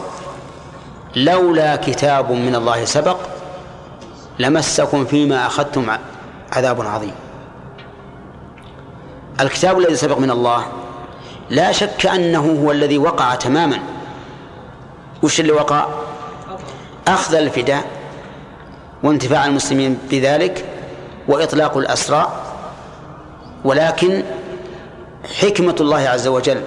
[1.15, 3.17] لولا كتاب من الله سبق
[4.39, 5.91] لمسكم فيما أخذتم
[6.51, 7.13] عذاب عظيم.
[9.41, 10.65] الكتاب الذي سبق من الله
[11.49, 13.79] لا شك أنه هو الذي وقع تماما.
[15.23, 15.85] وش اللي وقع؟
[17.07, 17.83] أخذ الفداء
[19.03, 20.65] وانتفاع المسلمين بذلك
[21.27, 22.43] وإطلاق الأسرى
[23.63, 24.23] ولكن
[25.39, 26.61] حكمة الله عز وجل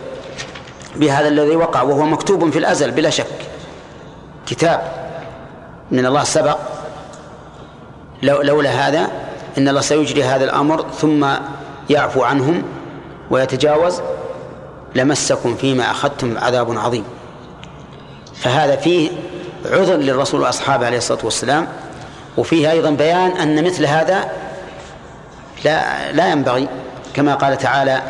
[0.97, 3.27] بهذا الذي وقع وهو مكتوب في الأزل بلا شك.
[4.47, 4.93] كتاب
[5.91, 6.59] من الله سبق
[8.23, 9.11] لو لولا هذا
[9.59, 11.27] إن الله سيجري هذا الأمر ثم
[11.91, 12.63] يعفو عنهم
[13.31, 14.01] ويتجاوز
[14.95, 17.05] لمسكم فيما أخذتم عذاب عظيم.
[18.35, 19.11] فهذا فيه
[19.71, 21.69] عذر للرسول وأصحابه عليه الصلاة والسلام
[22.37, 24.31] وفيه أيضا بيان أن مثل هذا
[25.65, 26.69] لا لا ينبغي
[27.15, 28.03] كما قال تعالى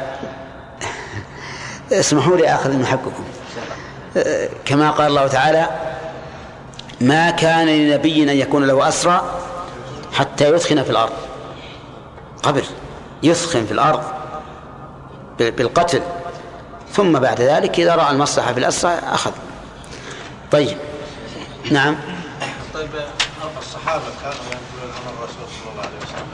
[1.92, 3.24] اسمحوا لي آخذ من حقكم.
[4.64, 5.66] كما قال الله تعالى
[7.00, 9.41] ما كان لنبي أن يكون له أسرى
[10.12, 11.12] حتى يثخن في الأرض.
[12.42, 12.64] قبل
[13.22, 14.02] يثخن في الأرض
[15.38, 16.02] بالقتل.
[16.92, 19.32] ثم بعد ذلك إذا رأى المصلحة في الأسرى أخذ.
[20.52, 20.78] طيب.
[21.70, 21.96] نعم.
[22.74, 22.90] طيب
[23.58, 26.28] الصحابة كانوا ينقلون عن الرسول صلى الله عليه وسلم.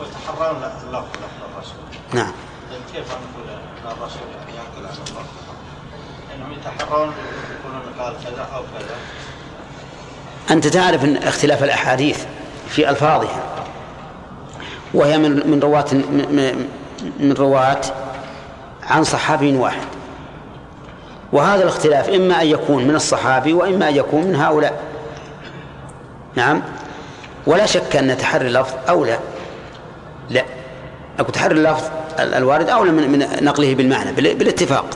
[0.00, 1.84] ويتحرون اللفظ لفظ الرسول.
[2.12, 2.32] نعم.
[2.70, 5.24] طيب كيف نقول أن الرسول يعني ينقل عن الله؟
[6.34, 7.12] إنهم يتحرون
[7.60, 8.96] يقولون قال كذا أو كذا.
[10.50, 12.24] أنت تعرف أن اختلاف الأحاديث
[12.68, 13.42] في ألفاظها.
[14.94, 15.84] وهي من من رواة
[17.20, 17.80] من- رواة
[18.82, 19.86] عن صحابي واحد.
[21.32, 24.80] وهذا الاختلاف إما أن يكون من الصحابي وإما أن يكون من هؤلاء.
[26.34, 26.62] نعم.
[27.46, 29.18] ولا شك أن تحري اللفظ أولى.
[30.30, 30.44] لا.
[31.18, 31.84] أقول تحري اللفظ
[32.18, 34.86] ال- الوارد أولى من, من نقله بالمعنى بال- بالاتفاق.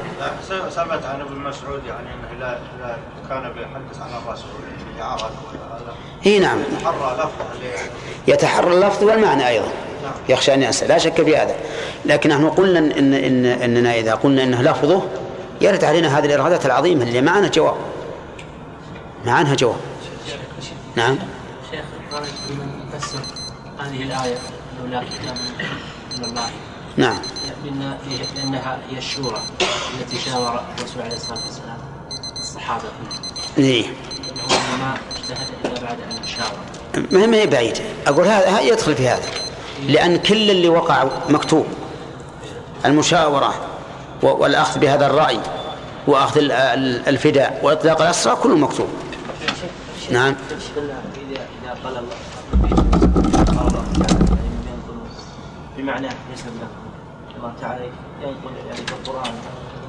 [0.71, 2.59] سمعت عن ابن مسعود يعني إنه لا
[3.29, 4.51] كان بيحدث عن الرسول
[4.99, 5.21] يعني
[6.27, 6.59] إي نعم.
[8.29, 9.69] يتحرى اللفظ والمعنى أيضا.
[10.29, 10.87] يخشى أن ينسى.
[10.87, 11.57] لا شك في هذا.
[12.05, 15.03] لكن نحن قلنا ان ان إننا إذا قلنا انه لفظه
[15.61, 17.77] يرد علينا هذه الإرادات العظيمة اللي معنا جواب.
[19.27, 19.77] معنا جواب.
[20.97, 21.19] نعم.
[21.71, 21.85] شيخ
[23.79, 25.37] هذه الآية أنه لا كتاب
[26.19, 26.51] من الله
[26.97, 27.19] نعم.
[27.65, 27.99] لأن
[28.37, 29.43] لأنها هي الشورى
[30.01, 31.79] التي شاور الرسول عليه الصلاة والسلام
[32.41, 33.87] الصحابة فيها إيه.
[35.31, 35.99] ما إلا بعد
[37.35, 39.23] هي- بعيدة أقول هذا يدخل في هذا.
[39.89, 41.67] لأن كل اللي وقع مكتوب.
[42.85, 43.55] المشاورة
[44.23, 45.41] والأخذ بهذا الرأي
[46.07, 48.89] وأخذ ال- ال- الفداء وإطلاق الأسرى كله مكتوب.
[50.11, 50.35] نعم.
[51.65, 52.15] إذا قال الله
[55.79, 56.47] بمعنى بلفظ
[57.37, 57.85] الله تعالى
[58.23, 59.33] ينقل يعني في القرآن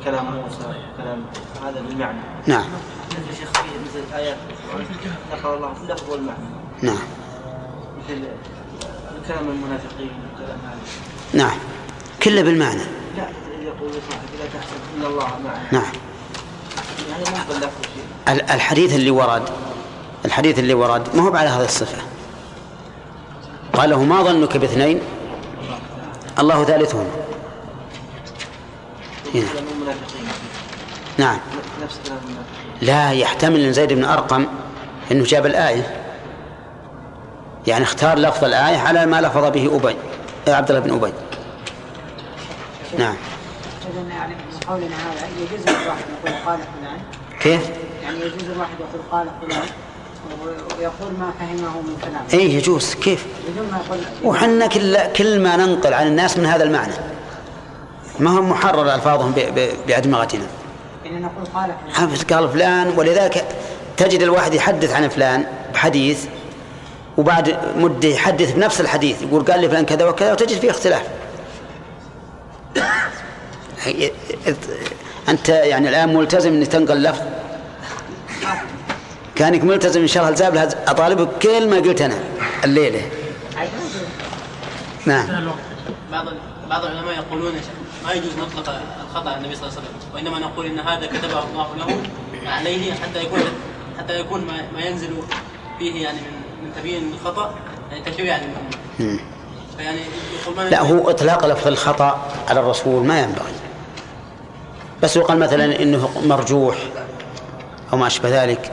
[0.04, 0.64] كلام موسى
[0.98, 1.24] كلام
[1.66, 2.20] هذا بالمعنى.
[2.48, 2.66] نعم.
[3.12, 4.38] مثل شيخ في مثل الآيات؟
[5.32, 6.38] نقل الله في اللفظ والمعنى
[6.82, 7.00] نعم.
[7.98, 8.24] مثل
[9.28, 10.80] كلام المنافقين وكلام هذا.
[11.34, 11.58] نعم.
[12.24, 12.82] كله بالمعنى.
[13.18, 13.30] لا
[13.62, 15.68] يقول صاحب لا تحسب إن الله معنا.
[15.72, 15.92] نعم.
[17.10, 17.60] يعني ما
[17.94, 18.34] شيء.
[18.36, 19.50] ال- الحديث اللي ورد
[20.26, 22.02] الحديث اللي ورد ما هو على هذه الصفة.
[23.74, 25.02] قال له ما ظنك باثنين؟
[26.40, 27.08] الله ثالثهم.
[29.36, 29.44] هنا.
[29.54, 30.28] كلام المنافقين.
[31.18, 31.40] نعم.
[31.84, 32.61] نفس كلام المنافقين.
[32.82, 34.46] لا يحتمل إن زيد بن أرقم
[35.12, 35.96] إنه جاب الآية.
[37.68, 39.96] يعني اختار لفظ الآية على ما لفظ به أبي
[40.48, 41.14] عبد الله بن أبي.
[43.00, 43.16] نعم.
[44.10, 44.36] يعني
[44.68, 46.98] قولنا هذا يجوز يقول قال فلان
[47.42, 47.70] كيف؟
[48.04, 48.50] يعني يجوز.
[48.50, 49.62] الواحد يقول قال فلان
[50.80, 53.26] ويقول ما فهمه من كلامه اي يجوز كيف؟
[54.24, 56.94] وحنا كل كل ما ننقل عن الناس من هذا المعنى.
[58.20, 60.46] ما هم محرر ألفاظهم ب- ب- بأدمغتنا.
[61.12, 62.40] يعني نقول قال فلان.
[62.40, 63.46] قال فلان ولذلك
[63.98, 66.26] تجد الواحد يحدث عن فلان بحديث
[67.18, 71.04] وبعد مدة يحدث بنفس الحديث يقول قال لي فلان كذا وكذا وتجد فيه اختلاف.
[75.30, 77.22] أنت يعني الآن ملتزم أنك تنقل لفظ؟
[79.36, 82.20] كأنك ملتزم إن شاء الله الزاب أطالبك كل ما قلت أنا
[82.64, 83.02] الليلة.
[85.06, 85.52] نعم.
[86.12, 86.26] بعض
[86.70, 87.70] بعض العلماء يقولون يا شيخ
[88.06, 91.44] ما يجوز نطلق الخطأ على النبي صلى الله عليه وسلم وإنما نقول إن هذا كتبه
[91.44, 91.98] الله له
[92.46, 93.40] عليه حتى يكون
[94.00, 95.10] حتى يكون ما, ما ينزل
[95.80, 97.56] فيه يعني من من تبيين الخطأ
[97.92, 99.20] يعني تشريعا للامه
[99.78, 100.00] فيعني
[100.70, 103.54] لا هو إطلاق لفظ الخطأ على الرسول ما ينبغي.
[105.04, 106.76] بس يقال مثلا إنه مرجوح
[107.94, 108.72] أو ما أشبه ذلك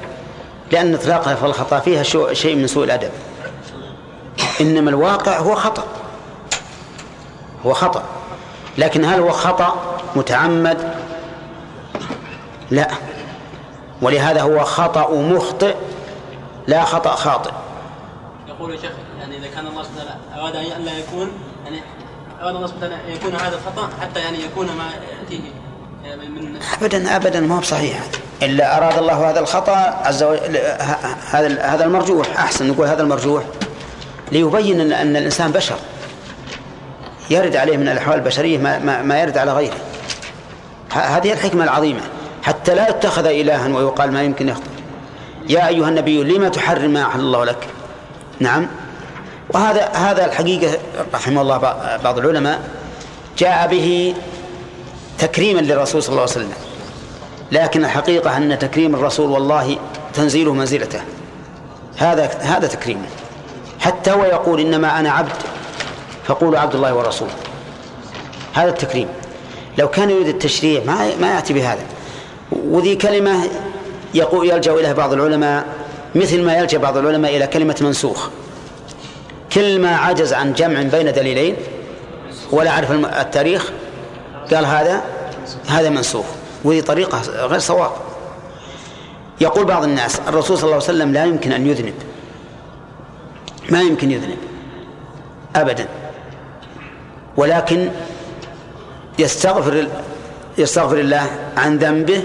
[0.72, 2.02] لأن إطلاق لفظ الخطأ فيها
[2.32, 3.10] شيء من سوء الأدب.
[4.60, 5.84] إنما الواقع هو خطأ.
[7.66, 8.04] هو خطأ.
[8.78, 10.94] لكن هل هو خطأ متعمد؟
[12.70, 12.88] لا.
[14.02, 15.74] ولهذا هو خطأ مخطئ
[16.66, 17.50] لا خطأ خاطئ.
[18.48, 18.90] يقول شيخ
[19.20, 21.30] يعني إذا كان الله سبحانه أراد أن لا يكون
[21.64, 21.82] يعني
[22.42, 24.84] أراد الله سبحانه أن يكون هذا الخطا حتى يعني يكون ما
[25.20, 25.40] يأتيه.
[26.04, 28.00] يعني من ابدا ابدا ما هو بصحيح.
[28.42, 30.56] إلا أراد الله هذا الخطأ عز وجل
[31.30, 32.38] هذا هذا المرجوح.
[32.38, 33.44] أحسن نقول هذا المرجوح.
[34.32, 35.76] ليبين أن الإنسان بشر.
[37.30, 39.76] يرد عليه من الأحوال البشرية ما, ما, ما يرد على غيره.
[40.92, 42.00] هذه الحكمة العظيمة.
[42.42, 44.70] حتى لا يتخذ إلها ويقال ما يمكن يخطئ.
[45.48, 47.66] يا أيها النبي لما تحرم ما أحل الله لك؟
[48.40, 48.66] نعم.
[49.50, 50.78] وهذا هذا الحقيقة
[51.14, 52.60] رحمه الله بعض- بعض العلماء
[53.38, 54.14] جاء به
[55.18, 56.52] تكريما للرسول صلى الله عليه وسلم.
[57.52, 59.78] لكن الحقيقة أن تكريم الرسول والله
[60.14, 61.00] تنزيله منزلته.
[61.96, 63.06] هذا هذا تكريمه.
[63.80, 65.32] حتى هو يقول إنما أنا عبد.
[66.28, 67.32] فقولوا عبد الله ورسوله.
[68.54, 69.08] هذا التكريم.
[69.78, 71.86] لو كان يريد التشريع ما ما يأتي بهذا.
[72.52, 73.48] وذي كلمة
[74.14, 75.66] يقول يلجأ إليها بعض العلماء
[76.14, 78.28] مثل ما يلجأ بعض العلماء إلى كلمة منسوخ.
[79.52, 81.56] كل ما عجز عن جمع بين دليلين
[82.50, 83.70] ولا عرف التاريخ.
[84.54, 85.02] قال هذا
[85.68, 86.26] هذا منسوخ.
[86.64, 87.90] وهذه طريقة غير صواب.
[89.40, 91.94] يقول بعض الناس الرسول صلى الله عليه وسلم لا يمكن أن يذنب.
[93.70, 94.38] ما يمكن يذنب.
[95.56, 95.88] أبدا.
[97.38, 97.90] ولكن
[99.18, 99.88] يستغفر
[100.58, 102.22] يستغفر الله عن ذنبه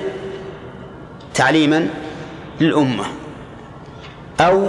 [1.33, 1.87] تعليما
[2.61, 3.05] للأمة
[4.39, 4.67] أو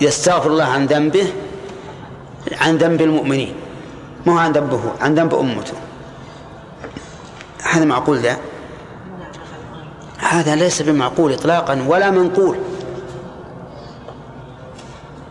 [0.00, 1.26] يستغفر الله عن ذنبه
[2.60, 3.54] عن ذنب المؤمنين.
[4.26, 5.74] مو عن ذنبه عن ذنب أمته.
[7.62, 8.36] هذا معقول ذا؟
[10.18, 12.56] هذا ليس بمعقول إطلاقا ولا منقول.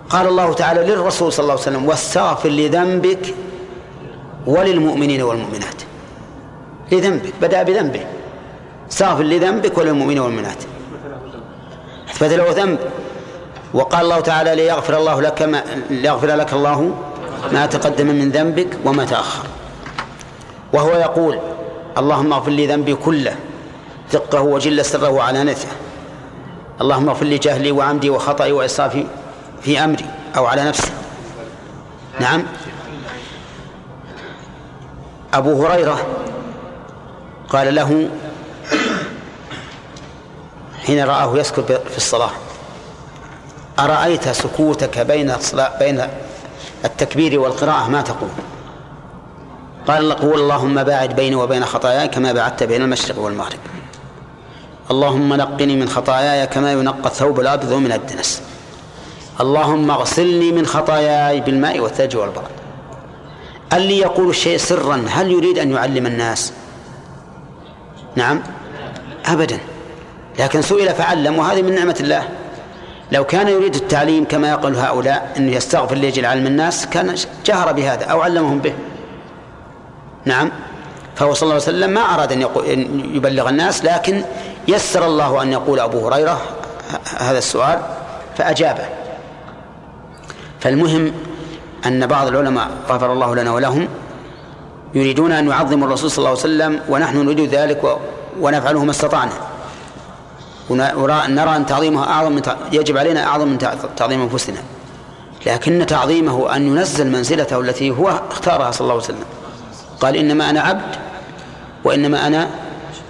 [0.10, 3.36] قال الله تعالى للرسول صلى الله عليه وسلم واستغفر لذنبك
[4.48, 5.80] وللمؤمنين والمؤمنات.
[6.92, 8.06] لذنبك بدأ بذنبه
[8.92, 10.64] استغفر لذنبك وللمؤمنين والمؤمنات.
[12.10, 12.80] اثبت له ذنب.
[13.74, 16.96] وقال الله تعالى ليغفر الله لك ما ليغفر لك الله
[17.52, 19.46] ما تقدم من ذنبك وما تأخر.
[20.74, 21.40] وهو يقول
[21.98, 23.36] اللهم اغفر لي ذنبي كله
[24.14, 25.68] دقه وجل سره وعلانته
[26.82, 29.06] اللهم اغفر لي جهلي وعمدي وخطئي وإسرافي
[29.62, 30.06] في أمري
[30.38, 30.92] أو على نفسي.
[32.20, 32.44] نعم.
[35.34, 36.06] أبو هريرة
[37.50, 38.10] قال له
[40.86, 42.32] حين رآه يسكت في الصلاة
[43.80, 46.08] أرأيت سكوتك بين الصلاة بين
[46.86, 48.30] التكبير والقراءة؟ ما تقول.
[49.88, 53.60] قال قول اللهم باعد بيني وبين خطاياي كما بعدت بين المشرق والمغرب.
[54.92, 58.42] اللهم نقني من خطاياي كما ينقى الثوب الأبيض من الدنس.
[59.42, 62.63] اللهم اغسلني من خطاياي بالماء والثلج والبرد.
[63.76, 66.54] اللي يقول الشيء سرا؟ هل يريد أن يعلم الناس؟
[68.16, 68.42] نعم.
[69.26, 69.60] ابدا.
[70.40, 72.24] لكن سئل فعلم وهذه من نعمة الله.
[73.12, 78.06] لو كان يريد التعليم كما يقول هؤلاء إنه يستغفر ليجل علم الناس كان جهر بهذا
[78.06, 78.74] أو علمهم به.
[80.26, 80.52] نعم.
[81.16, 84.24] فهو صلى الله عليه وسلم ما أراد أن, أن يبلغ الناس لكن
[84.68, 86.42] يسر الله أن يقول أبو هريرة
[87.18, 87.80] هذا السؤال
[88.38, 88.86] فأجابه.
[90.60, 91.14] فالمهم
[91.88, 93.88] أن بعض العلماء غفر الله لنا ولهم
[94.94, 97.98] يريدون أن يعظموا الرسول صلى الله عليه وسلم ونحن نريد ذلك
[98.40, 99.32] ونفعله ما استطعنا.
[100.70, 102.42] ونرى نرى أن تعظيمه أعظم من
[102.72, 104.58] يجب علينا أعظم من تع- تعظيم أنفسنا.
[105.46, 109.26] لكن تعظيمه أن ينزل منزلته التي هو اختارها صلى الله عليه وسلم.
[110.02, 110.96] قال إنما أنا عبد
[111.84, 112.50] وإنما أنا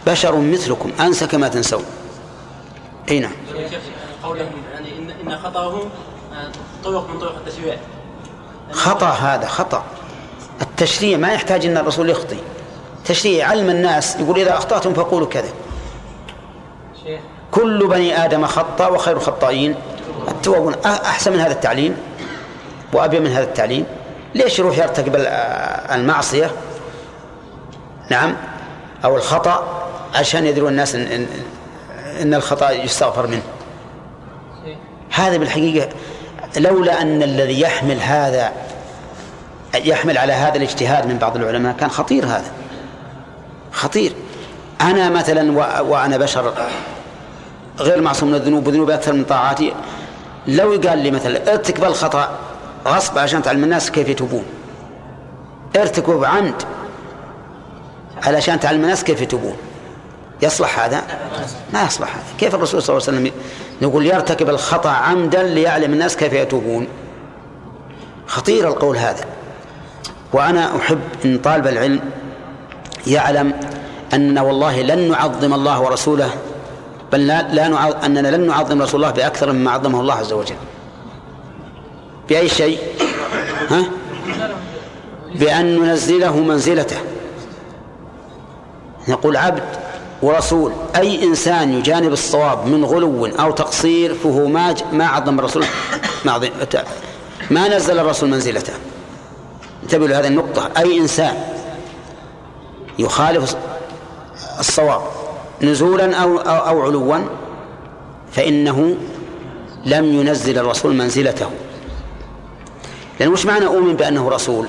[0.08, 1.84] بشر مثلكم أنسى كما تنسون.
[3.12, 3.32] أي نعم.
[4.24, 4.90] قولهم يعني
[5.24, 5.74] إن خطأه
[6.34, 6.52] آه،
[6.84, 7.78] طرق من طرق التشريع.
[8.74, 9.84] خطأ هذا خطأ.
[10.62, 12.38] التشريع ما يحتاج أن الرسول يخطي
[13.06, 15.50] تشريع علم الناس يقول إذا أخطأتم فقولوا كذا
[17.52, 19.76] كل بني آدم خطأ وخير الخطائين.
[20.28, 21.98] التوابون أ- أحسن من هذا التعليم
[22.94, 23.86] وأبي من هذا التعليم
[24.36, 25.28] ليش يروح يرتكب ال-
[25.92, 26.52] المعصية؟
[28.12, 28.36] نعم.
[29.06, 29.84] أو الخطأ
[30.16, 31.28] عشان يدروا الناس إن,
[32.22, 33.42] إن الخطأ يستغفر منه.
[35.10, 35.90] هذا بالحقيقة
[36.58, 38.52] لولا أن الذي يحمل هذا
[39.76, 42.52] يحمل على هذا الاجتهاد من بعض العلماء كان خطير هذا.
[43.72, 44.14] خطير.
[44.82, 45.52] أنا مثلا
[45.82, 46.54] وأنا بشر
[47.80, 49.74] غير معصوم من الذنوب وذنوبي أكثر من طاعاتي.
[50.48, 52.40] لو قال لي مثلا ارتكب الخطأ
[52.88, 54.46] غصب عشان تعلم الناس كيف يتوبون.
[55.78, 56.64] ارتكبوا بعمد
[58.24, 59.58] علشان تعلم الناس كيف يتوبون.
[60.42, 61.04] يصلح هذا؟
[61.74, 62.24] ما يصلح هذا.
[62.40, 63.32] كيف الرسول صلى الله عليه وسلم
[63.84, 66.88] نقول يرتكب الخطأ عمدا ليعلم الناس كيف يتوبون.
[68.28, 69.26] خطير القول هذا.
[70.34, 72.00] وأنا أحب أن طالب العلم
[73.08, 73.54] يعلم
[74.14, 76.30] أننا والله لن نعظم الله ورسوله
[77.12, 80.56] بل لا, أننا لن نعظم رسول الله بأكثر مما عظمه الله عز وجل.
[82.30, 82.80] بأي شيء؟
[83.70, 83.84] ها؟
[85.36, 86.98] بأن ننزله منزلته.
[89.08, 89.64] نقول عبد
[90.24, 90.72] ورسول.
[90.96, 95.66] أي إنسان يجانب الصواب من غلو أو تقصير فهو ما ما عظم الرسول
[96.26, 96.50] ما, عظم
[97.50, 98.74] ما نزل الرسول منزلته.
[99.84, 100.70] انتبهوا لهذه النقطة.
[100.78, 101.44] أي إنسان
[103.00, 103.56] يخالف
[104.60, 105.02] الصواب
[105.62, 107.18] نزولا أو, أو, أو علوا
[108.32, 108.96] فإنه
[109.86, 111.50] لم ينزل الرسول منزلته.
[113.20, 114.68] لأن وش معنى أؤمن بأنه رسول؟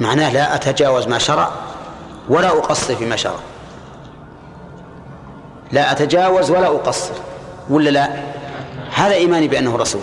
[0.00, 1.50] معناه لا أتجاوز ما شرع
[2.28, 3.49] ولا أقصر فيما شرع.
[5.72, 7.12] لا أتجاوز ولا أقصر.
[7.70, 8.08] ولا لا؟
[8.94, 10.00] هذا إيماني بأنه رسول.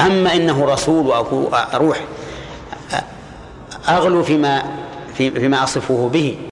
[0.00, 2.00] أما إنه رسول وأروح
[3.88, 4.62] أغلو فيما
[5.14, 6.36] في- فيما أصفه به.